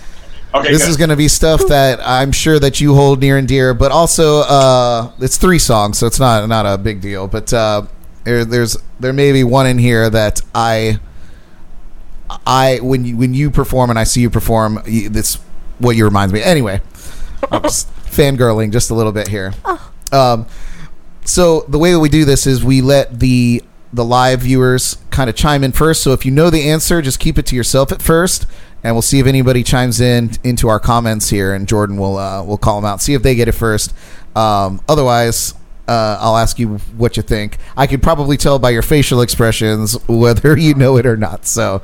[0.53, 0.91] Okay, this good.
[0.91, 3.93] is going to be stuff that I'm sure that you hold near and dear, but
[3.93, 7.29] also uh, it's three songs, so it's not not a big deal.
[7.29, 7.83] But uh,
[8.25, 10.99] there, there's there may be one in here that I
[12.45, 15.37] I when you when you perform and I see you perform, you, this
[15.79, 16.43] what you reminds me.
[16.43, 16.81] Anyway,
[17.53, 19.55] I'm just fangirling just a little bit here.
[20.13, 20.47] Um,
[21.25, 25.29] so the way that we do this is we let the the live viewers kind
[25.29, 26.03] of chime in first.
[26.03, 28.47] So if you know the answer, just keep it to yourself at first,
[28.85, 32.43] and we'll see if anybody chimes in into our comments here, and Jordan will uh,
[32.45, 33.95] will call them out, see if they get it first.
[34.37, 35.55] Um, otherwise.
[35.89, 37.59] Uh, I'll ask you what you think.
[37.77, 41.47] I could probably tell by your facial expressions whether you know it or not.
[41.47, 41.83] So,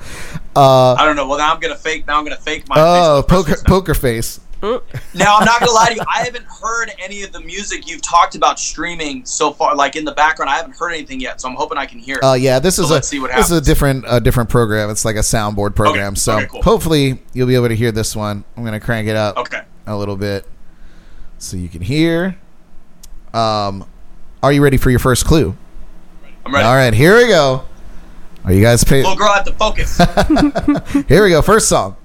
[0.54, 1.26] uh, I don't know.
[1.26, 2.06] Well, now I'm gonna fake.
[2.06, 2.76] Now I'm gonna fake my.
[2.78, 4.38] oh, Facebook poker, poker face.
[5.14, 6.02] Now I'm not gonna lie to you.
[6.12, 9.74] I haven't heard any of the music you've talked about streaming so far.
[9.74, 11.40] Like in the background, I haven't heard anything yet.
[11.40, 12.18] So I'm hoping I can hear.
[12.22, 14.20] Oh Uh, yeah, this So is let's a see what this is a different a
[14.20, 14.90] different program.
[14.90, 16.09] It's like a soundboard program.
[16.12, 16.62] Okay, So okay, cool.
[16.62, 18.44] hopefully you'll be able to hear this one.
[18.57, 19.62] I'm gonna crank it up okay.
[19.86, 20.46] a little bit
[21.38, 22.38] so you can hear.
[23.34, 23.86] Um,
[24.42, 25.57] are you ready for your first clue?
[26.44, 26.66] I'm ready.
[26.66, 27.64] All right, here we go.
[28.44, 29.02] Are you guys pay?
[29.02, 29.98] Little girl, I have to focus.
[31.09, 31.42] Here we go.
[31.42, 31.96] First song.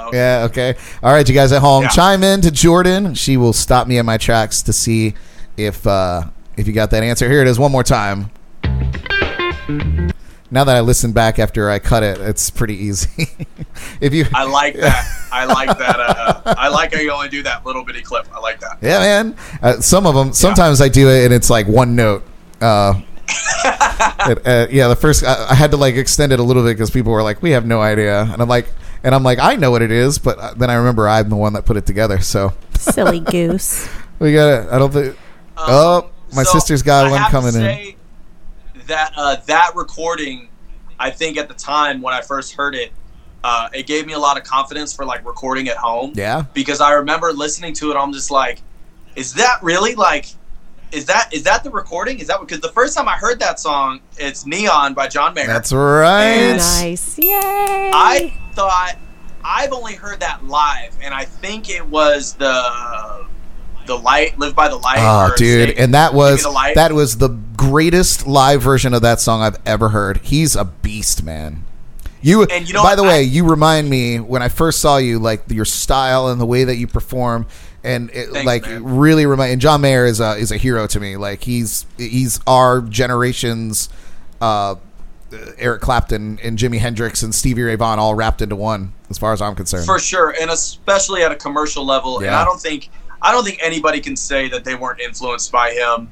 [0.00, 0.46] Oh, Yeah.
[0.50, 0.74] Okay.
[1.02, 1.88] All right, you guys at home, Yeah.
[1.90, 3.14] chime in to Jordan.
[3.14, 5.14] She will stop me in my tracks to see
[5.56, 6.24] if uh,
[6.56, 7.28] if you got that answer.
[7.28, 8.30] Here it is, one more time.
[10.52, 13.28] Now that I listen back after I cut it, it's pretty easy.
[14.00, 15.06] if you, I like that.
[15.30, 16.00] I like that.
[16.00, 18.26] Uh, I like how you only do that little bitty clip.
[18.34, 18.78] I like that.
[18.82, 19.36] yeah, man.
[19.62, 20.32] Uh, some of them.
[20.32, 22.24] Sometimes I do it, and it's like one note.
[22.60, 22.94] Uh,
[23.64, 26.70] it- uh, yeah, the first I, I had to like extend it a little bit
[26.76, 28.66] because people were like, "We have no idea," and I'm like,
[29.02, 31.36] and I'm like, I know what it is, but uh, then I remember I'm the
[31.36, 32.20] one that put it together.
[32.20, 33.88] So Silly goose.
[34.18, 34.68] we got it.
[34.70, 35.16] I don't think.
[35.56, 37.94] Um, Oh, my so sister's got I one have to coming in.
[38.86, 40.48] That uh, that recording,
[40.98, 42.92] I think at the time when I first heard it,
[43.44, 46.12] uh, it gave me a lot of confidence for like recording at home.
[46.14, 46.44] Yeah.
[46.54, 48.60] Because I remember listening to it, I'm just like,
[49.16, 50.26] is that really like,
[50.92, 52.18] is that is that the recording?
[52.18, 55.46] Is that because the first time I heard that song, it's Neon by John Mayer.
[55.46, 56.56] That's right.
[56.56, 57.18] nice.
[57.18, 57.30] Yay.
[57.32, 58.96] I thought
[59.44, 63.26] I've only heard that live, and I think it was the
[63.86, 64.98] the light, live by the light.
[64.98, 69.20] Oh, dude, Say- and that was the that was the greatest live version of that
[69.20, 70.18] song I've ever heard.
[70.18, 71.64] He's a beast, man.
[72.22, 72.96] You, And you know by what?
[72.96, 76.44] the way, you remind me when I first saw you, like your style and the
[76.44, 77.46] way that you perform,
[77.82, 78.84] and it, Thanks, like man.
[78.84, 79.52] really remind.
[79.52, 81.16] And John Mayer is a is a hero to me.
[81.16, 83.88] Like he's he's our generation's
[84.40, 84.76] uh,
[85.58, 89.32] Eric Clapton and Jimi Hendrix and Stevie Ray Vaughan all wrapped into one, as far
[89.32, 89.86] as I'm concerned.
[89.86, 92.18] for sure, and especially at a commercial level.
[92.18, 92.90] And I don't think
[93.22, 96.10] I don't think anybody can say that they weren't influenced by him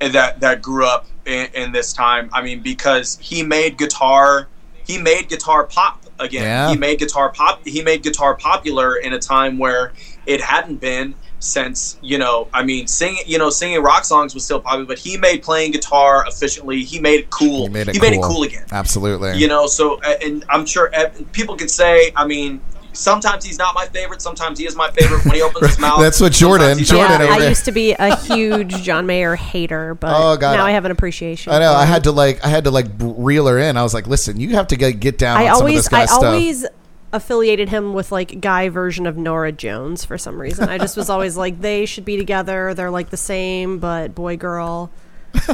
[0.00, 2.30] that that grew up in, in this time.
[2.32, 4.48] I mean, because he made guitar,
[4.86, 6.42] he made guitar pop again.
[6.42, 6.70] Yeah.
[6.70, 7.66] He made guitar pop.
[7.66, 9.92] He made guitar popular in a time where
[10.28, 12.48] it hadn't been since you know.
[12.52, 15.72] I mean, singing you know singing rock songs was still popular, but he made playing
[15.72, 16.82] guitar efficiently.
[16.84, 17.62] He made it cool.
[17.66, 18.34] He made it he made it cool.
[18.36, 19.36] cool again Absolutely.
[19.38, 20.90] you know so uh, and i'm sure
[21.32, 22.60] people could say i mean
[22.92, 24.20] sometimes he's not my favorite.
[24.20, 26.00] Sometimes he is my favorite when he opens his mouth.
[26.00, 27.46] That's what Jordan- Jordan not over yeah, there.
[27.46, 30.56] I used to be a huge John Mayer hater, but Oh, God.
[30.56, 31.52] now I have an appreciation.
[31.52, 31.72] I know.
[31.72, 32.44] I had to like.
[32.44, 33.76] I had to like reel her in.
[33.76, 35.76] I was like, "Listen, you have to get, get down." I on some of always,
[35.84, 36.24] this I guy's stuff.
[36.24, 36.66] always
[37.12, 40.68] affiliated him with like guy version of Norah Jones for some reason.
[40.68, 42.74] I just was always like they should be together.
[42.74, 44.90] They're like the same, but boy girl.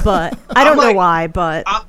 [0.04, 1.26] But I don't I'm know why.
[1.28, 1.86] But I'm-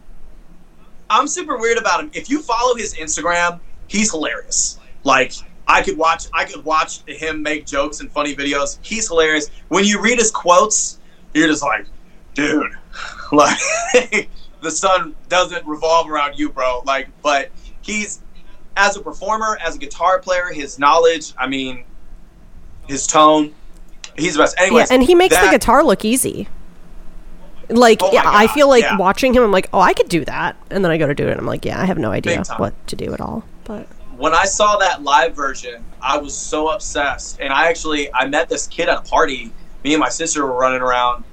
[1.09, 2.11] I'm super weird about him.
[2.13, 4.80] If you follow his Instagram, he's hilarious.
[5.03, 5.34] Like
[5.68, 8.80] I could watch I could watch him make jokes and funny videos.
[8.82, 9.49] He's hilarious.
[9.68, 10.99] When you read his quotes,
[11.34, 11.86] you're just like,
[12.34, 12.72] dude,
[13.32, 13.59] like
[14.61, 16.82] the sun doesn't revolve around you, bro.
[16.86, 17.51] Like, but
[17.82, 18.22] he's
[18.78, 21.84] as a performer, as a guitar player, his knowledge, I mean,
[22.88, 23.53] his tone,
[24.17, 24.55] he's the best.
[24.59, 26.47] yeah, and he makes that- the guitar look easy.
[27.67, 28.95] Like Oh yeah, I feel like yeah.
[28.95, 31.28] watching him, I'm like, oh, I could do that, and then I go to do
[31.28, 33.43] it, and I'm like, yeah, I have no idea what to do at all.
[33.63, 37.39] But when I saw that live version, I was so obsessed.
[37.39, 39.51] And I actually I met this kid at a party.
[39.84, 41.23] Me and my sister were running around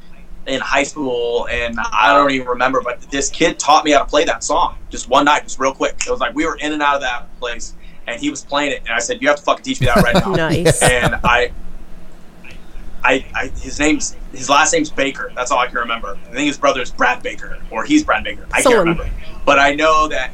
[0.46, 2.80] in high school, and I don't even remember.
[2.80, 5.74] But this kid taught me how to play that song just one night, just real
[5.74, 5.94] quick.
[6.06, 7.74] It was like we were in and out of that place,
[8.06, 9.96] and he was playing it, and I said, "You have to fucking teach me that
[10.02, 10.82] right now." Nice.
[10.82, 11.52] And I.
[13.04, 15.32] I, I, his name's his last name's Baker.
[15.34, 16.16] That's all I can remember.
[16.28, 18.46] I think his brother's Brad Baker, or he's Brad Baker.
[18.52, 19.16] I Someone- can't remember.
[19.44, 20.30] But I know that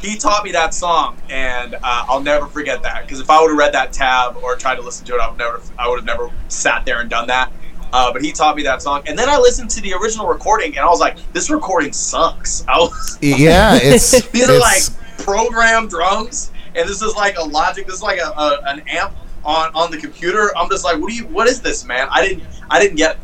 [0.00, 3.06] he taught me that song, and uh, I'll never forget that.
[3.06, 5.30] Because if I would have read that tab or tried to listen to it, I
[5.30, 7.50] would never, I would have never sat there and done that.
[7.92, 10.76] Uh, but he taught me that song, and then I listened to the original recording,
[10.76, 14.82] and I was like, "This recording sucks." I was, Yeah, it's these are like
[15.18, 17.86] programmed drums, and this is like a Logic.
[17.86, 19.14] This is like a, a an amp
[19.44, 20.56] on on the computer.
[20.56, 21.26] I'm just like, what do you?
[21.26, 22.08] What is this, man?
[22.10, 23.16] I didn't I didn't get.
[23.16, 23.20] It.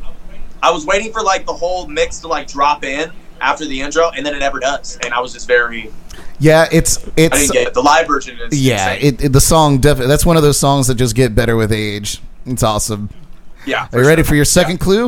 [0.63, 4.11] I was waiting for like the whole mix to like drop in after the intro,
[4.17, 4.99] and then it never does.
[5.05, 5.93] And I was just very.
[6.39, 7.75] yeah, it's I it's didn't get it.
[7.75, 8.93] The live version is yeah.
[8.93, 10.09] It, it the song definitely.
[10.09, 12.21] That's one of those songs that just get better with age.
[12.47, 13.11] It's awesome.
[13.67, 13.89] Yeah.
[13.93, 14.85] Are you ready for your second Yeah.
[14.85, 15.05] clue?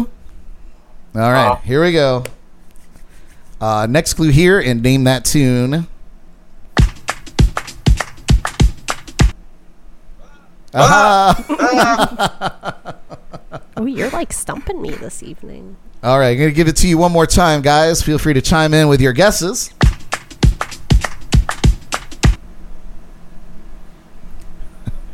[1.14, 1.60] All right, Uh-huh.
[1.64, 2.24] here we go.
[3.60, 5.86] Uh, next clue here, and name that tune.
[10.74, 12.94] Aha!
[13.76, 15.76] oh, you're like stumping me this evening.
[16.02, 18.02] All right, I'm going to give it to you one more time, guys.
[18.02, 19.70] Feel free to chime in with your guesses.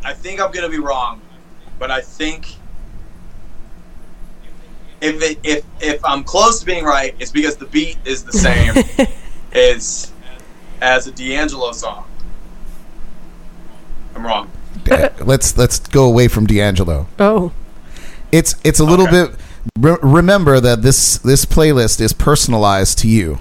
[0.05, 1.21] I think I'm gonna be wrong,
[1.79, 2.57] but I think
[5.05, 8.33] if it, if if I'm close to being right, it's because the beat is the
[8.33, 8.75] same
[9.53, 10.11] as
[10.81, 12.05] as a D'Angelo song.
[14.15, 14.51] I'm wrong.
[15.25, 17.07] let's let's go away from D'Angelo.
[17.19, 17.53] Oh,
[18.33, 19.27] It's it's a little Okay.
[19.29, 19.37] bit.
[19.79, 23.39] Re- remember that this this playlist is personalized to you.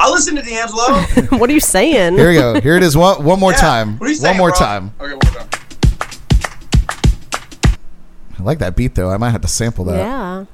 [0.00, 1.00] I listen to D'Angelo.
[1.38, 2.14] what are you saying?
[2.16, 2.60] Here we go.
[2.60, 2.96] Here it is.
[2.96, 3.58] One one more Yeah.
[3.58, 3.98] time.
[3.98, 4.58] What are you One more bro?
[4.58, 4.92] time.
[5.00, 5.48] Okay, one more time.
[8.38, 9.10] I like that beat though.
[9.10, 9.98] I might have to sample that.
[9.98, 10.44] yeah.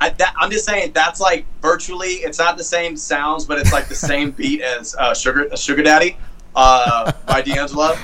[0.00, 2.14] I, that, I'm just saying that's like virtually.
[2.16, 5.56] It's not the same sounds, but it's like the same beat as uh, Sugar uh,
[5.56, 6.16] Sugar Daddy
[6.54, 7.96] uh, by D'Angelo.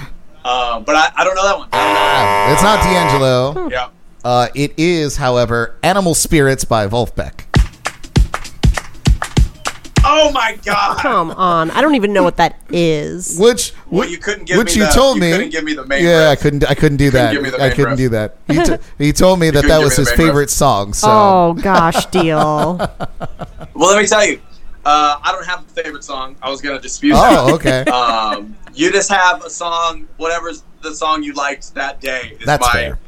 [0.45, 1.69] Um, but I, I don't know that one.
[1.73, 3.69] I It's not D'Angelo.
[3.71, 3.89] Yeah.
[4.25, 7.45] Uh, it is, however, "Animal Spirits" by Vulfpeck.
[10.07, 10.99] Oh my god.
[10.99, 11.71] Come on.
[11.71, 13.39] I don't even know what that is.
[13.39, 15.31] Which, Well, you couldn't give which me you the- told you me.
[15.33, 16.65] couldn't give me the main Yeah, I couldn't.
[16.69, 17.33] I couldn't do couldn't that.
[17.33, 17.99] give me the I couldn't riff.
[17.99, 18.37] do that.
[18.49, 20.27] He, t- he told me that that was his main riff.
[20.29, 20.93] favorite song.
[20.93, 22.79] So Oh gosh, deal.
[23.75, 24.41] Well, let me tell you.
[24.85, 26.37] Uh, I don't have a favorite song.
[26.43, 27.15] I was gonna dispute.
[27.17, 27.85] Oh, okay.
[27.91, 30.07] Um, you just have a song.
[30.19, 32.37] Whatever's the song you liked that day.
[32.39, 32.99] Is That's my, fair.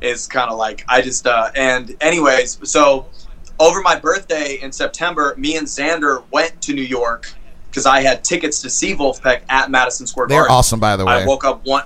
[0.00, 1.26] Is kind of like I just.
[1.26, 3.06] Uh, and anyways, so
[3.58, 7.32] over my birthday in September, me and Xander went to New York
[7.68, 10.54] because I had tickets to see Vulfpeck at Madison Square They're Garden.
[10.56, 11.12] awesome, by the way.
[11.12, 11.84] I woke up one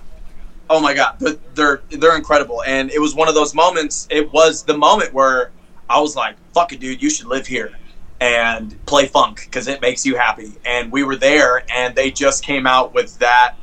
[0.71, 4.07] oh my god, they're, they're they're incredible, and it was one of those moments.
[4.11, 5.51] It was the moment where
[5.91, 7.73] I was like, "Fuck it, dude, you should live here
[8.21, 12.45] and play funk because it makes you happy." And we were there, and they just
[12.45, 13.57] came out with that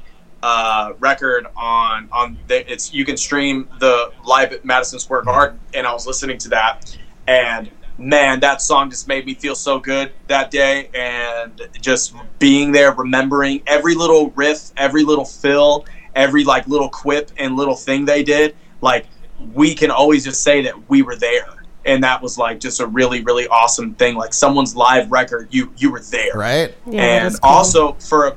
[0.44, 5.60] uh, record on on the, it's you can stream the live at Madison Square Garden,
[5.74, 6.96] and I was listening to that,
[7.26, 12.72] and man, that song just made me feel so good that day, and just being
[12.72, 15.86] there, remembering every little riff, every little fill,
[16.16, 19.06] every like little quip and little thing they did, like
[19.54, 21.54] we can always just say that we were there.
[21.86, 24.16] And that was like just a really, really awesome thing.
[24.16, 26.76] Like someone's live record, you you were there right?
[26.86, 27.50] Yeah, and cool.
[27.50, 28.36] also for a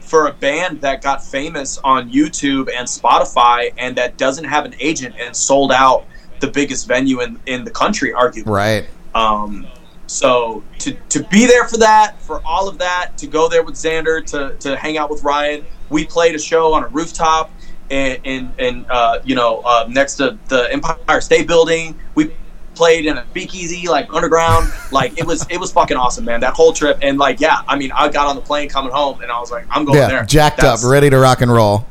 [0.00, 4.74] for a band that got famous on YouTube and Spotify and that doesn't have an
[4.80, 6.04] agent and sold out
[6.40, 8.46] the biggest venue in, in the country, arguably.
[8.46, 8.88] Right.
[9.14, 9.66] Um,
[10.06, 13.76] So to, to be there for that, for all of that, to go there with
[13.76, 17.50] Xander, to, to hang out with Ryan, we played a show on a rooftop
[17.90, 21.96] and and, and uh, you know uh, next to the Empire State Building.
[22.16, 22.32] We
[22.74, 24.72] played in a speakeasy like underground.
[24.90, 26.40] Like it was it was fucking awesome, man.
[26.40, 29.20] That whole trip and like yeah, I mean I got on the plane coming home
[29.22, 31.52] and I was like I'm going yeah, there, jacked That's- up, ready to rock and
[31.52, 31.86] roll.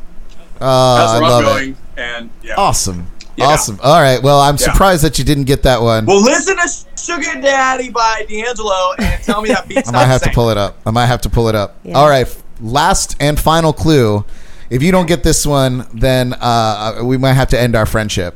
[0.60, 1.76] Uh, That's I love I'm it.
[1.96, 2.56] And yeah.
[2.58, 3.08] Awesome.
[3.38, 3.46] Yeah.
[3.46, 3.80] Awesome.
[3.82, 4.22] All right.
[4.22, 4.72] Well, I'm Yeah.
[4.72, 6.06] surprised that you didn't get that one.
[6.06, 6.68] Well, listen to
[7.00, 10.58] Sugar Daddy by D'Angelo and tell me that beat's I might have to pull it
[10.58, 10.78] up.
[10.86, 11.78] I might have to pull it up.
[11.84, 11.96] Yeah.
[11.98, 12.28] All right.
[12.62, 14.26] Last and final clue.
[14.70, 18.36] If you don't get this one, then uh, we might have to end our friendship.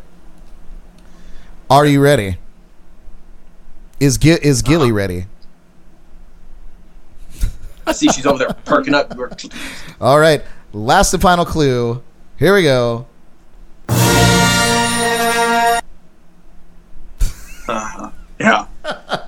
[1.70, 2.38] Are you ready?
[3.99, 4.95] Is Gi- is Gilly Uh-huh.
[4.95, 5.26] ready?
[7.86, 9.14] I see she's over there perking up.
[10.01, 10.41] All right.
[10.72, 12.01] Last and final clue.
[12.39, 13.05] Here we go.
[18.44, 18.66] Yeah.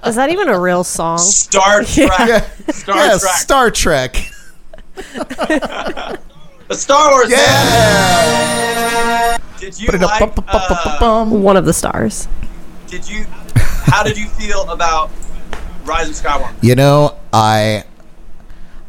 [0.05, 1.17] Is that even a real song?
[1.19, 2.11] Star Trek.
[2.19, 2.45] Yeah.
[2.71, 3.35] Star Yes, Trek.
[3.35, 4.31] Star Trek.
[4.95, 6.19] the
[6.75, 7.29] Star Wars.
[7.29, 7.39] man.
[7.39, 9.37] Yeah.
[9.59, 10.37] Did you Put it up.
[10.37, 11.01] like?
[11.01, 11.25] Uh.
[11.25, 12.27] One of the stars.
[12.87, 13.25] did you?
[13.55, 15.09] How did you feel about
[15.85, 16.53] Rise of Skywalker?
[16.61, 17.83] You know, I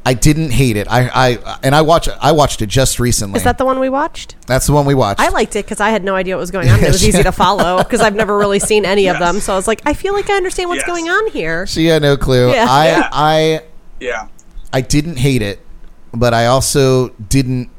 [0.08, 0.86] I didn't hate it.
[0.88, 3.38] I I and I watched I watched it just recently.
[3.38, 4.36] Is that the one we watched?
[4.46, 5.20] That's the one we watched.
[5.20, 6.78] I liked it because I had no idea what was going on.
[6.82, 9.40] It was easy to follow because I've never really seen any of them.
[9.40, 10.86] So I was like, I feel like I understand what's Yes.
[10.86, 11.66] going on here.
[11.66, 12.52] She had no clue.
[12.52, 12.66] Yeah.
[12.68, 13.08] I Yeah.
[13.12, 13.60] I
[13.98, 14.28] Yeah.
[14.72, 15.58] I didn't hate it,
[16.14, 17.70] but I also didn't.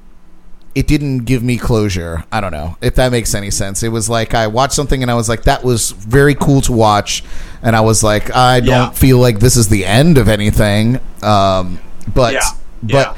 [0.75, 2.23] It didn't give me closure.
[2.31, 3.81] I don't know if that makes any sense.
[3.83, 6.71] It was like I watched something and I was like, "That was very cool to
[6.73, 7.23] watch,"
[7.63, 8.89] and I was like, "I don't Yeah.
[8.91, 11.79] feel like this is the end of anything." Um,
[12.13, 12.41] but Yeah.
[12.83, 13.13] but Yeah.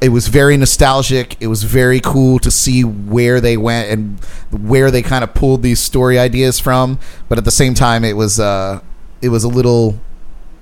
[0.00, 1.36] it was very nostalgic.
[1.40, 4.18] It was very cool to see where they went and
[4.50, 6.98] where they kind of pulled these story ideas from.
[7.28, 8.80] But at the same time, it was uh,
[9.22, 9.98] it was a little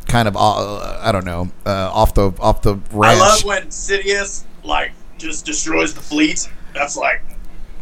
[0.08, 3.18] kind of uh, I don't know uh, off the off the I ranch.
[3.20, 6.48] love when Sidious like just destroys the fleet.
[6.74, 7.22] That's like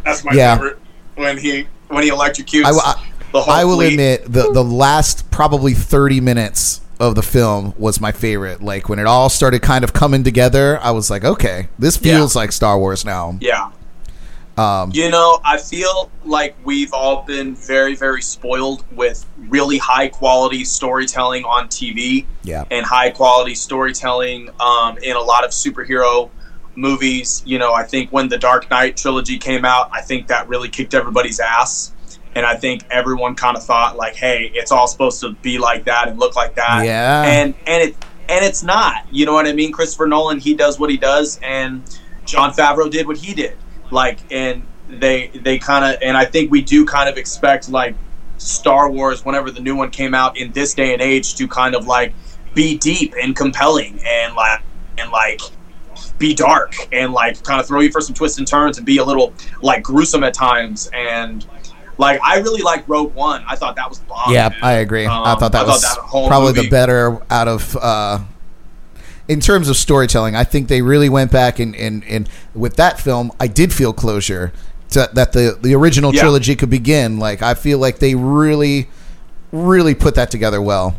[0.04, 0.54] that's my Yeah.
[0.56, 0.78] favorite.
[1.16, 3.92] When he when he electrocutes I, I, the whole I will fleet.
[3.92, 8.62] admit the the last probably thirty minutes of the film was my favorite.
[8.62, 12.18] Like when it all started kind of coming together, I was like, okay, this Yeah.
[12.18, 13.36] feels like Star Wars now.
[13.40, 13.70] Yeah.
[14.58, 20.08] Um, You know, I feel like we've all been very, very spoiled with really high
[20.08, 26.28] quality storytelling on TV yeah, and high quality storytelling um, in a lot of superhero
[26.74, 27.42] movies.
[27.46, 30.68] You know, I think when the Dark Knight trilogy came out, I think that really
[30.68, 31.92] kicked everybody's ass.
[32.34, 35.84] And I think everyone kind of thought like, "Hey, it's all supposed to be like
[35.84, 37.22] that and look like that." Yeah.
[37.24, 37.96] And and it
[38.28, 39.04] and it's not.
[39.10, 39.72] You know what I mean?
[39.72, 41.82] Christopher Nolan, he does what he does, and
[42.24, 43.56] Jon Favreau did what he did.
[43.90, 47.96] Like, and they they kind of and I think we do kind of expect like
[48.38, 51.74] Star Wars whenever the new one came out in this day and age to kind
[51.74, 52.14] of like
[52.54, 54.62] be deep and compelling and like
[54.98, 55.40] and like
[56.18, 58.98] be dark and like kind of throw you for some twists and turns and be
[58.98, 61.46] a little like gruesome at times and
[62.00, 63.44] like I really liked Rogue One.
[63.46, 64.32] I thought that was bomb.
[64.32, 64.50] yeah.
[64.62, 65.06] I agree.
[65.06, 65.98] I Um, thought that I thought was that
[66.28, 67.76] probably movie- the better out of.
[67.76, 68.18] Uh,
[69.28, 72.98] in terms of storytelling, I think they really went back and, and, and with that
[72.98, 74.52] film, I did feel closure
[74.90, 76.22] to, that the the original Yeah.
[76.22, 77.20] trilogy could begin.
[77.20, 78.88] Like I feel like they really,
[79.52, 80.96] really put that together well.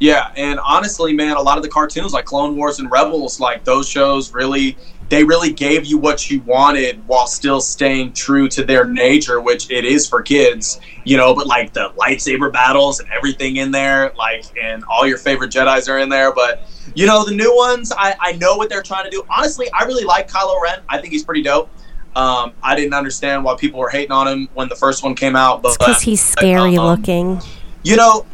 [0.00, 3.64] Yeah, and honestly, man, a lot of the cartoons like Clone Wars and Rebels, like
[3.64, 4.76] those shows really
[5.08, 9.70] they really gave you what you wanted while still staying true to their nature, which
[9.70, 14.12] it is for kids, you know, but like the lightsaber battles and everything in there,
[14.16, 16.62] like and all your favorite Jedi's are in there, but
[16.94, 19.24] you know, the new ones, I, I know what they're trying to do.
[19.28, 20.80] Honestly, I really like Kylo Ren.
[20.88, 21.68] I think he's pretty dope.
[22.16, 25.34] Um, I didn't understand why people were hating on him when the first one came
[25.34, 27.40] out, but Because he's scary um, looking.
[27.82, 28.24] You know,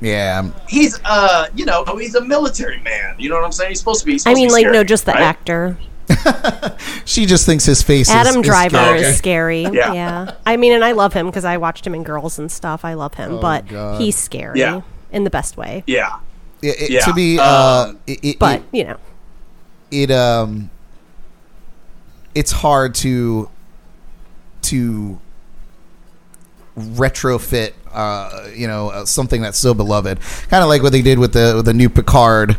[0.00, 3.78] Yeah, he's uh you know he's a military man you know what i'm saying he's
[3.78, 5.20] supposed to be he's I supposed to mean, be like, scary, no, just the right?
[5.22, 5.76] actor.
[7.04, 8.08] She just thinks his face.
[8.08, 9.00] is- Adam is Driver scary.
[9.00, 9.62] is scary.
[9.62, 9.92] Yeah.
[9.92, 10.34] Yeah.
[10.46, 12.84] I mean, and I love him because I watched him in Girls and stuff.
[12.84, 14.00] I love him, but Oh, God.
[14.00, 14.80] he's scary Yeah.
[15.12, 15.82] in the best way.
[15.86, 16.16] yeah
[16.62, 18.96] It- it- Yeah, To be, uh, um, it, it, But, it, you know,
[19.90, 20.70] it um
[22.34, 23.48] it's hard to
[24.62, 25.18] to
[26.78, 31.18] retrofit uh you know uh, something that's so beloved kind of like what they did
[31.18, 32.56] with the with the new Picard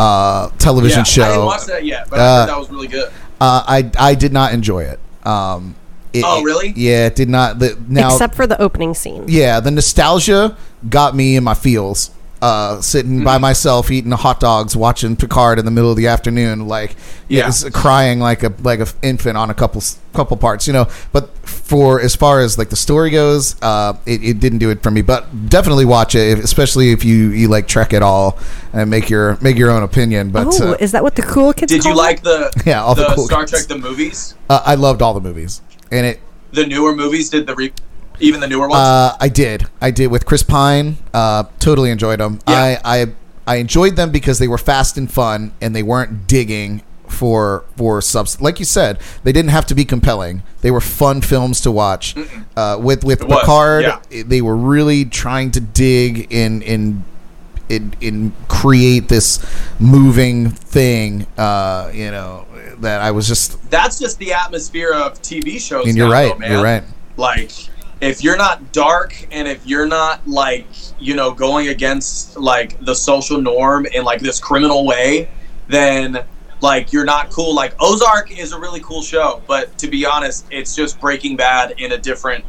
[0.00, 2.88] uh television yeah show i didn't watch that yet but i Uh, that was really
[2.96, 3.08] good
[3.40, 3.78] uh I
[4.10, 5.74] I did not enjoy it um
[6.12, 6.68] it- Oh, it- really?
[6.76, 9.22] yeah it did not the now except for the opening scene.
[9.28, 10.56] yeah the nostalgia
[10.88, 12.10] got me in my feels
[12.42, 16.66] uh, sitting by myself eating hot dogs, watching Picard in the middle of the afternoon,
[16.66, 16.96] like
[17.28, 17.46] Yeah.
[17.46, 19.82] yes, crying like a like a f- infant on a couple
[20.14, 20.86] couple parts, you know.
[21.12, 24.82] But for as far as like the story goes, uh, it, it didn't do it
[24.82, 25.02] for me.
[25.02, 28.38] But definitely watch it, if, especially if you you like Trek at all
[28.72, 30.30] and make your make your own opinion.
[30.30, 31.70] But oh, uh, is that what the cool kids?
[31.72, 33.50] Did you call like the Yeah, all the the cool Star kids.
[33.52, 35.60] Trek the movies, uh, I loved all the movies,
[35.92, 36.20] and it
[36.52, 37.28] the newer movies?
[37.28, 37.72] Did the re-
[38.20, 38.80] even the newer ones?
[38.80, 39.66] Uh, I did.
[39.80, 40.96] I did with Chris Pine.
[41.12, 42.40] Uh, totally enjoyed them.
[42.48, 42.78] Yeah.
[42.84, 43.06] I, I
[43.46, 48.00] I enjoyed them because they were fast and fun, and they weren't digging for for
[48.00, 48.40] subs.
[48.40, 50.42] Like you said, they didn't have to be compelling.
[50.60, 52.14] They were fun films to watch.
[52.56, 54.22] Uh, with with It was, Picard, yeah.
[54.24, 57.04] they were really trying to dig in in.
[57.68, 59.38] In, in create this
[59.78, 62.44] moving thing, uh, you know,
[62.80, 63.70] that I was just.
[63.70, 65.86] That's just the atmosphere of TV shows.
[65.86, 66.32] And you're now, right.
[66.32, 66.50] though, man.
[66.50, 66.82] You're right.
[67.16, 67.52] like
[68.00, 70.66] if you're not dark and if you're not like
[70.98, 75.28] you know going against like the social norm in like this criminal way
[75.68, 76.24] then
[76.62, 80.46] like you're not cool like ozark is a really cool show but to be honest
[80.50, 82.44] it's just breaking bad in a different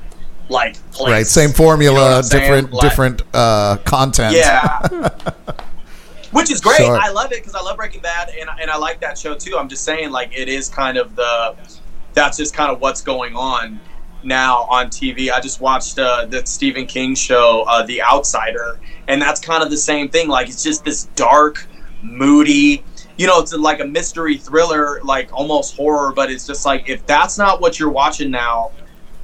[0.50, 1.12] like place.
[1.12, 2.42] Right, same You know formula, I'm saying?
[2.44, 4.36] different Like- different uh, content.
[4.36, 4.80] yeah
[6.32, 6.98] which is great Sure.
[6.98, 9.58] i love it because i love breaking bad and, and i like that show too
[9.58, 11.56] i'm just saying like it is kind of the
[12.14, 13.80] that's just kind of what's going on
[14.24, 18.80] now on tv i just watched uh, the stephen king show uh, the outsider
[19.12, 20.30] and that's kind of the same thing.
[20.30, 21.68] Like it's just this dark
[22.04, 22.84] moody
[23.18, 27.06] you know it's like a mystery thriller like almost horror but it's just like if
[27.06, 28.72] that's not what you're watching now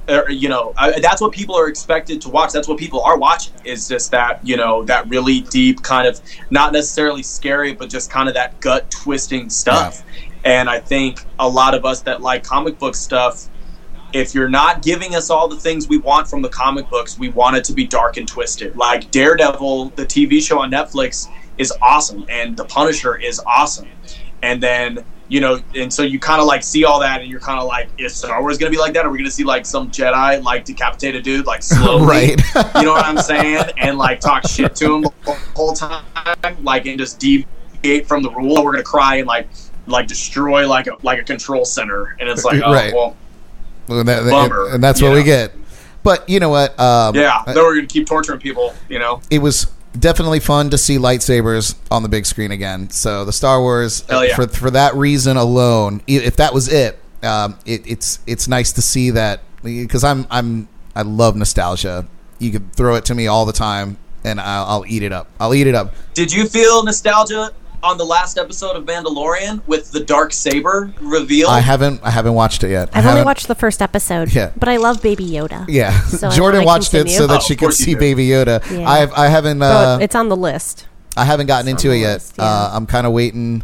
[0.08, 2.52] or, you know I, that's what people are expected to watch.
[2.52, 6.20] That's what people are watching is just that you know that really deep kind of
[6.50, 10.04] not necessarily scary but just kind of that gut twisting stuff
[10.44, 13.48] and i think a lot of us that like comic book stuff
[14.12, 17.28] if you're not giving us all the things we want from the comic books we
[17.30, 18.74] want it to be dark and twisted.
[18.76, 21.28] Like daredevil the tv show on netflix
[21.58, 23.88] is awesome and the punisher is awesome.
[24.42, 27.40] And then you know and so you kind of like see all that and you're
[27.40, 29.04] kind of like is star wars gonna be like that?
[29.04, 32.06] Are we gonna see like some jedi like decapitate a dude like slowly?
[32.06, 32.40] Right.
[32.76, 33.64] you know what i'm saying?
[33.76, 36.04] And like talk shit to him the whole time
[36.62, 38.64] like and just deviate from the rule.
[38.64, 39.48] We're gonna cry and like
[39.86, 42.16] like destroy like a like a control center.
[42.20, 42.94] And it's like oh Right.
[42.94, 43.14] well
[43.88, 45.52] Well, that- Bummer, and that's what we get.
[46.02, 46.78] But you know what?
[46.78, 49.66] Um, yeah then we're gonna keep torturing people you know it was
[49.98, 52.90] definitely fun to see lightsabers on the big screen again.
[52.90, 54.34] So the Star Wars, yeah.
[54.34, 58.82] for for that reason alone, if that was it, um, it it's it's nice to
[58.82, 62.06] see that because I'm I'm I love nostalgia.
[62.38, 65.28] You could throw it to me all the time, and I'll, I'll eat it up.
[65.40, 65.94] I'll eat it up.
[66.14, 67.52] Did you feel nostalgia
[67.82, 71.48] on the last episode of Mandalorian with the dark saber reveal?
[71.48, 72.90] I haven't I haven't watched it yet.
[72.94, 74.32] I I've only watched the first episode.
[74.32, 74.50] Yeah.
[74.56, 75.64] But I love Baby Yoda.
[75.68, 78.00] Yeah, So Jordan wanna watched it so that Oh, she could see did.
[78.00, 78.68] Baby Yoda.
[78.70, 78.88] Yeah.
[78.88, 80.86] I've I haven't But uh, it's on the list.
[81.16, 82.32] I haven't gotten It's into it the yet.
[82.38, 82.44] yeah.
[82.44, 83.62] uh, I'm kind of waiting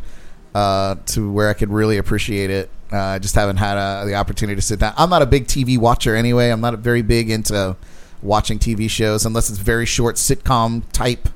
[0.55, 2.71] uh, to where I could really appreciate it.
[2.93, 4.95] Uh, I just haven't had uh, the opportunity to sit down.
[4.97, 6.51] I'm not a big TV watcher anyway.
[6.51, 7.77] I'm not very big into
[8.23, 11.29] watching TV shows unless it's very short sitcom type,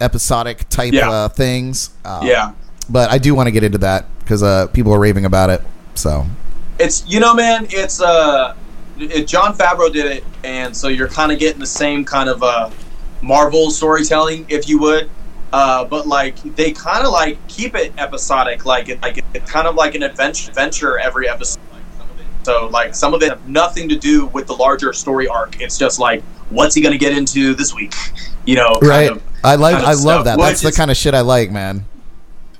[0.00, 1.10] episodic type Yeah.
[1.10, 1.90] uh, things.
[2.04, 2.52] Uh, yeah.
[2.88, 5.62] but I do want to get into that because uh, people are raving about it.
[5.94, 6.26] So
[6.78, 7.66] It's you know, man.
[7.70, 8.54] It's uh,
[8.98, 12.42] it, Jon Favreau did it, and so you're kind of getting the same kind of
[12.42, 12.70] uh,
[13.22, 15.10] Marvel storytelling, if you would.
[15.52, 19.66] Uh, but like they kind of like keep it episodic, like it like it's kind
[19.66, 21.60] of like an adventure, adventure every episode.
[22.44, 25.60] So like some of it have nothing to do with the larger story arc.
[25.60, 27.94] It's just like what's he gonna get into this week,
[28.44, 28.78] you know?
[28.82, 30.38] right, of- I like I love that.
[30.38, 31.84] That's the kind of shit I like, man.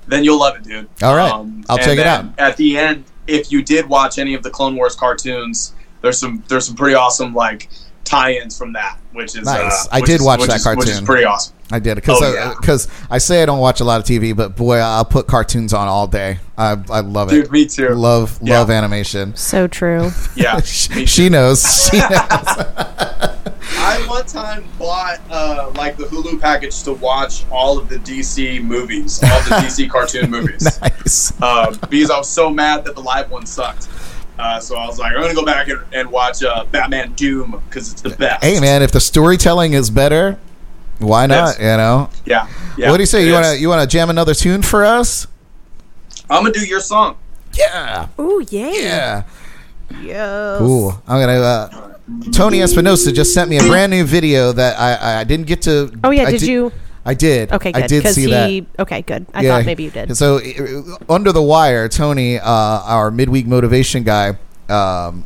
[0.07, 0.87] then you'll love it, dude.
[1.01, 1.31] All right.
[1.31, 2.25] Um, I'll and check it out.
[2.37, 6.43] At the end, if you did watch any of the Clone Wars cartoons, there's some
[6.47, 7.69] there's some pretty awesome like
[8.11, 9.85] tie-ins from that, which is Nice.
[9.85, 11.05] uh, I did is- watch which that is- Which is cartoon.
[11.05, 11.53] pretty awesome.
[11.71, 12.53] I did because Oh, yeah.
[12.59, 15.73] because I say I don't watch a lot of TV, but boy, I'll put cartoons
[15.73, 16.39] on all day.
[16.57, 17.35] I I love it.
[17.43, 17.89] Dude, me too.
[17.95, 18.59] Love Yeah.
[18.59, 19.33] love animation.
[19.37, 20.11] So true.
[20.35, 20.59] Yeah.
[20.65, 21.63] she, she knows.
[21.91, 22.09] She knows.
[23.83, 28.61] I one time bought uh, like the Hulu package to watch all of the DC
[28.63, 31.33] movies, all the DC cartoon movies, nice.
[31.41, 33.87] uh, because I was so mad that the live one sucked.
[34.39, 37.61] Uh, so I was like, I'm gonna go back and, and watch uh, Batman Doom
[37.69, 38.43] because it's the best.
[38.43, 40.39] Hey man, if the storytelling is better,
[40.99, 41.57] why not?
[41.57, 41.59] Yes.
[41.59, 42.09] You know.
[42.25, 42.47] Yeah.
[42.77, 43.21] yeah what do you say?
[43.21, 43.41] it You is.
[43.41, 45.27] wanna you wanna jam another tune for us?
[46.29, 47.17] I'm gonna do your song.
[47.53, 48.07] Yeah.
[48.17, 48.71] Oh yeah.
[48.71, 49.23] Yeah.
[50.01, 50.57] Yes.
[50.59, 51.01] Cool.
[51.07, 51.39] I'm gonna.
[51.39, 51.87] Uh,
[52.31, 55.91] Tony Espinosa just sent me a brand new video that I I didn't get to.
[56.03, 56.23] Oh, yeah.
[56.23, 56.71] I did di- you?
[57.05, 57.51] I did.
[57.51, 57.83] Okay, good.
[57.83, 58.81] I did see he, that.
[58.81, 59.25] Okay, good.
[59.33, 60.15] I thought maybe you did.
[60.15, 64.37] So uh, under the wire, Tony, uh, our midweek motivation guy,
[64.69, 65.25] um,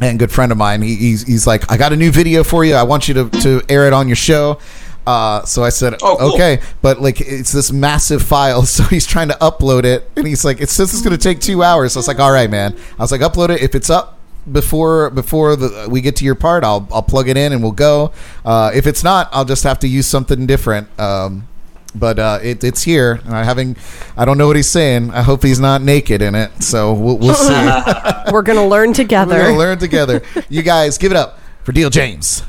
[0.00, 2.64] and good friend of mine, he, he's he's like, I got a new video for
[2.64, 2.74] you.
[2.74, 4.58] I want you to to air it on your show.
[5.06, 6.34] Uh, so I said, Oh, cool.
[6.34, 10.44] okay, but like it's this massive file, so he's trying to upload it, and he's
[10.44, 11.92] like, it says it's going to take two hours.
[11.92, 12.76] So I was like, all right, man.
[12.98, 14.19] I was like, upload it if it's up
[14.50, 16.64] before before the, we get to your part.
[16.64, 18.12] I'll I'll plug it in and we'll go.
[18.44, 20.88] Uh, if it's not, I'll just have to use something different.
[20.98, 21.46] Um,
[21.94, 23.76] but uh, it, it's here, and I having
[24.16, 25.10] I don't know what he's saying.
[25.10, 26.62] I hope he's not naked in it.
[26.62, 27.52] So we'll, we'll see.
[28.32, 29.34] We're gonna learn together.
[29.34, 30.22] We're gonna learn together.
[30.48, 32.42] You guys, give it up for Deal James.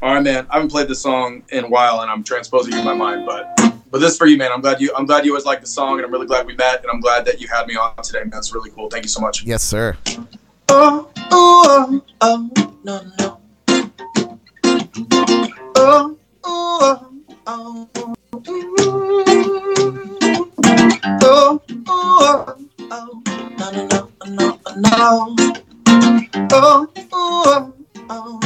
[0.00, 0.46] All right, man.
[0.50, 3.26] I haven't played this song in a while, and I'm transposing it in my mind.
[3.26, 3.56] But
[3.90, 4.50] but this is for you, man.
[4.52, 6.56] I'm glad you I'm glad you always like the song, and I'm really glad we
[6.56, 8.20] met, and I'm glad that you had me on today.
[8.20, 8.88] Man, that's really cool.
[8.88, 9.44] Thank you so much.
[9.44, 9.96] Yes, sir.
[10.74, 12.50] Oh, oh, oh,
[12.82, 13.40] no, no.
[15.76, 17.10] Oh, oh,
[17.46, 18.14] oh, oh.
[23.58, 25.36] No, no, no, no.
[26.52, 27.74] Oh, oh,
[28.08, 28.40] oh.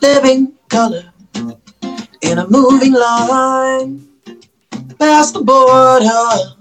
[0.00, 1.12] Living color
[2.22, 4.06] in a moving line
[4.98, 6.59] past the border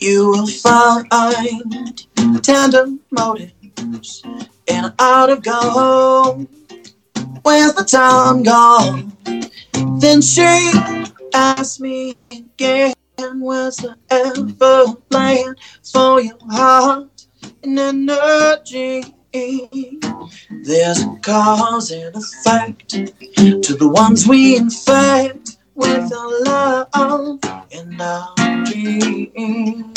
[0.00, 2.06] you will find
[2.42, 4.22] tender motives
[4.68, 6.46] and out of gold.
[7.42, 9.12] Where's the time gone?
[10.00, 10.72] Then she
[11.34, 17.26] asked me again, Where's the ever plan for your heart
[17.62, 19.04] and energy?
[19.32, 27.40] There's a cause and effect to the ones we infect with our love
[27.72, 28.34] and our
[28.64, 29.94] dreams.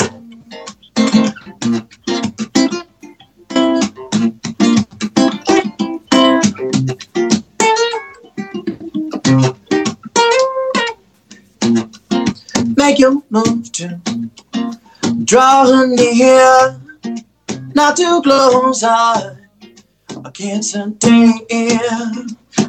[12.76, 14.00] Make your move to
[15.24, 16.80] draw near,
[17.74, 18.84] not too close.
[18.84, 19.36] I,
[20.24, 21.00] I can't stand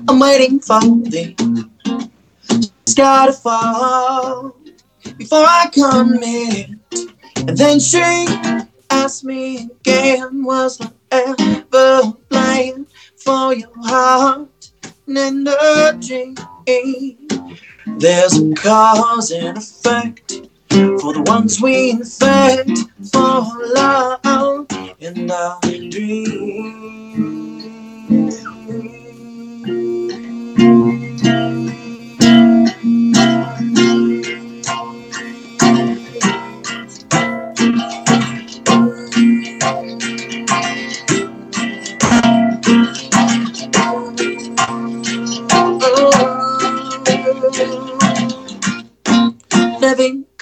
[0.07, 1.69] I'm waiting for the
[2.94, 4.56] sky to fall
[5.18, 6.70] before I commit.
[7.38, 8.28] And then she
[8.91, 12.86] asked me again, was I ever playing
[13.18, 14.72] for your heart
[15.07, 16.36] and energy?
[17.98, 20.32] There's a cause and effect
[20.70, 22.78] for the ones we infect
[23.11, 23.41] for
[23.74, 24.68] love
[25.02, 25.60] and our
[30.56, 31.12] Living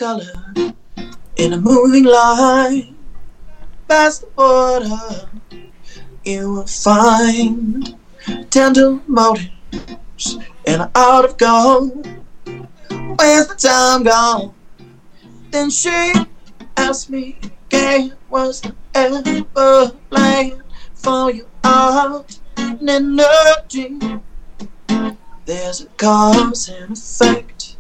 [0.02, 0.34] color
[1.36, 2.96] in a moving line
[3.88, 5.30] past the border,
[6.26, 7.96] you will find
[8.50, 12.08] tender motives and out of gold.
[13.20, 14.56] Where's the time gone?
[15.52, 16.14] Then she
[16.78, 17.38] asked me
[17.68, 20.64] again, was the ever plan
[20.96, 24.00] for your art and energy?
[25.46, 27.71] There's a cause and effect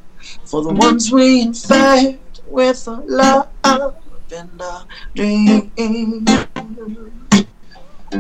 [0.52, 6.30] for the ones we infect with our love and our dreams.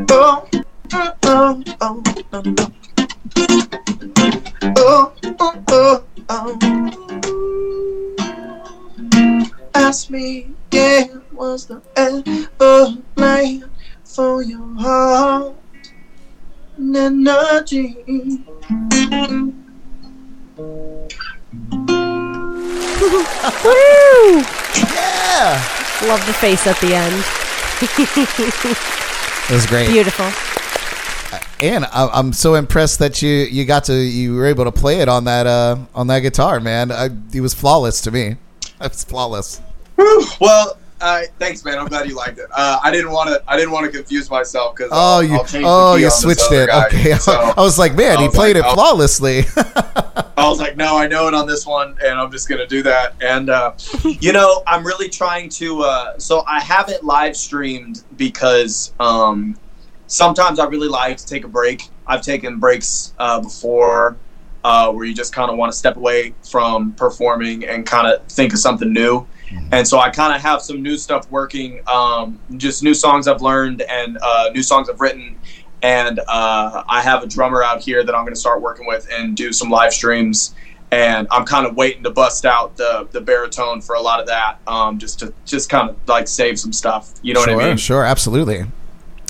[0.10, 0.48] Oh,
[0.94, 2.02] oh, oh, oh,
[2.32, 2.72] no, no.
[4.78, 6.58] Oh, oh, oh, oh.
[9.76, 13.70] Ask me again, was the ever plan
[14.06, 15.54] for your heart
[16.78, 18.46] and energy?
[23.66, 24.44] Woo!
[24.94, 25.58] Yeah,
[26.08, 27.24] Love the face at the end.
[29.50, 29.90] it was great.
[29.90, 30.26] Beautiful.
[31.62, 35.00] And I, I'm so impressed that you you got to you were able to play
[35.00, 36.92] it on that uh on that guitar, man.
[36.92, 38.36] I, it was flawless to me.
[38.82, 39.62] It's flawless.
[40.40, 41.80] Well, uh, thanks, man.
[41.80, 42.46] I'm glad you liked it.
[42.54, 43.44] Uh, I didn't want to.
[43.48, 46.70] I didn't want to confuse myself because Oh, you oh you switched it.
[46.70, 49.44] Okay, So I was like, man, I he played like, it flawlessly.
[50.38, 52.84] I was like, no, I know it on this one, and I'm just gonna do
[52.84, 53.16] that.
[53.22, 53.74] And uh,
[54.04, 55.82] you know, I'm really trying to.
[55.82, 59.58] Uh, so I haven't live streamed because um,
[60.08, 61.90] sometimes I really like to take a break.
[62.08, 64.18] I've taken breaks uh, before.
[64.64, 68.24] Uh, where you just kind of want to step away from performing and kind of
[68.28, 69.26] think of something new.
[69.72, 73.42] And so I kind of have some new stuff working, um, just new songs I've
[73.42, 75.38] learned and uh, new songs I've written.
[75.82, 79.08] And uh, I have a drummer out here that I'm going to start working with
[79.12, 80.56] and do some live streams.
[80.92, 84.28] And I'm kind of waiting to bust out the the baritone for a lot of
[84.28, 87.14] that, um, just to just kind of like save some stuff.
[87.22, 87.78] You know sure, what I mean?
[87.78, 88.66] sure, absolutely.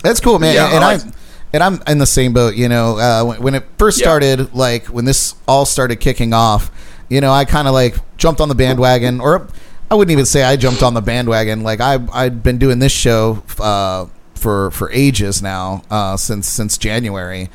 [0.03, 0.55] That's cool, man.
[0.55, 1.13] Yeah, and I, like-
[1.53, 2.55] and I'm in the same boat.
[2.55, 4.05] You know, uh, when, when it first Yeah.
[4.05, 6.71] started, like when this all started kicking off,
[7.09, 9.47] you know, I kind of like jumped on the bandwagon, or
[9.89, 11.63] I wouldn't even say I jumped on the bandwagon.
[11.63, 14.05] Like I I'd been doing this show uh,
[14.35, 17.49] for for ages now, uh, since since January.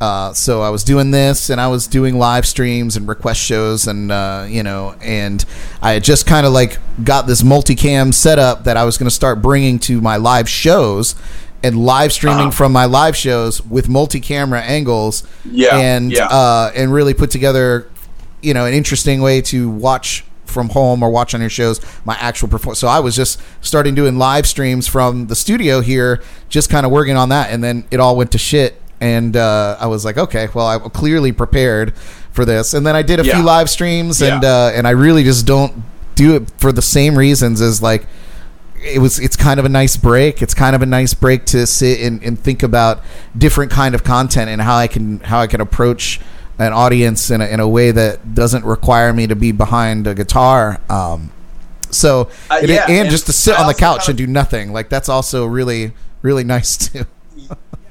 [0.00, 3.86] Uh, so I was doing this, and I was doing live streams and request shows,
[3.86, 5.44] and uh, you know, and
[5.80, 9.14] I had just kind of like got this multicam setup that I was going to
[9.14, 11.14] start bringing to my live shows,
[11.62, 12.50] and live streaming Uh-huh.
[12.50, 16.26] from my live shows with multi-camera angles, Yeah, and yeah.
[16.26, 17.86] Uh, and really put together,
[18.42, 22.14] you know, an interesting way to watch from home or watch on your shows my
[22.20, 22.78] actual performance.
[22.78, 26.20] So I was just starting doing live streams from the studio here,
[26.50, 28.78] just kind of working on that, and then it all went to shit.
[29.00, 31.94] And uh, I was like, okay, well, I'm clearly prepared
[32.32, 32.72] for this.
[32.74, 33.34] And then I did a Yeah.
[33.36, 35.72] few live streams, and uh, and I really just don't
[36.14, 38.06] do it for the same reasons as like
[38.84, 41.66] it was it's kind of a nice break it's kind of a nice break to
[41.66, 43.02] sit and, and think about
[43.36, 46.20] different kind of content and how i can how i can approach
[46.58, 50.14] an audience in a, in a way that doesn't require me to be behind a
[50.14, 51.32] guitar um,
[51.90, 54.26] so Uh, and, yeah, and and just to sit I on the couch and do
[54.26, 55.92] nothing like that's also really
[56.22, 57.06] really nice too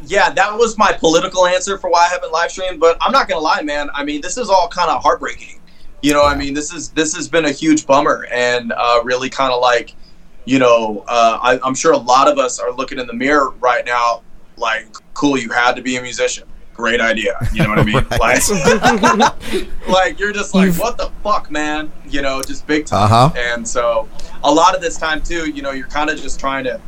[0.05, 2.79] yeah, that was my political answer for why I haven't live streamed.
[2.79, 3.89] But I'm not gonna lie, man.
[3.93, 5.59] I mean, this is all kind of heartbreaking.
[6.01, 9.29] You know, I mean, this is this has been a huge bummer, and uh, really
[9.29, 9.95] kind of like,
[10.45, 13.51] you know, uh, I, I'm sure a lot of us are looking in the mirror
[13.59, 14.23] right now,
[14.57, 16.47] like, cool, you had to be a musician.
[16.73, 17.37] Great idea.
[17.53, 18.05] You know what I mean?
[18.19, 21.91] Like, like you're just like, what the fuck, man?
[22.07, 23.03] You know, just big time.
[23.03, 23.33] Uh-huh.
[23.37, 24.07] And so,
[24.43, 26.81] a lot of this time too, you know, you're kind of just trying to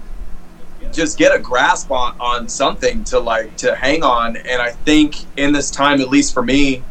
[0.91, 5.15] just get a grasp on on something to like to hang on and i think
[5.37, 6.83] in this time at least for me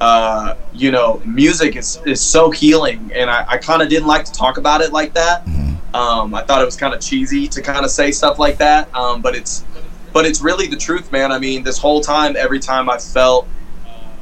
[0.00, 4.24] uh you know music is is so healing and i, I kind of didn't like
[4.24, 5.46] to talk about it like that
[5.94, 8.94] um i thought it was kind of cheesy to kind of say stuff like that
[8.94, 9.64] um but it's
[10.12, 13.48] but it's really the truth man i mean this whole time every time i felt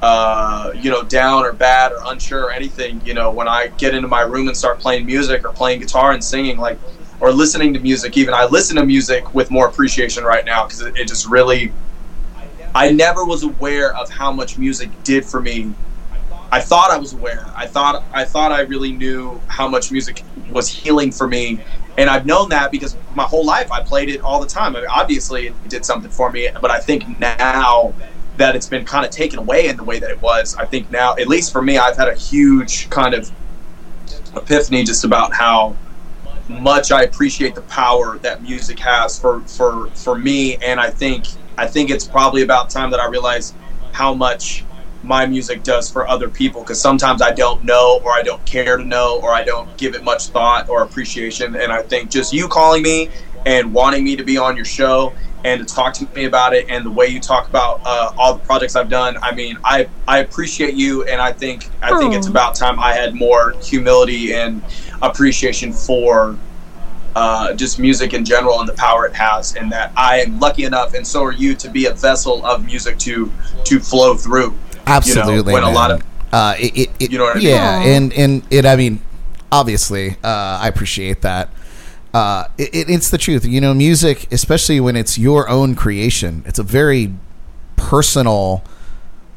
[0.02, 3.94] uh, you know, down or bad or unsure or anything, you know, when I get
[3.94, 6.78] into my room and start playing music or playing guitar and singing, like,
[7.20, 10.80] or listening to music, even I listen to music with more appreciation right now because
[10.82, 11.72] it, it just really,
[12.74, 15.72] I never was aware of how much music did for me.
[16.52, 17.50] I thought I was aware.
[17.56, 21.58] I thought I thought I really knew how much music was healing for me,
[21.96, 24.76] and I've known that because my whole life I played it all the time.
[24.76, 27.94] I mean, obviously, it did something for me, but I think now
[28.36, 30.90] that it's been kind of taken away in the way that it was, I think
[30.90, 33.30] now, at least for me, I've had a huge kind of
[34.36, 35.74] epiphany just about how
[36.48, 41.28] much I appreciate the power that music has for for for me, and I think
[41.56, 43.54] I think it's probably about time that I realize
[43.92, 44.64] how much
[45.02, 48.76] my music does for other people because sometimes I don't know or I don't care
[48.76, 51.56] to know or I don't give it much thought or appreciation.
[51.56, 53.10] And I think just you calling me
[53.44, 55.12] and wanting me to be on your show
[55.44, 58.34] and to talk to me about it and the way you talk about uh, all
[58.34, 61.04] the projects I've done I mean I I appreciate you.
[61.04, 64.62] And I think I think it's about time I had more humility and
[65.02, 66.38] appreciation for
[67.14, 70.64] uh, just music in general and the power it has, and that I am lucky
[70.64, 73.30] enough, and so are you, to be a vessel of music to
[73.64, 74.56] to flow through.
[74.86, 76.02] Absolutely when a lot of-
[76.32, 77.48] uh, it, it, it- You know what I mean?
[77.48, 79.00] yeah and and it i mean
[79.50, 81.50] obviously uh, i appreciate that.
[82.14, 83.44] Uh, it, it, it's the truth.
[83.46, 87.12] You know music especially when it's your own creation it's a very
[87.76, 88.62] personal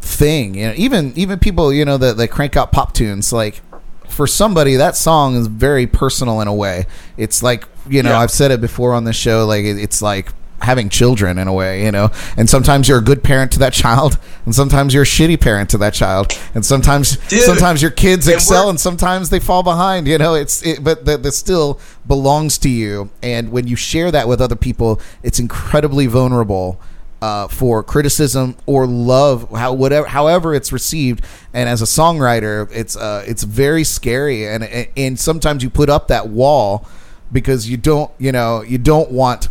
[0.02, 0.56] thing.
[0.56, 3.62] You know even even people you know that, that crank out pop tunes like
[4.10, 6.86] for somebody that song is very personal in a way.
[7.18, 8.20] It's like you know Yeah.
[8.20, 10.30] i've said it before on the show like it, it's like
[10.62, 12.12] having children in a way you know?
[12.38, 15.70] And sometimes you're a good parent to that child and sometimes you're a shitty parent
[15.72, 20.08] to that child and sometimes Dude, sometimes your kids excel and sometimes they fall behind
[20.08, 20.34] you know?
[20.36, 24.42] It's it, but that that still belongs to you and when you share that with
[24.42, 26.80] other people it's incredibly vulnerable
[27.22, 31.26] uh, for criticism or love, how whatever, however it's received.
[31.54, 34.64] And as a songwriter, it's uh, it's very scary, and
[34.96, 36.88] and sometimes you put up that wall
[37.32, 39.50] because you don't, you know, you don't want,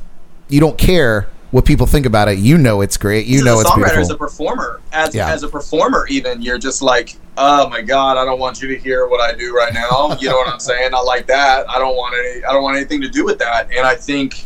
[0.49, 2.39] you don't care what people think about it.
[2.39, 3.27] You know it's great.
[3.27, 5.31] You as know a it's songwriter, as a performer, as Yeah.
[5.31, 8.77] as a performer, even you're just like, oh my god, I don't want you to
[8.79, 10.17] hear what I do right now.
[10.21, 10.91] You know what I'm saying?
[10.91, 11.69] Not like that.
[11.71, 12.45] I don't want any.
[12.45, 13.69] I don't want anything to do with that.
[13.71, 14.45] And I think,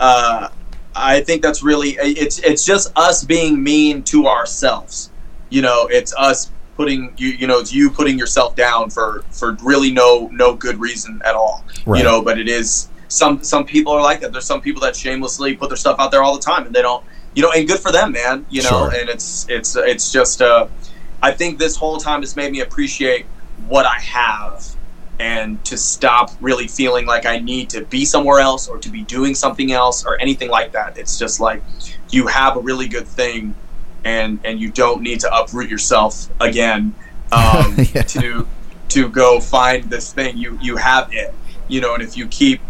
[0.00, 0.48] uh,
[0.96, 5.10] I think that's really it's it's just us being mean to ourselves.
[5.50, 9.56] You know, it's us putting you you know it's you putting yourself down for for
[9.62, 11.62] really no no good reason at all.
[11.86, 11.98] Right.
[11.98, 14.32] You know, but it is some some people are like that.
[14.32, 16.82] There's some people that shamelessly put their stuff out there all the time and they
[16.82, 17.04] don't
[17.34, 18.46] you know, and good for them, man.
[18.50, 18.94] You know, Sure.
[18.94, 20.66] and it's it's it's just uh,
[21.22, 23.26] I think this whole time has made me appreciate
[23.68, 24.64] what I have
[25.20, 29.02] and to stop really feeling like I need to be somewhere else or to be
[29.02, 30.96] doing something else or anything like that.
[30.96, 31.62] It's just like
[32.10, 33.54] you have a really good thing
[34.04, 36.94] and and you don't need to uproot yourself again
[37.32, 38.02] um, Yeah.
[38.02, 38.46] to
[38.90, 41.34] to go find this thing you you have it
[41.66, 42.60] you know and if you keep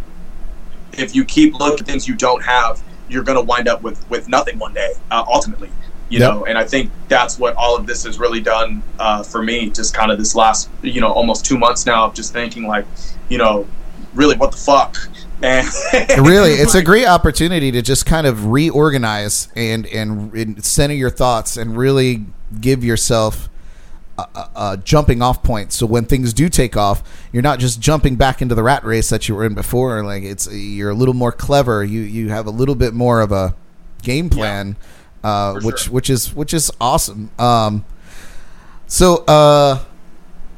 [0.98, 4.08] if you keep looking at things you don't have you're going to wind up with
[4.10, 5.70] with nothing one day uh, ultimately
[6.10, 6.30] you Yep.
[6.34, 9.68] know and i think that's what all of this has really done uh, for me
[9.70, 12.86] just kind of this last you know almost two months now of just thinking like
[13.28, 13.66] you know
[14.14, 14.96] really what the fuck
[15.42, 15.66] and
[16.18, 21.10] really it's a great opportunity to just kind of reorganize and and, and center your
[21.10, 22.24] thoughts and really
[22.60, 23.48] give yourself
[24.18, 27.80] a, a, a jumping off point so when things do take off you're not just
[27.80, 30.94] jumping back into the rat race that you were in before like it's you're a
[30.94, 33.54] little more clever you you have a little bit more of a
[34.02, 34.76] game plan
[35.24, 35.92] uh, which sure.
[35.92, 37.84] which is which is awesome um
[38.86, 39.82] so uh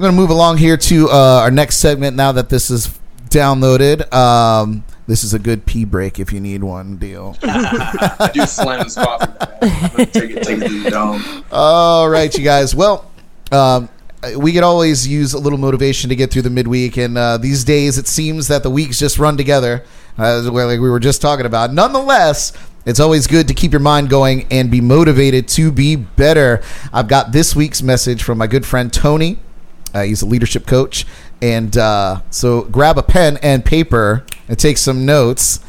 [0.00, 2.98] I'm going to move along here to uh, our next segment now that this is
[3.28, 4.10] downloaded.
[4.14, 7.36] Um, this is a good pee break if you need one deal.
[7.42, 9.26] I do slam this coffee.
[9.60, 11.44] Take it, take it to the dome.
[11.52, 12.74] All right, you guys.
[12.74, 13.09] Well,
[13.52, 13.88] um,
[14.36, 17.64] we could always use a little motivation to get through the midweek, and uh, these
[17.64, 19.84] days it seems that the weeks just run together,
[20.18, 21.72] uh, like we were just talking about.
[21.72, 22.52] Nonetheless,
[22.84, 26.62] it's always good to keep your mind going and be motivated to be better.
[26.92, 29.38] I've got this week's message from my good friend Tony.
[29.94, 31.06] Uh, he's a leadership coach,
[31.42, 35.60] and uh, so grab a pen and paper and take some notes.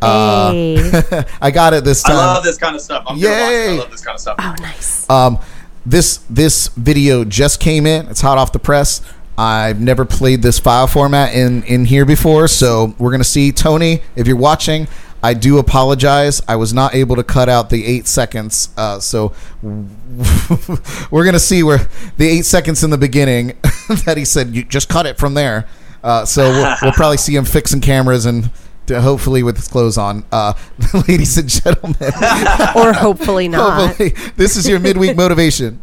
[0.00, 1.24] Uh, Hey.
[1.40, 2.16] I got it this time.
[2.16, 3.02] I love this kind of stuff.
[3.06, 3.52] I'm gonna watch it.
[3.52, 3.74] Yay.
[3.74, 4.36] I love this kind of stuff.
[4.38, 5.10] oh, nice.
[5.10, 5.38] Um,
[5.86, 8.08] this this video just came in.
[8.08, 9.00] It's hot off the press.
[9.38, 14.02] I've never played this file format in in here before, so we're gonna see Tony.
[14.16, 14.88] If you're watching,
[15.22, 16.42] I do apologize.
[16.48, 19.32] I was not able to cut out the eight seconds, uh, so
[19.62, 23.48] we're gonna see where the eight seconds in the beginning
[24.04, 25.66] that he said you just cut it from there.
[26.02, 28.50] Uh, so we'll, we'll probably see him fixing cameras and.
[28.86, 30.52] To hopefully with his clothes on, uh,
[31.08, 31.96] ladies and gentlemen.
[32.76, 33.88] or hopefully not.
[33.88, 35.82] Hopefully, this is your midweek motivation.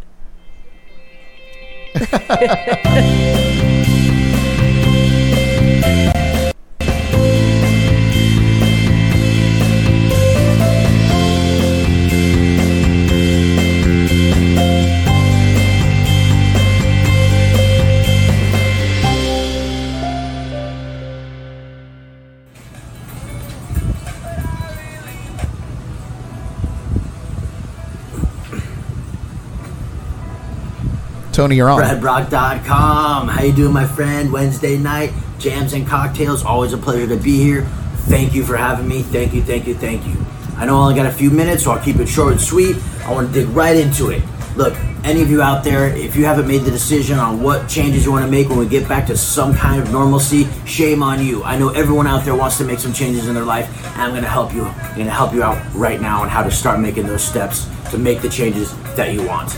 [31.34, 31.82] Tony, you're on.
[31.82, 33.28] BradBrock.com.
[33.28, 34.32] How you doing, my friend?
[34.32, 36.44] Wednesday night, jams and cocktails.
[36.44, 37.64] Always a pleasure to be here.
[38.06, 39.02] Thank you for having me.
[39.02, 40.16] Thank you, thank you, thank you.
[40.58, 42.78] I know I only got a few minutes, so I'll keep it short and sweet.
[43.06, 44.22] I want to dig right into it.
[44.56, 48.06] Look, any of you out there, if you haven't made the decision on what changes
[48.06, 51.26] you want to make when we get back to some kind of normalcy, shame on
[51.26, 51.44] you.
[51.44, 54.12] I know everyone out there wants to make some changes in their life, and I'm
[54.12, 54.66] going to help you.
[54.66, 57.68] I'm going to help you out right now on how to start making those steps
[57.90, 59.58] to make the changes that you want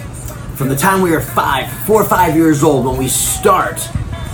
[0.55, 3.87] from the time we are five, four or five years old, when we start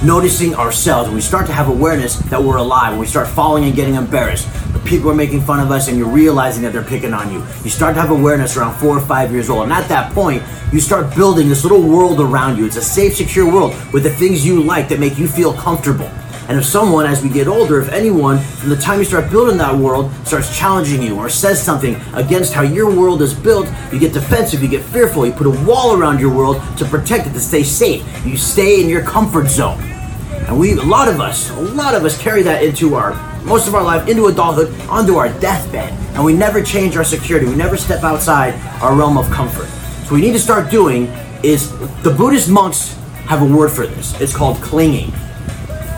[0.03, 3.64] noticing ourselves, when we start to have awareness that we're alive, when we start falling
[3.64, 4.48] and getting embarrassed,
[4.85, 7.39] people are making fun of us and you're realizing that they're picking on you.
[7.64, 9.64] You start to have awareness around four or five years old.
[9.64, 12.65] And at that point, you start building this little world around you.
[12.65, 16.10] It's a safe, secure world with the things you like that make you feel comfortable.
[16.51, 19.57] And if someone, as we get older, if anyone, from the time you start building
[19.59, 23.97] that world, starts challenging you or says something against how your world is built, you
[23.97, 27.31] get defensive, you get fearful, you put a wall around your world to protect it,
[27.31, 28.03] to stay safe.
[28.25, 29.79] You stay in your comfort zone.
[29.79, 33.13] And we, a lot of us, a lot of us carry that into our,
[33.43, 35.93] most of our life, into adulthood, onto our deathbed.
[36.15, 37.45] And we never change our security.
[37.45, 39.67] We never step outside our realm of comfort.
[39.67, 41.05] So what we need to start doing
[41.43, 41.71] is,
[42.03, 42.95] the Buddhist monks
[43.27, 44.19] have a word for this.
[44.19, 45.13] It's called clinging.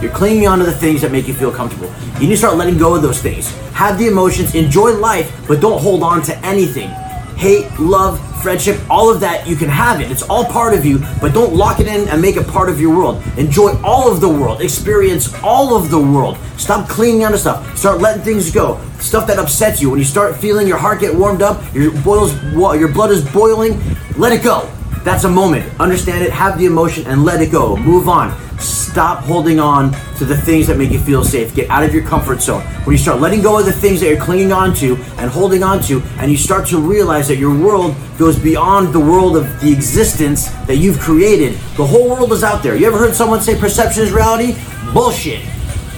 [0.03, 1.89] You're clinging onto the things that make you feel comfortable.
[2.15, 3.49] You need to start letting go of those things.
[3.71, 6.89] Have the emotions, enjoy life, but don't hold on to anything.
[7.37, 10.11] Hate, love, friendship, all of that, you can have it.
[10.11, 12.81] It's all part of you, but don't lock it in and make it part of
[12.81, 13.23] your world.
[13.37, 14.59] Enjoy all of the world.
[14.59, 16.37] Experience all of the world.
[16.57, 17.77] Stop clinging onto stuff.
[17.77, 18.85] Start letting things go.
[18.99, 19.89] Stuff that upsets you.
[19.89, 23.81] When you start feeling your heart get warmed up, your boils, your blood is boiling,
[24.17, 24.69] let it go.
[25.03, 25.79] That's a moment.
[25.81, 27.75] Understand it, have the emotion, and let it go.
[27.75, 28.37] Move on.
[28.57, 31.53] Stop holding on to the things that make you feel safe.
[31.53, 32.61] Get out of your comfort zone.
[32.85, 35.61] When you start letting go of the things that you're clinging on to and holding
[35.61, 39.43] on to, and you start to realize that your world goes beyond the world of
[39.59, 42.75] the existence that you've created, the whole world is out there.
[42.75, 44.55] You ever heard someone say perception is reality?
[44.93, 45.43] Bullshit.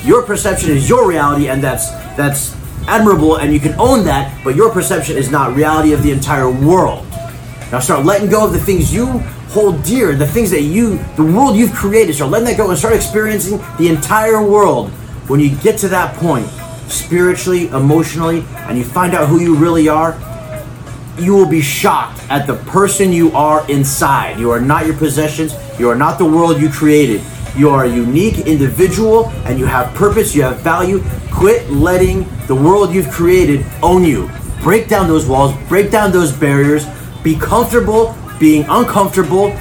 [0.03, 2.55] Your perception is your reality, and that's that's
[2.87, 4.43] admirable, and you can own that.
[4.43, 7.05] But your perception is not reality of the entire world.
[7.71, 9.07] Now start letting go of the things you
[9.49, 12.15] hold dear, the things that you, the world you've created.
[12.15, 14.89] Start letting that go and start experiencing the entire world.
[15.27, 16.47] When you get to that point,
[16.87, 20.19] spiritually, emotionally, and you find out who you really are,
[21.17, 24.39] you will be shocked at the person you are inside.
[24.39, 25.55] You are not your possessions.
[25.79, 27.21] You are not the world you created.
[27.55, 31.01] You are a unique individual and you have purpose, you have value.
[31.31, 34.29] Quit letting the world you've created own you.
[34.61, 36.85] Break down those walls, break down those barriers,
[37.25, 39.51] be comfortable being uncomfortable.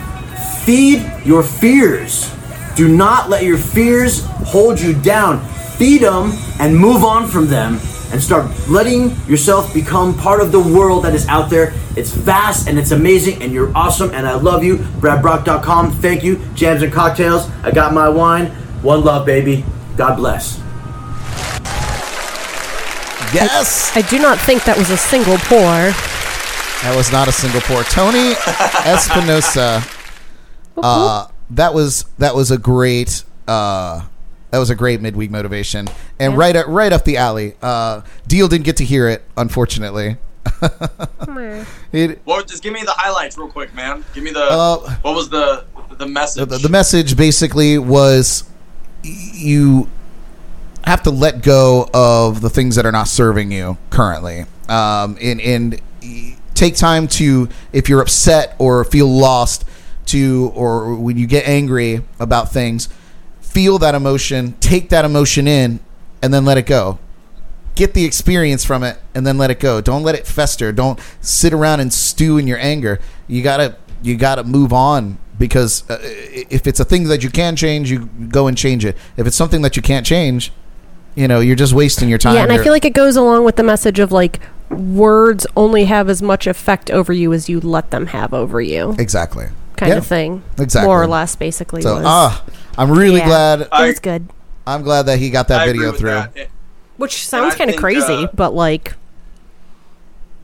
[0.65, 2.31] Feed your fears.
[2.77, 5.45] Do not let your fears hold you down.
[5.79, 7.81] Feed them and move on from them
[8.13, 11.73] and start letting yourself become part of the world that is out there.
[11.97, 14.77] It's vast and it's amazing and you're awesome and I love you.
[14.77, 15.93] BradBrock.com.
[15.93, 16.45] Thank you.
[16.55, 17.49] Jams and cocktails.
[17.63, 18.47] I got my wine.
[18.83, 19.65] One love, baby.
[19.97, 20.59] God bless.
[23.33, 26.14] Yes, I do not think that was a single pour.
[26.85, 27.83] That was not a single pour.
[27.85, 28.33] Tony
[28.87, 29.83] Espinosa.
[30.77, 34.05] Uh, that was that was a great uh,
[34.51, 35.87] that was a great midweek motivation
[36.19, 36.39] and Yeah.
[36.39, 37.55] right up, right up the alley.
[37.63, 40.17] Uh, Deal didn't get to hear it, unfortunately.
[41.93, 44.05] it, Well, just give me the highlights real quick, man.
[44.15, 45.65] Give me the Uh, what was the
[45.99, 46.49] the message?
[46.49, 48.45] the, the message basically was
[49.05, 49.89] y- you
[50.85, 55.41] have to let go of the things that are not serving you currently um, and,
[55.41, 59.65] and y- take time to if you're upset or feel lost
[60.07, 62.89] to or when you get angry about things
[63.41, 65.79] feel that emotion take that emotion in
[66.25, 66.99] and then let it go.
[67.75, 69.83] Get the experience from it and then let it go.
[69.83, 70.73] Don't let it fester.
[70.73, 72.99] Don't sit around and stew in your anger.
[73.29, 77.57] You gotta you gotta move on because uh, if it's a thing that you can
[77.57, 78.97] change you go and change it.
[79.17, 80.51] If it's something that you can't change
[81.15, 82.35] you know you're just wasting your time.
[82.35, 84.41] Yeah, and I feel like it goes along with the message of like
[84.71, 88.95] words only have as much effect over you as you let them have over you,
[88.99, 89.47] exactly
[89.77, 90.43] kind Yeah, of thing.
[90.59, 90.87] exactly.
[90.87, 91.83] More or less, basically.
[91.83, 92.05] so was.
[92.07, 92.45] ah
[92.79, 93.27] i'm really Yeah.
[93.27, 94.29] glad it was good.
[94.67, 96.37] i'm glad that he got that I video through that.
[96.37, 96.51] It-
[96.97, 98.95] Which sounds kind of crazy, uh, but like,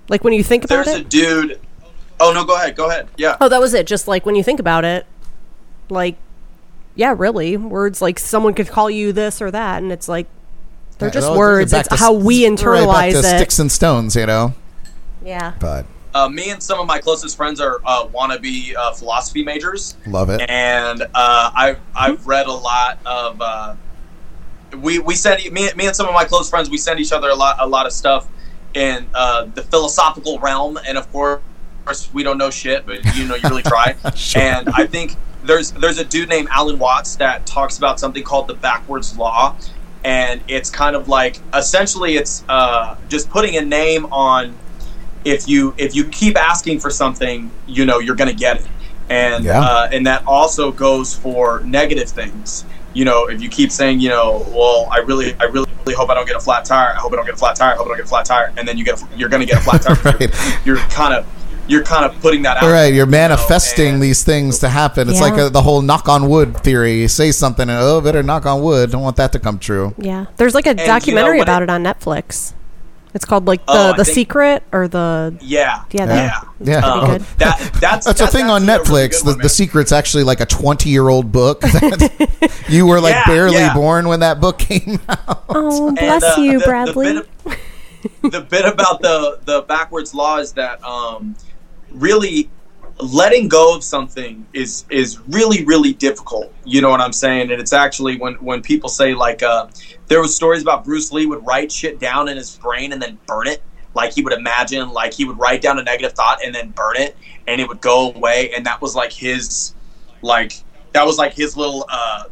[0.09, 0.87] like when you think about it.
[0.87, 1.61] There's a dude.
[2.19, 2.77] Oh no, go ahead.
[2.77, 3.09] Go ahead.
[3.17, 3.37] Yeah.
[3.41, 3.87] Oh, that was it.
[3.87, 5.07] Just like when you think about it,
[5.89, 6.17] like,
[6.97, 10.27] yeah, really, words like someone could call you this or that, and it's like
[11.01, 11.72] they're just words.
[11.72, 13.22] back It's to how s- we right back internalize to it.
[13.36, 14.55] sticks and stones you know
[15.24, 15.52] Yeah.
[15.60, 19.94] but Uh, me and some of my closest friends are uh, wannabe uh, philosophy majors,
[20.06, 23.40] love it and uh, I've I've read a lot of.
[23.40, 23.74] Uh,
[24.81, 27.28] we we send me me and some of my close friends we send each other
[27.31, 28.27] a lot a lot of stuff
[28.74, 31.40] in uh, the philosophical realm, and of course
[32.12, 33.94] we don't know shit, but you know you really try.
[34.16, 34.43] Sure.
[34.43, 38.47] And I think there's there's a dude named Alan Watts that talks about something called
[38.48, 39.56] the backwards law,
[40.05, 44.55] and it's kind of like essentially it's uh, just putting a name on
[45.24, 48.66] if you if you keep asking for something, you know you're gonna get it,
[49.10, 49.60] and Yeah.
[49.60, 52.64] uh, and that also goes for negative things.
[52.93, 56.10] You know, if you keep saying, you know, well, I really, I really, really hope
[56.10, 56.93] I don't get a flat tire.
[56.93, 57.74] I hope I don't get a flat tire.
[57.74, 58.52] I hope I don't get a flat tire.
[58.56, 59.94] And then you get, a, you're gonna get a flat tire.
[60.05, 60.20] Right.
[60.66, 61.24] You're, you're kind of,
[61.71, 62.65] you're kind of putting that out.
[62.65, 65.09] All right, you're you know, manifesting and- these things to happen.
[65.09, 65.27] It's Yeah.
[65.27, 67.01] like uh the whole knock on wood theory.
[67.01, 68.91] You say something and oh, better knock on wood.
[68.91, 69.95] Don't want that to come true.
[69.99, 70.27] Yeah.
[70.37, 72.55] There's like a you know documentary about it- it on Netflix.
[73.13, 76.07] It's called like the Oh, the think- secret or the Yeah, yeah Yeah.
[76.07, 76.81] that, Yeah.
[76.81, 77.21] Pretty good.
[77.39, 79.25] That that's That's, a thing on actually a really Netflix.
[79.25, 79.49] the, one, the.
[79.49, 81.61] Secret's actually like a 20 year old book.
[81.63, 83.75] that you were like Yeah, barely yeah.
[83.75, 85.45] born when that book came out.
[85.49, 87.13] Oh, And, bless uh, you, the- Bradley.
[87.15, 87.27] The
[88.23, 91.35] bit, the bit about the the backwards law is that um,
[91.93, 92.51] really
[92.99, 96.53] letting go of something is is really really difficult.
[96.65, 97.51] You know what I'm saying?
[97.51, 99.69] And it's actually when when people say like uh,
[100.09, 103.19] there was stories about Bruce Lee would write shit down in his brain and then
[103.27, 103.62] burn it.
[103.95, 106.97] Like he would imagine, like he would write down a negative thought and then burn
[106.97, 108.53] it, and it would go away.
[108.55, 109.75] And that was like his,
[110.23, 110.53] like
[110.93, 112.25] that was like his little uh,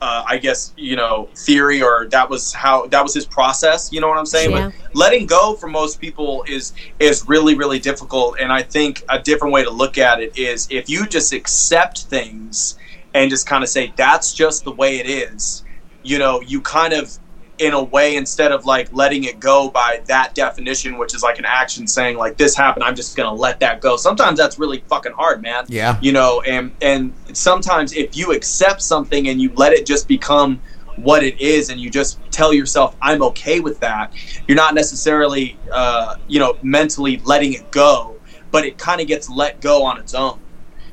[0.00, 3.92] uh, I guess you know theory or that was how that was his process.
[3.92, 4.50] You know what I'm saying?
[4.50, 4.70] Yeah.
[4.82, 8.36] But letting go for most people is is really really difficult.
[8.40, 12.04] And I think a different way to look at it is if you just accept
[12.04, 12.78] things
[13.14, 15.64] and just kind of say that's just the way it is.
[16.02, 17.18] You know, you kind of
[17.60, 21.38] in a way instead of like letting it go by that definition which is like
[21.38, 23.96] an action saying like this happened i'm just gonna let that go.
[23.96, 25.64] Sometimes that's really fucking hard man.
[25.68, 25.98] Yeah.
[26.00, 30.62] you know and and sometimes if you accept something and you let it just become
[30.96, 34.12] what it is and you just tell yourself i'm okay with that
[34.46, 38.16] you're not necessarily uh, you know mentally letting it go
[38.50, 40.38] but it kind of gets let go on its own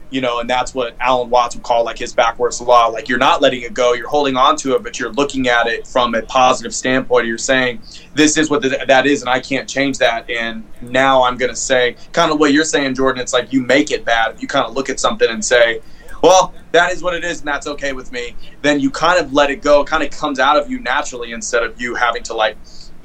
[0.10, 2.88] you know and that's what alan watts would call like his backwards law.
[2.88, 3.94] Like you're not letting it go.
[3.94, 7.28] You're holding on to it but you're looking at it from a positive standpoint.
[7.28, 7.82] You're saying
[8.14, 10.30] this is what that is and i can't change that.
[10.30, 13.62] And now i'm going to say kind of what you're saying jordan it's like you
[13.62, 14.34] make it bad.
[14.36, 15.82] If you kind of look at something and say
[16.22, 18.36] well that is what it is and that's okay with me.
[18.62, 19.82] Then you kind of let it go.
[19.82, 22.58] It kind of comes out of you naturally instead of you having to like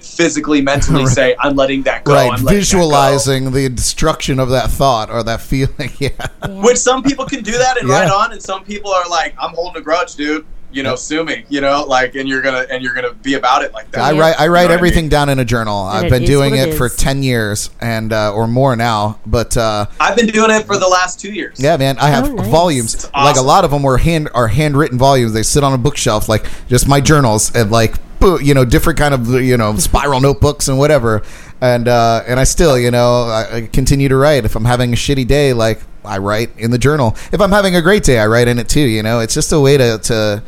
[0.02, 4.38] physically, mentally say, "I'm letting that go." right, I'm letting that go." visualizing the destruction
[4.38, 5.90] of that thought or that feeling.
[5.98, 6.10] Yeah,
[6.48, 8.00] Which some people can do that and Yeah.
[8.02, 11.22] right on, and some people are like, "I'm holding a grudge, dude." You know, sue
[11.22, 11.44] me.
[11.50, 14.00] You know, like, and you're gonna and you're gonna be about it like that.
[14.00, 15.10] I write I write You know what I everything mean?
[15.10, 15.76] down in a journal.
[15.82, 19.20] I've been doing what it, it for ten years and uh, or more now.
[19.26, 21.60] But uh, I've been doing it for the last two years.
[21.60, 22.48] yeah, man, I have Oh, nice.
[22.48, 22.94] volumes.
[22.94, 25.34] It's Like a lot of them were hand are handwritten volumes.
[25.34, 28.98] They sit on a bookshelf, like just my journals and like boo- you know different
[28.98, 31.22] kind of you know spiral notebooks and whatever.
[31.60, 34.44] And uh, and I still you know I, I continue to write.
[34.44, 37.16] If I'm having a shitty day, like I write in the journal.
[37.32, 38.80] If I'm having a great day, I write in it too.
[38.80, 40.42] You know, it's just a way to to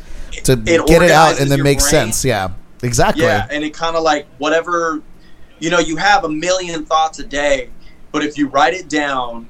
[0.44, 1.88] to It get it out and then make brain.
[1.90, 2.24] sense.
[2.24, 2.50] Yeah,
[2.82, 3.24] exactly.
[3.24, 5.00] Yeah, and it kind of like whatever,
[5.60, 7.70] you know, you have a million thoughts a day,
[8.10, 9.48] but if you write it down,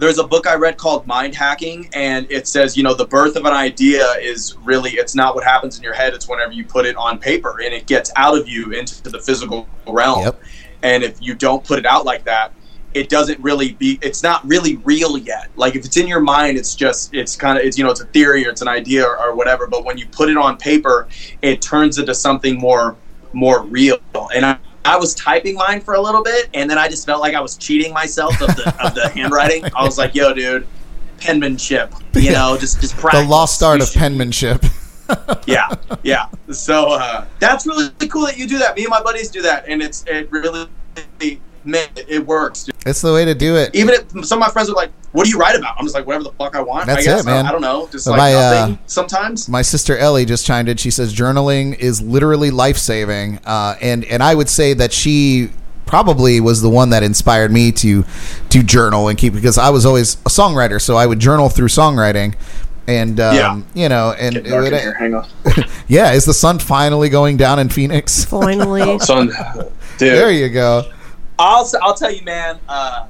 [0.00, 3.36] there's a book I read called Mind Hacking, and it says, you know, the birth
[3.36, 6.64] of an idea is really, it's not what happens in your head, it's whenever you
[6.64, 10.24] put it on paper and it gets out of you into the physical realm.
[10.24, 10.42] Yep.
[10.82, 12.54] And if you don't put it out like that,
[12.94, 16.58] it doesn't really be it's not really real yet like if it's in your mind
[16.58, 19.06] it's just it's kind of it's you know it's a theory or it's an idea
[19.06, 21.06] or, or whatever but when you put it on paper
[21.40, 22.96] it turns into something more
[23.32, 23.98] more real
[24.34, 27.20] and I, I was typing mine for a little bit and then i just felt
[27.20, 30.66] like i was cheating myself of the of the handwriting i was like yo dude
[31.18, 33.20] penmanship you know just just practice.
[33.20, 34.64] the lost art of penmanship.
[35.46, 35.68] yeah
[36.02, 39.42] yeah so uh, that's really cool that you do that me and my buddies do
[39.42, 40.68] that and it's it really
[41.64, 42.74] man it, it works dude.
[42.86, 43.74] It's the way to do it.
[43.74, 45.94] even if some of my friends are like, "What do you write about?" I'm just
[45.94, 47.44] like, "Whatever the fuck I want." That's I guess it, man.
[47.46, 49.48] I, I don't know, just like my, uh, sometimes.
[49.48, 50.76] My sister Ellie just chimed in.
[50.78, 55.50] She says journaling is literally life saving, uh, and and I would say that she
[55.86, 58.04] probably was the one that inspired me to
[58.50, 61.68] to journal and keep because I was always a songwriter, so I would journal through
[61.68, 62.34] songwriting.
[62.86, 63.60] And um, Yeah.
[63.74, 65.28] you know, and Getting it would- Hang on,
[65.88, 68.24] yeah, is the sun finally going down in Phoenix?
[68.24, 68.98] Finally.
[69.00, 69.26] son,
[69.98, 70.14] dude.
[70.16, 70.90] There you go.
[71.40, 72.58] I'll s- I'll tell you, man.
[72.68, 73.06] Uh,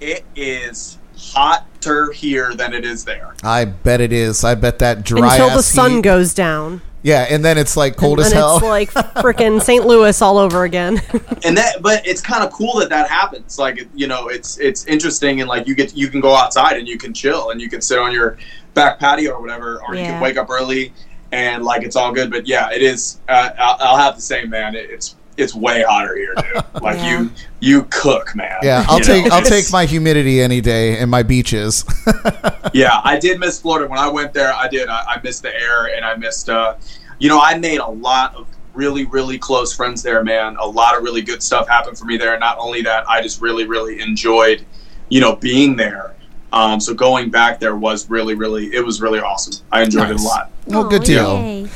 [0.00, 3.34] it is hotter here than it is there.
[3.42, 4.44] I bet it is.
[4.44, 6.82] I bet that dry Until the sun heat- goes down.
[7.02, 8.56] Yeah, and then it's like cold and as then hell.
[8.56, 8.90] it's like
[9.24, 9.86] freaking St.
[9.86, 11.00] Louis all over again.
[11.44, 14.84] and that but it's kind of cool that that happens like you know it's it's
[14.84, 17.70] interesting and like you get you can go outside and you can chill and you
[17.70, 18.36] can sit on your
[18.74, 20.92] back patio or whatever or you can wake up early
[21.32, 24.44] and like it's all good but yeah it is uh, I'll, I'll have to say
[24.44, 27.20] man it, it's it's way hotter here dude like Yeah.
[27.20, 27.30] you
[27.60, 29.36] you cook man yeah, I'll You take know?
[29.36, 31.84] I'll take my humidity any day and my beaches.
[32.74, 34.52] yeah, I did miss Florida when I went there.
[34.54, 34.88] I did.
[34.88, 36.48] I, I missed the air, and I missed.
[36.48, 36.76] Uh,
[37.18, 40.56] you know, I made a lot of really, really close friends there, man.
[40.60, 42.38] A lot of really good stuff happened for me there.
[42.38, 44.64] Not only that, I just really, really enjoyed,
[45.08, 46.14] you know, being there.
[46.52, 49.54] Um, so going back there was really, really, it was really awesome.
[49.70, 50.50] I enjoyed it a lot.
[50.66, 51.34] well, good deal.
[51.36, 51.68] yay.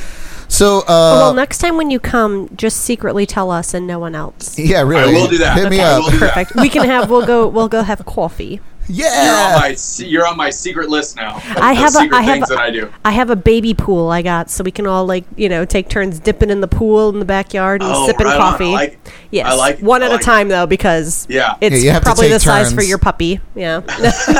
[0.54, 4.14] So, uh, well, next time when you come, just secretly tell us and no one
[4.14, 4.56] else.
[4.58, 5.56] yeah, really, I will do that.
[5.58, 6.02] Hit me I up.
[6.04, 6.34] will do that.
[6.34, 6.54] Perfect.
[6.60, 7.10] We can have.
[7.10, 7.48] We'll go.
[7.48, 8.60] We'll go have coffee.
[8.86, 9.56] You're on Yeah.
[9.60, 11.36] my se- you're on my secret list now.
[11.36, 12.92] of I the have a- secret I have things a- that I do.
[13.04, 15.88] I have a baby pool I got, so we can all like you know take
[15.88, 18.42] turns dipping in the pool in the backyard and Oh, sipping right on.
[18.42, 18.64] I coffee.
[18.66, 19.12] like it.
[19.30, 19.82] yes, I like it.
[19.82, 20.26] one I at like a it.
[20.26, 21.54] time though, because Yeah.
[21.62, 22.88] it's Yeah, you have to probably take the size for turns.
[22.90, 23.40] your puppy.
[23.54, 24.36] Yeah, That's fine.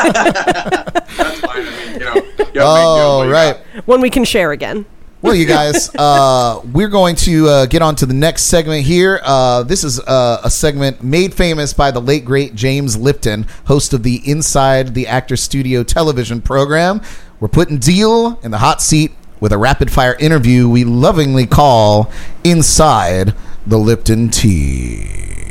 [1.49, 2.15] I mean, you know.
[2.15, 3.57] you gotta make do with Oh, you right.
[3.75, 3.87] got.
[3.89, 4.85] when we can share again.
[5.25, 9.23] Well, you guys, uh, we're going to uh, get on to the next segment here.
[9.25, 13.95] Uh, this is uh, a segment made famous by the late, great James Lipton, host
[13.95, 17.01] of the Inside the Actor Studio television program.
[17.41, 22.13] We're putting Deal in the hot seat with a rapid fire interview we lovingly call
[22.45, 23.33] Inside
[23.67, 25.44] the Lipton Tea.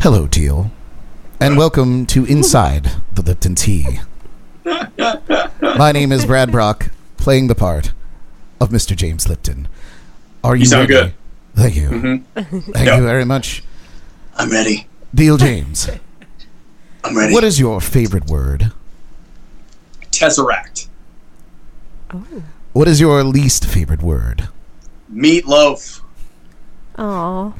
[0.00, 0.70] Hello, Deal,
[1.40, 4.00] and welcome to Inside the Lipton Tea.
[5.76, 7.92] My name is Brad Brock, playing the part
[8.60, 8.96] of Mr.
[8.96, 9.68] James Lipton.
[10.42, 11.10] Are you, sound ready?
[11.10, 11.14] good.
[11.54, 11.88] Thank you.
[11.90, 12.58] Mm-hmm.
[12.72, 12.96] Thank Yeah.
[12.96, 13.62] you very much.
[14.36, 14.86] I'm ready.
[15.14, 15.88] Deal James,
[17.04, 17.32] I'm ready.
[17.34, 18.72] what is your favorite word?
[20.10, 20.86] Tesseract?
[22.72, 24.48] What is your least favorite word?
[25.12, 26.00] Meatloaf.
[26.98, 27.54] Oh,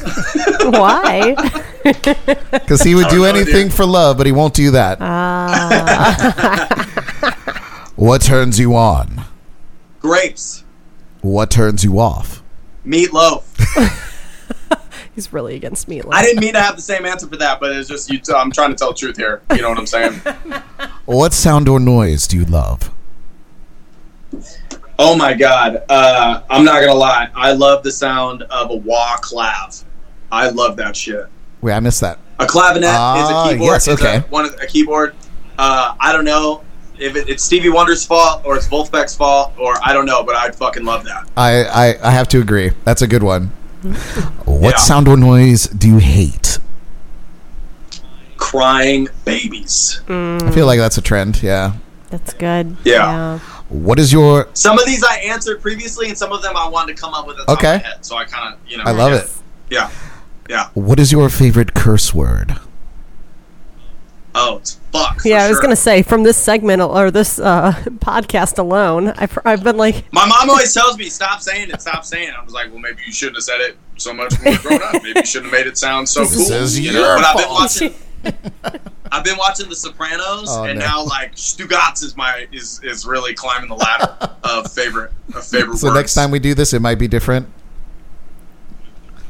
[0.70, 1.36] why?
[2.52, 4.98] Because he would do anything for love, but he won't do that.
[5.00, 6.14] Ah.
[7.96, 9.24] what turns you on?
[9.98, 10.62] Grapes.
[11.22, 12.40] What turns you off?
[12.86, 13.42] Meatloaf.
[15.16, 16.00] He's really against me.
[16.12, 18.18] I didn't mean to have the same answer for that, but it's just you.
[18.18, 19.42] T- I'm trying to tell the truth here.
[19.54, 20.14] You know what I'm saying?
[21.04, 22.92] What sound or noise do you love?
[24.98, 25.82] Oh my god.
[25.88, 27.28] Uh, I'm not gonna lie.
[27.34, 29.84] I love the sound of a wah clav.
[30.30, 31.26] I love that shit.
[31.60, 32.18] Wait, I missed that.
[32.38, 33.70] A clavinet Ah, is a keyboard.
[33.72, 34.16] yes, okay.
[34.16, 35.14] A, one of- a keyboard.
[35.58, 36.62] Uh, I don't know
[36.98, 40.34] if it, it's Stevie Wonder's fault or it's Vulfpeck's fault or I don't know, but
[40.36, 41.28] I'd fucking love that.
[41.36, 42.72] I, I, I have to agree.
[42.84, 43.50] That's a good one.
[44.44, 44.78] What Yeah.
[44.78, 46.58] sound or noise do you hate?
[48.36, 50.00] Crying babies.
[50.08, 51.42] I feel like that's a trend.
[51.42, 51.72] Yeah.
[52.10, 52.76] That's good.
[52.84, 53.38] Yeah.
[53.72, 54.48] What is your?
[54.54, 57.26] Some of these I answered previously, and some of them I wanted to come up
[57.26, 57.62] with at Okay.
[57.62, 58.04] top of my head.
[58.04, 58.84] So I kind of, you know.
[58.84, 59.18] I love yeah.
[59.18, 59.30] it.
[59.70, 59.90] Yeah.
[60.50, 60.68] Yeah.
[60.74, 62.56] What is your favorite curse word?
[64.34, 65.20] Oh, it's fuck.
[65.20, 65.62] for Yeah, I was sure.
[65.62, 70.26] gonna say from this segment or this uh, podcast alone, I've, I've been like, My
[70.26, 72.98] mom always tells me, "Stop saying it, stop saying it." I was like, "Well, maybe
[73.06, 75.02] you shouldn't have said it so much when you were growing up.
[75.02, 77.16] Maybe you shouldn't have made it sound so This cool." is you your know?
[77.16, 77.60] But I've been fault.
[77.60, 77.94] watching.
[79.10, 80.84] I've been watching The Sopranos, Oh, and no.
[80.86, 85.76] now like Stugatz is my is is really climbing the ladder of favorite of favorite.
[85.78, 85.96] So words.
[85.96, 87.46] next time we do this, it might be different.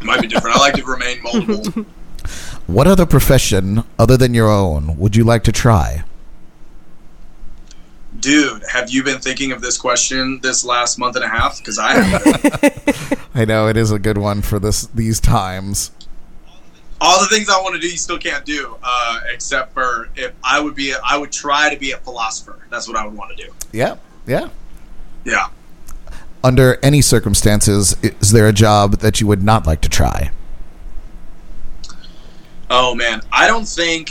[0.00, 0.56] it might be different.
[0.56, 1.84] I like to remain moldable.
[2.68, 6.04] What other profession other than your own would you like to try?
[8.20, 11.58] Dude, have you been thinking of this question this last month and a half?
[11.58, 13.16] Because I.
[13.34, 15.90] I know it is a good one for this these times.
[17.02, 20.32] All the things I want to do, you still can't do, uh, except for if
[20.44, 22.64] I would be, a, I would try to be a philosopher.
[22.70, 23.52] That's what I would want to do.
[23.72, 24.50] Yeah, yeah.
[25.24, 25.48] Yeah.
[26.44, 30.30] Under any circumstances, is there a job that you would not like to try?
[32.70, 34.10] Oh man, I don't think,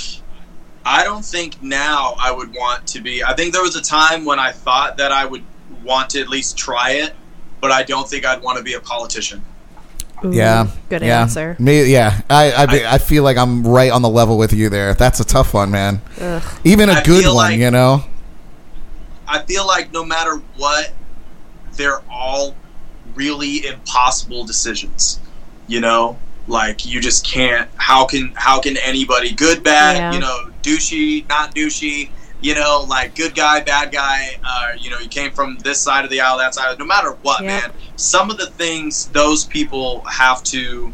[0.85, 3.23] I don't think now I would want to be.
[3.23, 5.43] I think there was a time when I thought that I would
[5.83, 7.13] want to at least try it,
[7.61, 9.41] but I don't think I'd want to be a politician.
[10.25, 11.21] Ooh, Yeah, good yeah.
[11.21, 11.55] answer.
[11.59, 12.21] Me, yeah.
[12.29, 14.93] I, I, be- I feel like I'm right on the level with you there.
[14.93, 16.01] That's a tough one, man.
[16.63, 18.03] Even a I good one, like- you know.
[19.27, 20.91] I feel like no matter what,
[21.73, 22.53] they're all
[23.15, 25.19] really impossible decisions.
[25.67, 26.17] You know,
[26.47, 27.69] like you just can't.
[27.77, 29.95] How can how can anybody good bad?
[29.95, 30.13] Yeah.
[30.13, 32.09] You know, douchey not douchey.
[32.41, 34.37] You know, like good guy bad guy.
[34.43, 36.77] Uh, you know, you came from this side of the aisle, that side.
[36.79, 37.47] No matter what, Yeah.
[37.59, 37.71] man.
[37.95, 40.91] Some of the things those people have to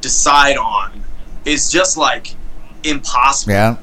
[0.00, 1.02] decide on
[1.44, 2.34] is just like
[2.84, 3.76] impossible Yeah,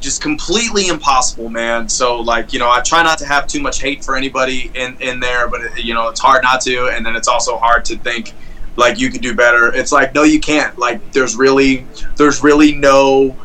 [0.00, 1.88] just completely impossible, man.
[1.88, 4.96] So like, you know, I try not to have too much hate for anybody in
[5.00, 7.84] in there, but it, you know, it's hard not to, and then it's also hard
[7.86, 8.32] to think
[8.76, 9.72] like you could do better.
[9.74, 10.78] It's like, no, you can't.
[10.78, 11.86] Like, there's really
[12.16, 13.36] there's really no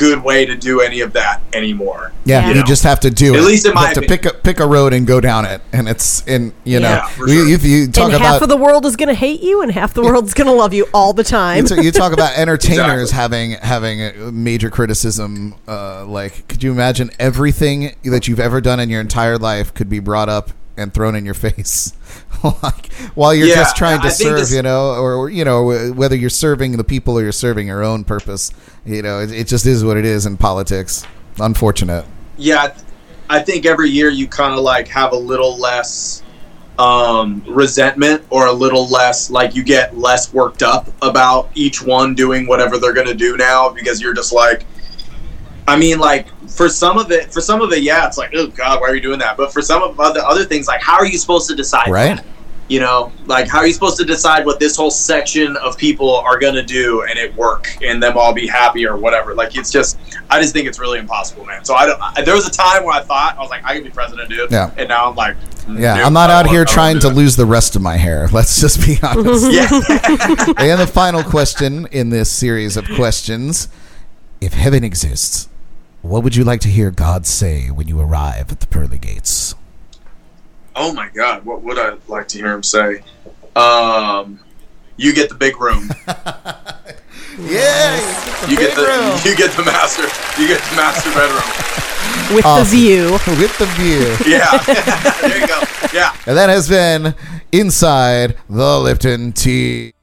[0.00, 2.12] good way to do any of that anymore.
[2.24, 2.48] yeah.
[2.48, 3.44] You You just have to do At it.
[3.44, 5.60] least in You my have to pick a pick a road and go down it,
[5.72, 6.88] and it's in you know.
[6.88, 7.68] Yeah, for you, sure.
[7.68, 9.92] you, you talk and about half of the world is gonna hate you, and half
[9.94, 11.58] the world's gonna love you all the time.
[11.66, 13.52] you, t- you talk about entertainers Exactly.
[13.52, 15.54] having having major criticism.
[15.68, 19.88] Uh, like, could you imagine everything that you've ever done in your entire life could
[19.90, 20.50] be brought up
[20.80, 21.92] and thrown in your face,
[22.62, 25.92] like while you're Yeah, just trying to I serve, this- you know, or, you know,
[25.92, 28.50] whether you're serving the people or you're serving your own purpose.
[28.84, 31.04] You know, it, it just is what it is in politics.
[31.38, 32.04] Unfortunate.
[32.36, 32.74] yeah,
[33.28, 36.22] I think every year you kind of like have a little less
[36.78, 42.14] um, resentment or a little less like you get less worked up about each one
[42.14, 44.64] doing whatever they're gonna do now because you're just like,
[45.68, 48.48] I mean, like for some of it, for some of it, yeah, it's like, oh
[48.48, 49.36] god, why are you doing that?
[49.36, 51.88] But for some of the other things, like how are you supposed to decide?
[51.88, 52.16] Right.
[52.16, 52.26] that?
[52.68, 56.14] You know, like how are you supposed to decide what this whole section of people
[56.14, 59.34] are gonna do and it work and them all be happy or whatever?
[59.34, 59.98] Like it's just,
[60.30, 61.64] I just think it's really impossible, man.
[61.64, 62.00] So I don't.
[62.00, 64.28] I, there was a time where I thought I was like, I could be president,
[64.30, 64.52] dude.
[64.52, 64.70] Yeah.
[64.76, 66.98] And now I'm like, mm, Yeah, dude, I'm not out here wanna- I don't trying
[67.00, 68.28] to lose the rest of my hair.
[68.32, 69.50] Let's just be honest.
[69.50, 69.68] Yeah.
[70.58, 73.68] and the final question in this series of questions
[74.40, 75.48] If heaven exists,
[76.02, 79.54] what would you like to hear God say when you arrive at the pearly gates?
[80.76, 83.02] oh my god, what would I like to hear him say?
[83.56, 84.40] Um,
[84.96, 85.90] you get the big room.
[87.38, 87.96] Yeah,
[88.50, 90.02] You get the you get the master.
[90.40, 92.34] You get the master bedroom.
[92.36, 92.64] with Awesome.
[92.64, 93.12] the view.
[93.12, 94.16] with the view.
[94.30, 94.58] Yeah.
[95.22, 95.60] there you go.
[95.94, 96.14] Yeah.
[96.26, 97.14] And that has been
[97.52, 99.94] Inside the Lipton Tea.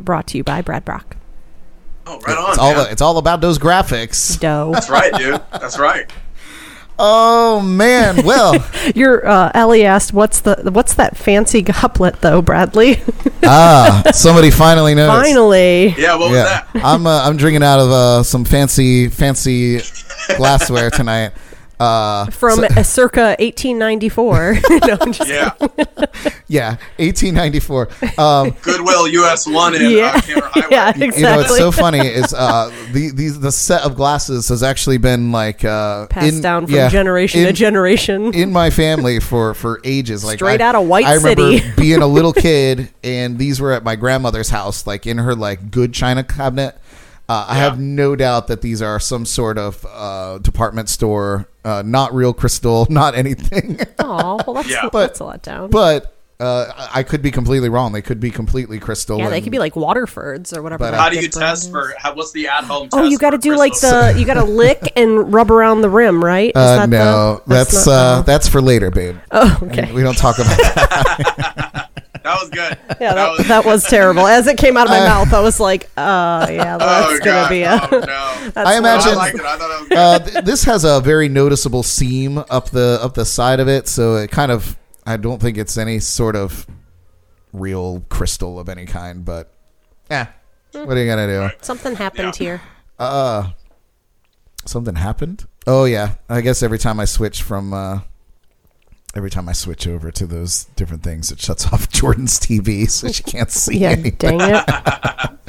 [0.00, 1.16] Brought to you by Brad Brock.
[2.06, 2.50] Oh, right on.
[2.50, 2.86] It's all, man.
[2.90, 4.38] it's all about those graphics.
[4.40, 4.70] Doe.
[4.72, 5.40] That's right, dude.
[5.52, 6.10] That's right.
[7.02, 8.26] Oh, man.
[8.26, 8.62] Well,
[8.94, 13.00] Your uh, Ellie asked, "What's the what's that fancy goblet though, Bradley?"
[13.42, 15.08] ah, somebody finally knows.
[15.08, 16.16] Finally, Yeah.
[16.16, 16.84] What was Yeah, that?
[16.84, 19.80] I'm uh, I'm drinking out of uh, some fancy fancy
[20.36, 21.32] glassware tonight.
[21.80, 24.52] Uh, From a circa 1894.
[24.86, 25.54] no, I'm just Yeah.
[26.46, 27.88] yeah, 1894.
[28.18, 30.12] Um, Goodwill US One in Yeah.
[30.14, 30.66] uh, Highway.
[30.70, 31.16] yeah, exactly.
[31.20, 34.98] You know what's so funny is uh, the these the set of glasses has actually
[34.98, 38.34] been like uh, Passed in- down from yeah, generation to in- generation.
[38.34, 40.22] in my family for for ages.
[40.24, 41.72] Like Straight I- of White I remember City.
[41.76, 45.70] being a little kid, and these were at my grandmother's house, like in her like
[45.70, 46.76] good china cabinet.
[47.28, 47.62] Uh, I Yeah.
[47.64, 52.32] have no doubt that these are some sort of uh, department store, uh, not real
[52.32, 53.78] crystal, not anything.
[53.98, 54.88] Oh, well, that's, Yeah.
[54.92, 55.70] that's a let down.
[55.70, 57.92] but uh, I I could be completely wrong.
[57.92, 59.18] They could be completely crystal.
[59.18, 60.84] yeah, they could be like Waterfords or whatever.
[60.90, 61.70] But, How do you test is.
[61.70, 61.92] for?
[61.98, 62.88] How, what's the at-home?
[62.94, 65.50] Oh, test you got to for do like the you got to lick and rub
[65.50, 66.48] around the rim, right?
[66.48, 69.16] Is Uh, that the- no, that's not- uh, that's for later, babe.
[69.32, 69.92] oh, okay.
[69.92, 71.69] We don't talk about that.
[72.22, 72.78] That was good.
[73.00, 73.48] Yeah, that, was.
[73.48, 74.26] that was terrible.
[74.26, 77.18] As it came out of my Uh, mouth, I was like, uh, yeah, that's oh,
[77.18, 77.48] gonna God.
[77.48, 77.88] be a.
[77.90, 78.60] Oh, no.
[78.62, 79.40] I Oh, imagine- I liked it.
[79.40, 79.98] I thought it was good.
[79.98, 83.88] uh, th- this has a very noticeable seam up the up the side of it,
[83.88, 84.76] so it kind of
[85.06, 86.66] I don't think it's any sort of
[87.54, 89.52] real crystal of any kind, but
[90.10, 90.26] yeah.
[90.72, 91.56] What are you gonna do?
[91.62, 92.44] something happened Yeah.
[92.46, 92.60] here.
[92.98, 93.50] Uh,
[94.66, 95.46] something happened.
[95.66, 98.00] Oh yeah, I guess every time I switch from uh,
[99.14, 103.08] every time I switch over to those different things, it shuts off Jordan's TV, so
[103.10, 104.38] she can't see Yeah, anything.
[104.38, 105.30] dang it.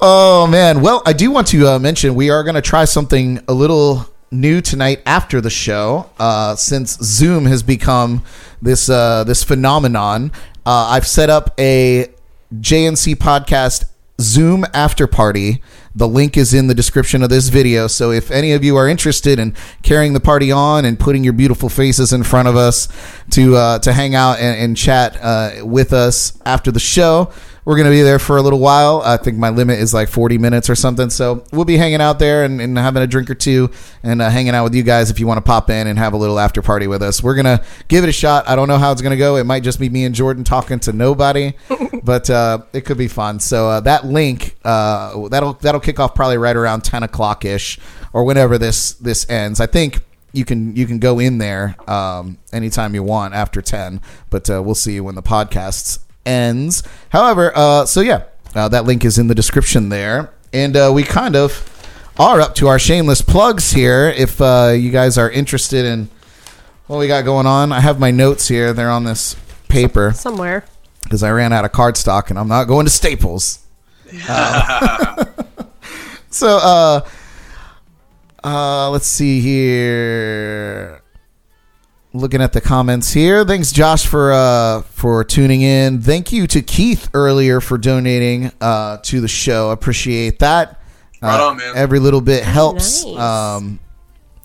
[0.00, 0.80] Oh man.
[0.80, 4.06] Well, I do want to uh, mention we are going to try something a little
[4.30, 6.08] new tonight after the show.
[6.18, 8.22] Uh, since Zoom has become
[8.62, 10.30] this uh, this phenomenon,
[10.66, 12.08] uh, I've set up a
[12.54, 13.84] JNC podcast
[14.20, 15.62] Zoom after party.
[15.94, 17.86] The link is in the description of this video.
[17.86, 21.32] So if any of you are interested in carrying the party on and putting your
[21.32, 22.88] beautiful faces in front of us
[23.30, 27.32] to uh, to hang out and, and chat uh, with us after the show,
[27.64, 29.00] we're going to be there for a little while.
[29.04, 31.08] I think my limit is like 40 minutes or something.
[31.10, 33.70] So we'll be hanging out there and, and having a drink or two
[34.02, 36.12] and uh, hanging out with you guys if you want to pop in and have
[36.12, 37.22] a little after party with us.
[37.22, 38.46] We're going to give it a shot.
[38.48, 39.36] I don't know how it's going to go.
[39.36, 41.54] It might just be me and Jordan talking to nobody,
[42.02, 43.40] but uh, it could be fun.
[43.40, 47.78] So uh, that link, uh, that'll, that'll kick off probably right around 10 o'clock ish
[48.12, 49.60] or whenever this, this ends.
[49.60, 50.00] I think
[50.34, 54.00] you can you can go in there um, anytime you want after 10
[54.30, 58.24] but uh, we'll see you when the podcast ends however uh, so yeah
[58.54, 61.70] uh, that link is in the description there and uh, we kind of
[62.18, 66.08] are up to our shameless plugs here if uh, you guys are interested in
[66.86, 69.36] what we got going on i have my notes here they're on this
[69.74, 70.64] paper Somewhere.
[71.02, 73.58] because I ran out of cardstock and I'm not going to Staples.
[74.28, 75.24] Uh,
[76.30, 77.00] so, uh,
[78.44, 81.02] uh, let's see here.
[82.16, 83.44] Looking at the comments here.
[83.44, 86.00] Thanks, Josh, for uh, for tuning in.
[86.00, 89.70] Thank you to Keith earlier for donating uh, to the show.
[89.72, 90.80] Appreciate that.
[91.20, 91.72] Right Uh, on, man.
[91.74, 93.04] Every little bit helps.
[93.04, 93.16] Nice.
[93.18, 93.80] Um,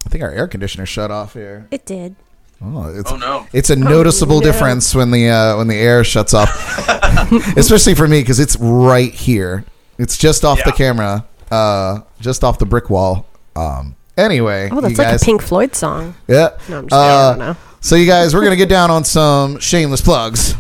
[0.04, 1.68] I think our air conditioner shut off here.
[1.70, 2.16] It did.
[2.60, 3.46] Oh, it's, Oh, no.
[3.54, 4.46] It's a noticeable no.
[4.52, 6.50] difference when the uh, when the air shuts off,
[7.56, 9.64] especially for me because it's right here.
[10.00, 13.28] It's just off the camera, uh, just off the brick wall.
[13.56, 16.16] Um, anyway, Oh, that's you like guys, a Pink Floyd song.
[16.28, 16.50] Yeah.
[16.70, 17.42] No, I'm just Uh, kidding.
[17.42, 17.62] I don't know.
[17.82, 20.56] So you guys, we're gonna get down on some shameless plugs.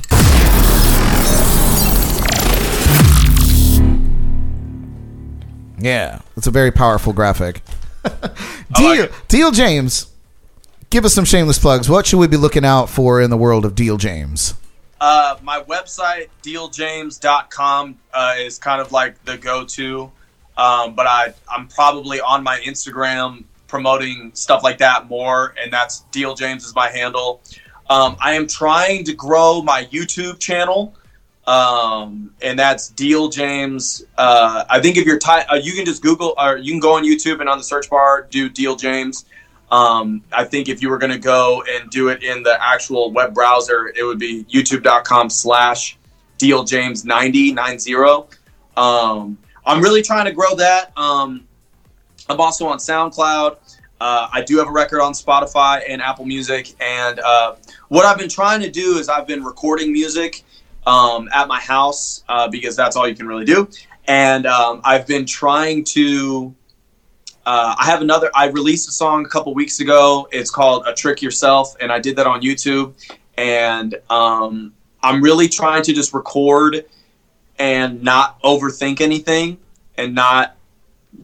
[5.81, 7.61] Yeah, it's a very powerful graphic.
[8.75, 9.27] Deal, like.
[9.27, 10.07] Deal James,
[10.89, 11.89] give us some shameless plugs.
[11.89, 14.55] What should we be looking out for in the world of Deal James?
[14.99, 20.11] Uh, my website, dealjames.com, uh, is kind of like the go-to.
[20.59, 26.01] Um, but I, I'm probably on my Instagram promoting stuff like that more, and that's
[26.11, 27.41] Deal James is my handle.
[27.89, 30.95] Um, I am trying to grow my YouTube channel,
[31.47, 34.03] um, and that's Deal James.
[34.17, 36.95] Uh, I think if you're ty- uh, you can just Google or you can go
[36.95, 39.23] on YouTube and on the search bar do Deal James.
[39.71, 43.11] Um, I think if you were going to go and do it in the actual
[43.11, 45.97] web browser, it would be youtube.com slash
[46.37, 48.27] dealjames9090.
[48.75, 50.91] Um, I'm really trying to grow that.
[50.97, 51.47] Um,
[52.29, 53.57] I'm also on SoundCloud.
[54.01, 56.73] Uh, I do have a record on Spotify and Apple Music.
[56.81, 57.55] And uh,
[57.89, 60.43] what I've been trying to do is I've been recording music
[60.87, 63.69] um, at my house uh, because that's all you can really do.
[64.07, 66.55] And um, I've been trying to
[67.45, 68.29] uh, I have another.
[68.35, 70.27] I released a song a couple weeks ago.
[70.31, 72.93] It's called "A Trick Yourself," and I did that on YouTube.
[73.37, 76.85] And um, I'm really trying to just record
[77.59, 79.57] and not overthink anything,
[79.97, 80.55] and not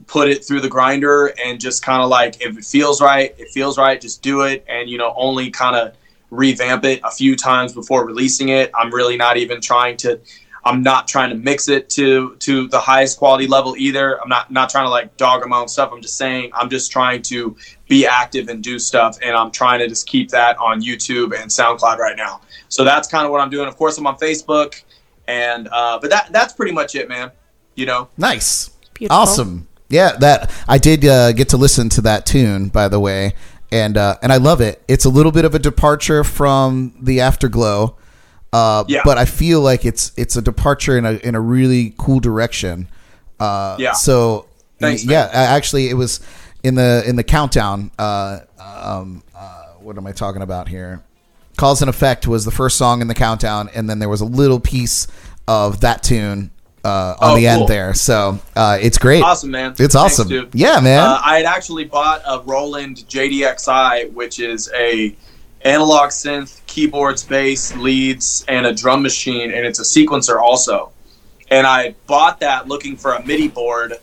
[0.07, 3.49] put it through the grinder, and just kind of like if it feels right, it
[3.49, 3.99] feels right.
[3.99, 5.95] Just do it, and you know, only kind of
[6.31, 8.71] revamp it a few times before releasing it.
[8.75, 10.19] I'm really not even trying to.
[10.67, 14.19] I'm not trying to mix it to to the highest quality level either.
[14.21, 15.91] I'm not not trying to like dog my own stuff.
[15.93, 17.55] I'm just saying I'm just trying to
[17.87, 21.51] be active and do stuff, and I'm trying to just keep that on YouTube and
[21.51, 22.41] SoundCloud right now.
[22.69, 23.67] So that's kind of what I'm doing.
[23.67, 24.83] Of course, I'm on Facebook,
[25.27, 27.31] and uh, but that that's pretty much it, man.
[27.75, 28.69] You know, Nice.
[28.93, 29.17] Beautiful.
[29.21, 29.67] Awesome.
[29.89, 33.33] Yeah, that I did uh, get to listen to that tune, by the way,
[33.71, 34.81] and uh, and I love it.
[34.87, 37.95] It's a little bit of a departure from the Afterglow,
[38.53, 39.01] uh, Yeah.
[39.03, 42.87] but I feel like it's it's a departure in a in a really cool direction.
[43.39, 43.91] Uh, Yeah.
[43.93, 44.47] So
[44.79, 45.29] Thanks, yeah, man.
[45.33, 46.19] a- actually, it was
[46.63, 47.91] in the in the countdown.
[47.99, 51.03] Uh, um, uh, what am I talking about here?
[51.57, 54.25] Cause and Effect was the first song in the countdown, and then there was a
[54.25, 55.07] little piece
[55.47, 56.51] of that tune
[56.83, 57.93] uh, on Oh, the end there.
[57.93, 59.23] So uh, it's great.
[59.23, 59.73] awesome, man.
[59.79, 60.27] It's awesome.
[60.27, 60.53] dude.
[60.53, 60.99] Yeah, man.
[60.99, 65.15] Uh, I had actually bought a Roland JD-Xi, which is a
[65.61, 70.91] analog synth, keyboards, bass, leads, and a drum machine, and it's a sequencer also.
[71.49, 73.93] And I bought that looking for a MIDI board,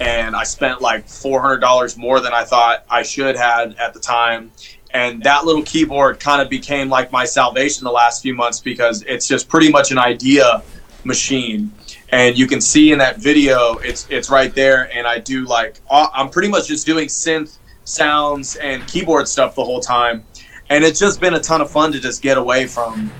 [0.00, 3.92] and I spent like four hundred dollars more than I thought I should had at
[3.94, 4.52] the time.
[4.94, 9.02] And that little keyboard kind of became like my salvation the last few months because
[9.02, 10.62] it's just pretty much an idea
[11.04, 11.72] machine
[12.10, 15.80] and you can see in that video it's it's right there and i do like
[15.90, 20.24] i'm pretty much just doing synth sounds and keyboard stuff the whole time
[20.68, 23.10] and it's just been a ton of fun to just get away from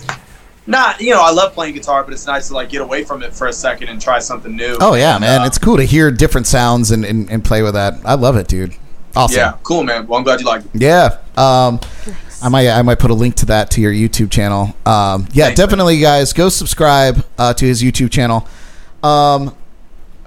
[0.66, 3.22] not you know i love playing guitar but it's nice to like get away from
[3.22, 5.40] it for a second and try something new oh yeah, man.
[5.40, 7.94] Uh, it's cool to hear different sounds and, and, and play with that.
[8.04, 8.76] I love it, dude.
[9.14, 9.36] Awesome.
[9.36, 11.18] yeah cool man well i'm glad you like it Yeah.
[11.36, 11.80] Um,
[12.42, 14.74] I might I might put a link to that to your YouTube channel.
[14.84, 15.66] Um, yeah, Thanks, man.
[15.68, 18.48] definitely, guys, go subscribe uh, to his YouTube channel.
[19.02, 19.54] Um,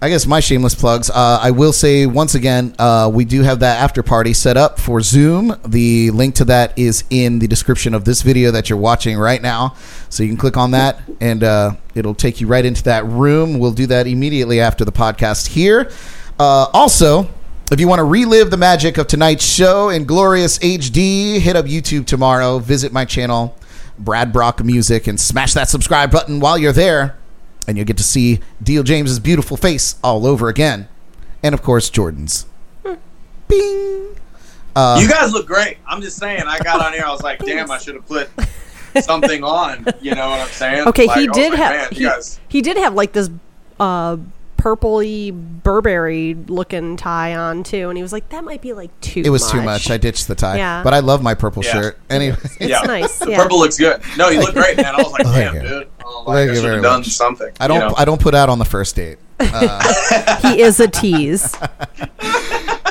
[0.02, 1.10] I guess my shameless plugs.
[1.10, 4.80] Uh, I will say once again, uh, we do have that after party set up
[4.80, 5.56] for Zoom.
[5.68, 9.41] The link to that is in the description of this video that you're watching right
[9.41, 9.76] now.
[10.10, 13.60] So you can click on that and uh, it'll take you right into that room.
[13.60, 15.91] We'll do that immediately after the podcast here.
[16.40, 17.30] Uh, also,
[17.72, 21.66] if you want to relive the magic of tonight's show in glorious HD, hit up
[21.66, 22.60] YouTube tomorrow.
[22.60, 23.58] Visit my channel,
[23.98, 27.18] Brad Brock Music, and smash that subscribe button while you're there.
[27.68, 30.88] And you'll get to see Deal James's beautiful face all over again.
[31.42, 32.46] And of course, Jordan's.
[33.48, 34.16] Bing!
[34.76, 37.40] Uh, you guys look great i'm just saying i got on here i was like
[37.40, 38.30] damn i should have put
[39.00, 42.10] something on you know what i'm saying Okay, Like, he did like, have man, he,
[42.50, 43.30] he did have like this
[43.80, 44.18] uh
[44.57, 45.32] purpley
[45.64, 49.30] Burberry looking tie on too, and he was like, "That might be like too." it
[49.30, 49.90] was too much.
[49.90, 50.57] I ditched the tie.
[50.57, 50.82] Yeah.
[50.84, 51.72] But I love my purple Yeah.
[51.73, 51.99] shirt.
[52.10, 52.38] Anyway.
[52.44, 52.82] It's yeah.
[52.82, 53.19] nice.
[53.19, 54.02] The purple looks good.
[54.18, 54.95] No, you look great, man.
[54.95, 55.88] I was like, damn, dude.
[56.06, 57.07] Oh, Thank like, I you should very have done much.
[57.10, 57.52] something.
[57.60, 57.95] I don't You know?
[57.98, 59.18] I don't put out on the first date.
[59.40, 61.56] Uh, he is a tease.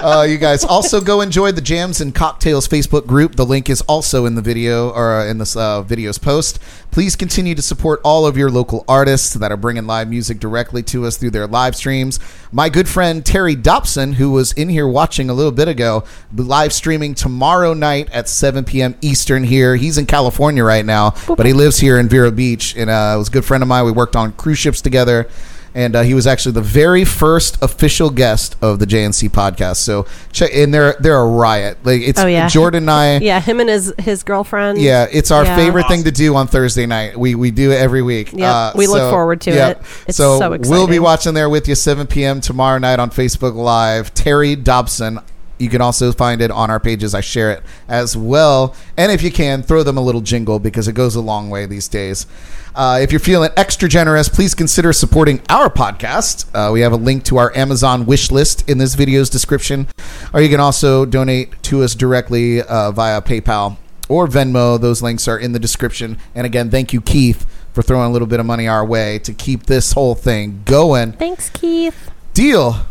[0.05, 3.37] Uh, you guys also go enjoy the Jams and Cocktails Facebook group.
[3.37, 6.59] The link is also in the video or uh, in this uh, video's post.
[6.91, 10.83] Please continue to support all of your local artists that are bringing live music directly
[10.83, 12.21] to us through their live streams.
[12.53, 16.05] My good friend Terry Dobson, who was in here watching a little bit ago,
[16.37, 18.97] live streaming tomorrow night at 7 p.m.
[19.01, 19.75] Eastern here.
[19.75, 23.29] He's in California right now, but he lives here in Vero Beach, and uh, was
[23.29, 23.87] a good friend of mine.
[23.87, 25.31] We worked on cruise ships together
[25.75, 29.77] and uh, he was actually the very first official guest of the JNC podcast.
[29.77, 31.79] So check, and they're they're a riot.
[31.85, 32.49] Like it's Oh, yeah.
[32.49, 33.19] Jordan and I.
[33.19, 34.79] Yeah, him and his his girlfriend.
[34.81, 35.57] Yeah, it's our Yeah.
[35.57, 37.19] favorite thing to do on Thursday night.
[37.19, 38.33] We we do it every week.
[38.33, 38.37] Uh,
[38.73, 39.79] Yep, we look forward to it.
[40.07, 40.65] It's so, exciting.
[40.65, 42.41] so we'll be watching there with you 7 p.m.
[42.41, 44.15] tomorrow night on Facebook Live.
[44.15, 45.19] Terry Dobson.
[45.65, 47.15] You can also find it on our pages.
[47.15, 48.77] I share it as well.
[48.97, 51.67] And if you can, throw them a little jingle because it goes a long way
[51.67, 52.27] these days.
[52.75, 56.47] Uh, if you're feeling extra generous, please consider supporting our podcast.
[56.55, 59.87] Uh, we have a link to our Amazon wish list in this video's description,
[60.33, 63.77] or you can also donate to us directly uh, via PayPal
[64.09, 64.81] or Venmo.
[64.81, 66.19] Those links are in the description.
[66.35, 69.33] And again, thank you, Keith, for throwing a little bit of money our way to
[69.33, 71.13] keep this whole thing going.
[71.13, 72.11] Thanks, Keith.
[72.33, 72.87] Deal.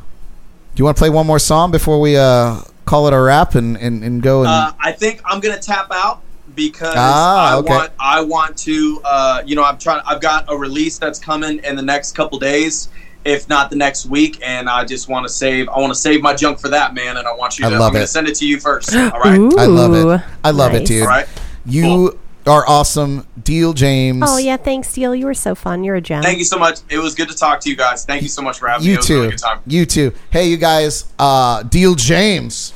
[0.76, 3.56] Do you want to play one more song before we uh, call it a wrap
[3.56, 6.22] and, and, and go and Uh, I think I'm gonna tap out
[6.56, 7.70] because Ah, I okay.
[7.74, 11.60] want I want to uh, you know I'm trying I've got a release that's coming
[11.64, 12.90] in the next couple days
[13.26, 16.22] if not the next week and I just want to save I want to save
[16.22, 18.28] my junk for that man and I want you I to love I'm gonna send
[18.28, 20.22] it to you first all right I love it.
[20.44, 21.04] I love it, dude.
[21.04, 21.28] all right
[21.66, 23.26] You are awesome.
[23.42, 24.24] Deal, James.
[24.28, 25.16] Oh yeah, thanks, Deal.
[25.16, 25.84] You were so fun.
[25.84, 26.22] You're a gem.
[26.24, 28.42] thank you so much it was good to talk to you guys thank you so
[28.42, 29.16] much for having me You it was a too.
[29.18, 30.14] really good time You too.
[30.32, 31.06] Hey, you guys.
[31.20, 32.74] Uh, Deal, James.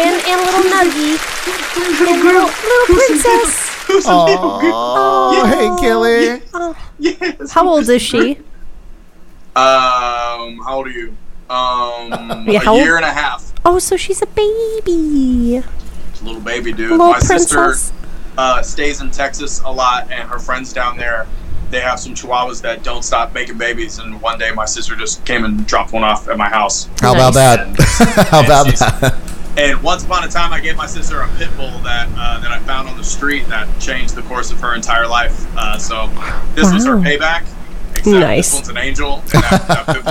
[0.00, 1.18] And and little Nuggy.
[2.08, 3.68] and little little princess.
[4.06, 6.42] Oh, hey, Kelly.
[6.98, 8.36] yes How old is she?
[9.56, 11.16] um how old are you
[11.50, 15.62] um Yeah, how a old- year and a half Oh, so she's a baby.
[16.22, 17.74] little baby dude Little my sister
[18.36, 21.26] uh, stays in Texas a lot, and her friends down there,
[21.70, 23.98] they have some Chihuahuas that don't stop making babies.
[23.98, 26.88] And one day, my sister just came and dropped one off at my house.
[27.00, 27.98] How about Nice.
[27.98, 28.28] that?
[28.30, 29.14] How about And she's- that?
[29.58, 32.52] And once upon a time, I gave my sister a pit bull that uh, that
[32.52, 35.46] I found on the street that changed the course of her entire life.
[35.56, 36.06] Uh, so
[36.54, 37.44] this was her payback.
[37.98, 38.50] Except Nice.
[38.50, 39.14] this one's an angel.
[39.20, 40.04] And that, that pit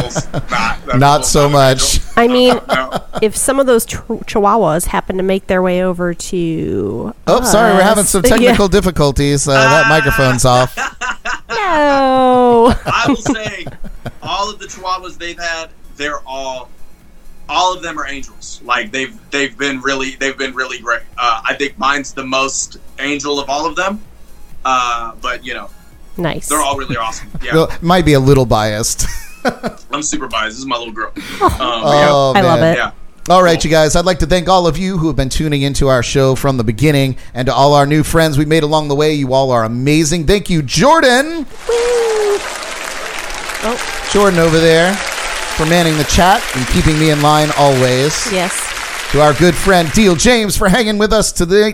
[0.50, 0.86] not.
[0.86, 1.96] That Not bull's so an much.
[1.96, 2.14] angel.
[2.18, 3.04] I mean, No.
[3.22, 7.74] if some of those ch- chihuahuas happen to make their way over to Oh, sorry,
[7.74, 8.30] we're having us- some Yeah.
[8.38, 9.48] technical difficulties.
[9.48, 10.78] Uh, that microphone's off.
[11.50, 12.74] No.
[12.86, 13.66] I will say,
[14.22, 16.70] all of the Chihuahuas they've had, they're all,
[17.50, 18.62] all of them are angels.
[18.64, 21.02] Like they've they've been really they've been really great.
[21.18, 24.02] Uh, I think mine's the most angel of all of them.
[24.66, 25.70] Uh, but you know,
[26.18, 26.48] nice.
[26.50, 27.30] they're all really awesome.
[27.44, 29.06] Yeah, Well, might be a little biased.
[29.92, 30.56] I'm super biased.
[30.56, 31.12] This is my little girl.
[31.16, 32.78] Um, Oh, I love it.
[32.78, 32.92] yeah.
[33.30, 33.96] All right, you guys.
[33.98, 36.56] I'd like to thank all of you who have been tuning into our show from
[36.56, 39.14] the beginning, and to all our new friends we made along the way.
[39.14, 40.26] You all are amazing.
[40.28, 41.46] Thank you, Jordan.
[43.70, 48.32] Oh, Jordan over there for manning the chat and keeping me in line always.
[48.32, 48.54] yes.
[49.12, 51.74] To our good friend Deal James for hanging with us today,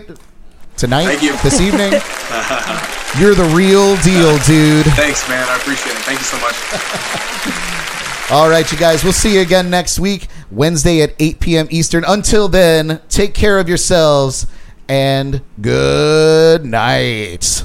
[0.76, 1.36] tonight, Thank you.
[1.42, 1.92] this evening.
[3.18, 4.86] You're the real deal, dude.
[4.94, 5.46] Thanks, man.
[5.48, 6.02] I appreciate it.
[6.02, 6.54] Thank you so much.
[8.32, 9.04] All right, you guys.
[9.04, 11.68] We'll see you again next week, Wednesday at 8 p.m.
[11.70, 12.04] Eastern.
[12.04, 14.48] Until then, take care of yourselves
[14.88, 17.64] and good night.